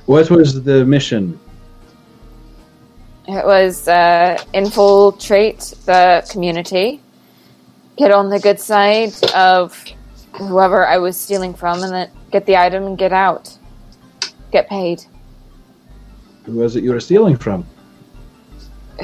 What 0.08 0.30
was 0.30 0.64
the 0.64 0.86
mission? 0.86 1.40
It 3.28 3.46
was 3.46 3.88
uh, 3.88 4.42
infiltrate 4.54 5.76
the 5.86 6.26
community, 6.32 7.02
get 7.98 8.12
on 8.12 8.30
the 8.30 8.40
good 8.40 8.60
side 8.60 9.14
of 9.34 9.84
whoever 10.38 10.86
I 10.86 10.98
was 10.98 11.20
stealing 11.20 11.54
from, 11.54 11.84
and 11.84 11.92
then 11.94 12.10
get 12.32 12.46
the 12.46 12.58
item 12.58 12.84
and 12.86 12.98
get 12.98 13.12
out. 13.14 13.58
Get 14.52 14.70
paid. 14.70 15.04
Who 16.46 16.54
was 16.54 16.76
it 16.76 16.84
you 16.84 16.92
were 16.92 17.00
stealing 17.00 17.36
from? 17.38 17.66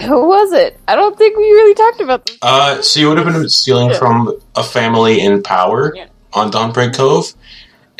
Who 0.01 0.27
was 0.27 0.53
it? 0.53 0.79
I 0.87 0.95
don't 0.95 1.17
think 1.17 1.37
we 1.37 1.43
really 1.43 1.75
talked 1.75 2.01
about 2.01 2.25
this. 2.25 2.37
Uh, 2.41 2.81
so 2.81 2.99
you 2.99 3.09
would 3.09 3.17
have 3.17 3.27
been 3.27 3.47
stealing 3.49 3.93
from 3.93 4.33
a 4.55 4.63
family 4.63 5.21
in 5.21 5.43
power 5.43 5.93
Yeah. 5.95 6.05
on 6.33 6.51
Dawnbreak 6.51 6.95
Cove, 6.95 7.33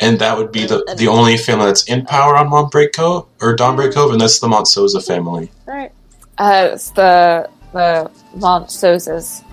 and 0.00 0.18
that 0.18 0.36
would 0.36 0.50
be 0.50 0.66
the 0.66 0.82
the 0.96 1.06
only 1.06 1.36
family 1.36 1.66
that's 1.66 1.84
in 1.84 2.04
power 2.04 2.36
on 2.36 2.48
Dawnbreak 2.48 2.94
Cove 2.96 3.26
or 3.40 3.54
Dawnbreak 3.54 3.94
Cove, 3.94 4.10
and 4.10 4.20
that's 4.20 4.40
the 4.40 4.48
Montsosa 4.48 5.06
family. 5.06 5.52
Right. 5.66 5.92
Uh, 6.38 6.70
it's 6.72 6.90
the 6.90 7.48
the 7.72 8.10
Mont 8.34 8.68
Sosas. 8.68 9.43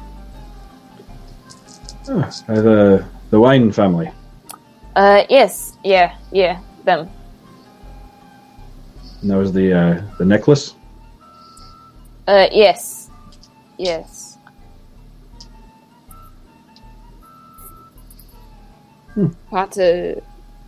Oh, 2.13 2.19
uh, 2.49 2.61
the 2.61 3.05
the 3.29 3.39
Wayne 3.39 3.71
family. 3.71 4.11
Uh, 4.97 5.23
yes. 5.29 5.77
Yeah. 5.81 6.17
Yeah. 6.31 6.59
Them. 6.83 7.09
And 9.21 9.31
that 9.31 9.37
was 9.37 9.53
the 9.53 9.71
uh, 9.71 10.01
the 10.17 10.25
necklace. 10.25 10.75
Uh, 12.27 12.47
yes. 12.51 13.09
Yes. 13.77 14.37
Hmm. 19.13 19.27
Had 19.49 19.71
to 19.73 20.21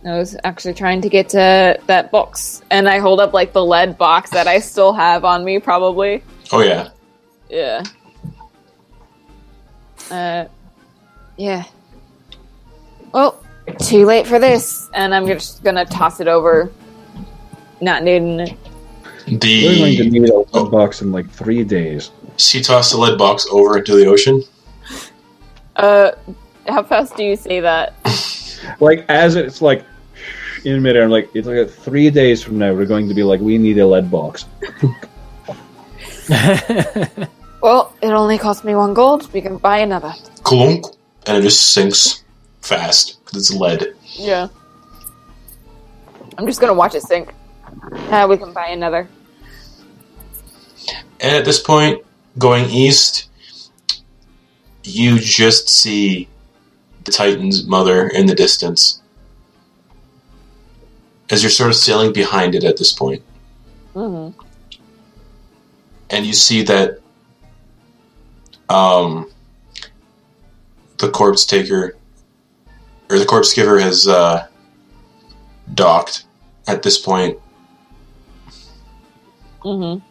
I 0.06 0.18
was 0.18 0.36
actually 0.44 0.74
trying 0.74 1.02
to 1.02 1.08
get 1.10 1.28
to 1.30 1.78
that 1.86 2.10
box, 2.10 2.62
and 2.70 2.88
I 2.88 2.98
hold 3.00 3.20
up 3.20 3.34
like 3.34 3.52
the 3.52 3.64
lead 3.64 3.98
box 3.98 4.30
that 4.30 4.46
I 4.46 4.60
still 4.60 4.94
have 4.94 5.24
on 5.24 5.44
me, 5.44 5.58
probably. 5.58 6.22
Oh 6.52 6.60
yeah. 6.60 6.88
Yeah. 7.50 7.82
Uh, 10.10 10.46
yeah. 11.36 11.64
Well, 13.12 13.42
too 13.78 14.04
late 14.04 14.26
for 14.26 14.38
this, 14.38 14.88
and 14.94 15.14
I'm 15.14 15.26
just 15.26 15.62
gonna 15.62 15.84
toss 15.84 16.20
it 16.20 16.28
over, 16.28 16.72
not 17.80 18.02
needing 18.02 18.40
it. 18.40 18.56
We're 19.26 19.38
going 19.38 19.96
to 19.96 20.04
The 20.04 20.10
need 20.10 20.28
a 20.28 20.38
lead 20.38 20.70
box 20.70 21.00
in 21.00 21.10
like 21.10 21.30
three 21.30 21.64
days. 21.64 22.10
She 22.36 22.60
tossed 22.60 22.92
the 22.92 22.98
lead 22.98 23.16
box 23.16 23.46
over 23.50 23.78
into 23.78 23.96
the 23.96 24.06
ocean. 24.06 24.42
Uh, 25.76 26.12
how 26.68 26.82
fast 26.82 27.16
do 27.16 27.24
you 27.24 27.36
say 27.36 27.60
that? 27.60 27.94
Like 28.80 29.04
as 29.10 29.36
it's 29.36 29.60
like 29.60 29.84
in 30.64 30.80
midair, 30.82 31.02
I'm 31.04 31.10
like 31.10 31.28
it's 31.34 31.46
like 31.46 31.68
three 31.68 32.08
days 32.08 32.42
from 32.42 32.56
now, 32.56 32.72
we're 32.72 32.86
going 32.86 33.08
to 33.08 33.14
be 33.14 33.22
like, 33.22 33.38
we 33.40 33.58
need 33.58 33.76
a 33.78 33.86
lead 33.86 34.10
box. 34.10 34.46
Well, 37.64 37.94
it 38.02 38.08
only 38.08 38.36
cost 38.36 38.62
me 38.62 38.74
one 38.74 38.92
gold. 38.92 39.32
We 39.32 39.40
can 39.40 39.56
buy 39.56 39.78
another. 39.78 40.12
Clunk, 40.42 40.84
and 41.26 41.36
it 41.36 41.42
just 41.42 41.72
sinks 41.72 42.24
fast 42.60 43.24
'cause 43.24 43.40
it's 43.40 43.52
lead. 43.58 43.94
Yeah. 44.14 44.48
I'm 46.36 46.46
just 46.46 46.60
gonna 46.60 46.74
watch 46.74 46.94
it 46.94 47.02
sink. 47.02 47.32
Uh, 48.10 48.26
we 48.28 48.36
can 48.36 48.52
buy 48.52 48.68
another. 48.68 49.08
And 51.20 51.36
at 51.36 51.44
this 51.44 51.60
point, 51.60 52.04
going 52.38 52.68
east, 52.70 53.28
you 54.82 55.18
just 55.18 55.68
see 55.68 56.28
the 57.04 57.12
Titan's 57.12 57.66
mother 57.66 58.08
in 58.08 58.26
the 58.26 58.34
distance. 58.34 59.00
As 61.30 61.42
you're 61.42 61.50
sort 61.50 61.70
of 61.70 61.76
sailing 61.76 62.12
behind 62.12 62.54
it 62.54 62.64
at 62.64 62.76
this 62.76 62.92
point. 62.92 63.22
Mm-hmm. 63.94 64.38
And 66.10 66.26
you 66.26 66.34
see 66.34 66.62
that 66.64 66.98
um, 68.68 69.30
the 71.04 71.10
corpse 71.10 71.44
taker, 71.44 71.96
or 73.10 73.18
the 73.18 73.24
corpse 73.24 73.52
giver, 73.52 73.78
has 73.78 74.06
uh, 74.06 74.46
docked 75.74 76.24
at 76.66 76.82
this 76.82 76.98
point. 76.98 77.38
Mm-hmm. 79.64 80.04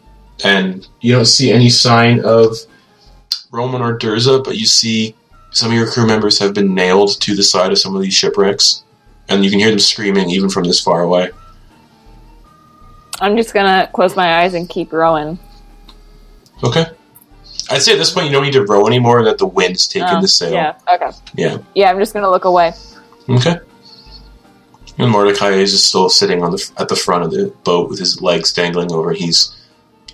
and 0.44 0.88
you 1.00 1.12
don't 1.12 1.26
see 1.26 1.52
any 1.52 1.70
sign 1.70 2.18
of 2.24 2.56
Roman 3.52 3.82
or 3.82 3.96
Durza, 3.96 4.42
but 4.42 4.56
you 4.56 4.66
see 4.66 5.14
some 5.52 5.70
of 5.70 5.76
your 5.76 5.88
crew 5.88 6.08
members 6.08 6.40
have 6.40 6.52
been 6.52 6.74
nailed 6.74 7.20
to 7.20 7.36
the 7.36 7.44
side 7.44 7.70
of 7.70 7.78
some 7.78 7.94
of 7.94 8.02
these 8.02 8.14
shipwrecks, 8.14 8.82
and 9.28 9.44
you 9.44 9.50
can 9.50 9.60
hear 9.60 9.70
them 9.70 9.78
screaming 9.78 10.28
even 10.28 10.50
from 10.50 10.64
this 10.64 10.80
far 10.80 11.02
away. 11.02 11.30
I'm 13.20 13.36
just 13.36 13.54
gonna 13.54 13.88
close 13.92 14.16
my 14.16 14.40
eyes 14.42 14.54
and 14.54 14.68
keep 14.68 14.92
rowing. 14.92 15.38
Okay. 16.64 16.86
I'd 17.70 17.82
say 17.82 17.92
at 17.92 17.98
this 17.98 18.12
point 18.12 18.26
you 18.26 18.32
don't 18.32 18.44
need 18.44 18.52
to 18.52 18.64
row 18.64 18.86
anymore, 18.86 19.24
that 19.24 19.38
the 19.38 19.46
wind's 19.46 19.86
taking 19.86 20.08
Oh, 20.08 20.20
the 20.20 20.28
sail. 20.28 20.52
Yeah. 20.52 20.76
Okay. 20.92 21.10
Yeah. 21.34 21.58
Yeah, 21.74 21.90
I'm 21.90 21.98
just 21.98 22.12
gonna 22.12 22.30
look 22.30 22.44
away. 22.44 22.72
Okay. 23.28 23.56
And 24.98 25.10
Mordecai 25.10 25.50
is 25.50 25.72
just 25.72 25.86
still 25.86 26.08
sitting 26.08 26.42
on 26.42 26.52
the 26.52 26.70
at 26.78 26.88
the 26.88 26.96
front 26.96 27.24
of 27.24 27.30
the 27.30 27.52
boat 27.64 27.88
with 27.88 27.98
his 27.98 28.20
legs 28.22 28.52
dangling 28.52 28.92
over. 28.92 29.12
He's 29.12 29.54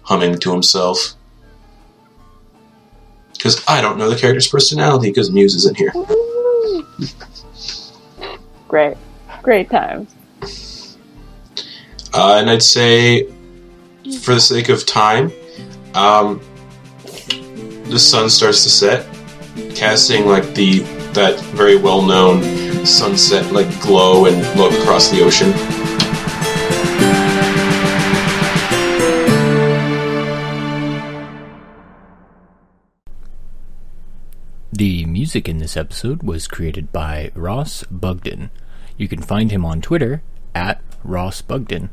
humming 0.03 0.39
to 0.39 0.53
himself. 0.53 1.15
Because 3.33 3.63
I 3.67 3.81
don't 3.81 3.99
know 3.99 4.11
the 4.11 4.17
character's 4.17 4.49
personality 4.49 5.11
because 5.11 5.31
Muse 5.31 5.55
isn't 5.55 5.77
here. 5.77 5.93
Great. 8.69 8.97
Great 9.43 9.71
times. 9.71 10.97
Uh, 12.13 12.37
and 12.41 12.51
I'd 12.51 12.63
say, 12.63 13.25
for 14.21 14.35
the 14.35 14.41
sake 14.41 14.69
of 14.69 14.85
time, 14.85 15.33
um, 15.95 16.41
the 17.91 17.99
sun 17.99 18.31
starts 18.31 18.63
to 18.63 18.71
set, 18.71 19.07
casting 19.75 20.27
like 20.27 20.55
the 20.55 20.79
that 21.13 21.41
very 21.57 21.77
well 21.77 22.03
known 22.03 22.41
sunset 22.87 23.53
like 23.53 23.69
glow 23.81 24.27
and 24.27 24.37
look 24.59 24.73
across 24.73 25.11
the 25.11 25.23
ocean. 25.23 25.51
The 34.73 35.05
music 35.05 35.49
in 35.49 35.59
this 35.59 35.77
episode 35.77 36.23
was 36.23 36.47
created 36.47 36.93
by 36.93 37.33
Ross 37.35 37.83
Bugden. 37.91 38.51
You 38.97 39.09
can 39.09 39.21
find 39.21 39.51
him 39.51 39.65
on 39.65 39.83
Twitter 39.83 40.23
at 40.55 40.81
Ross 41.03 41.43
Bugden. 41.43 41.91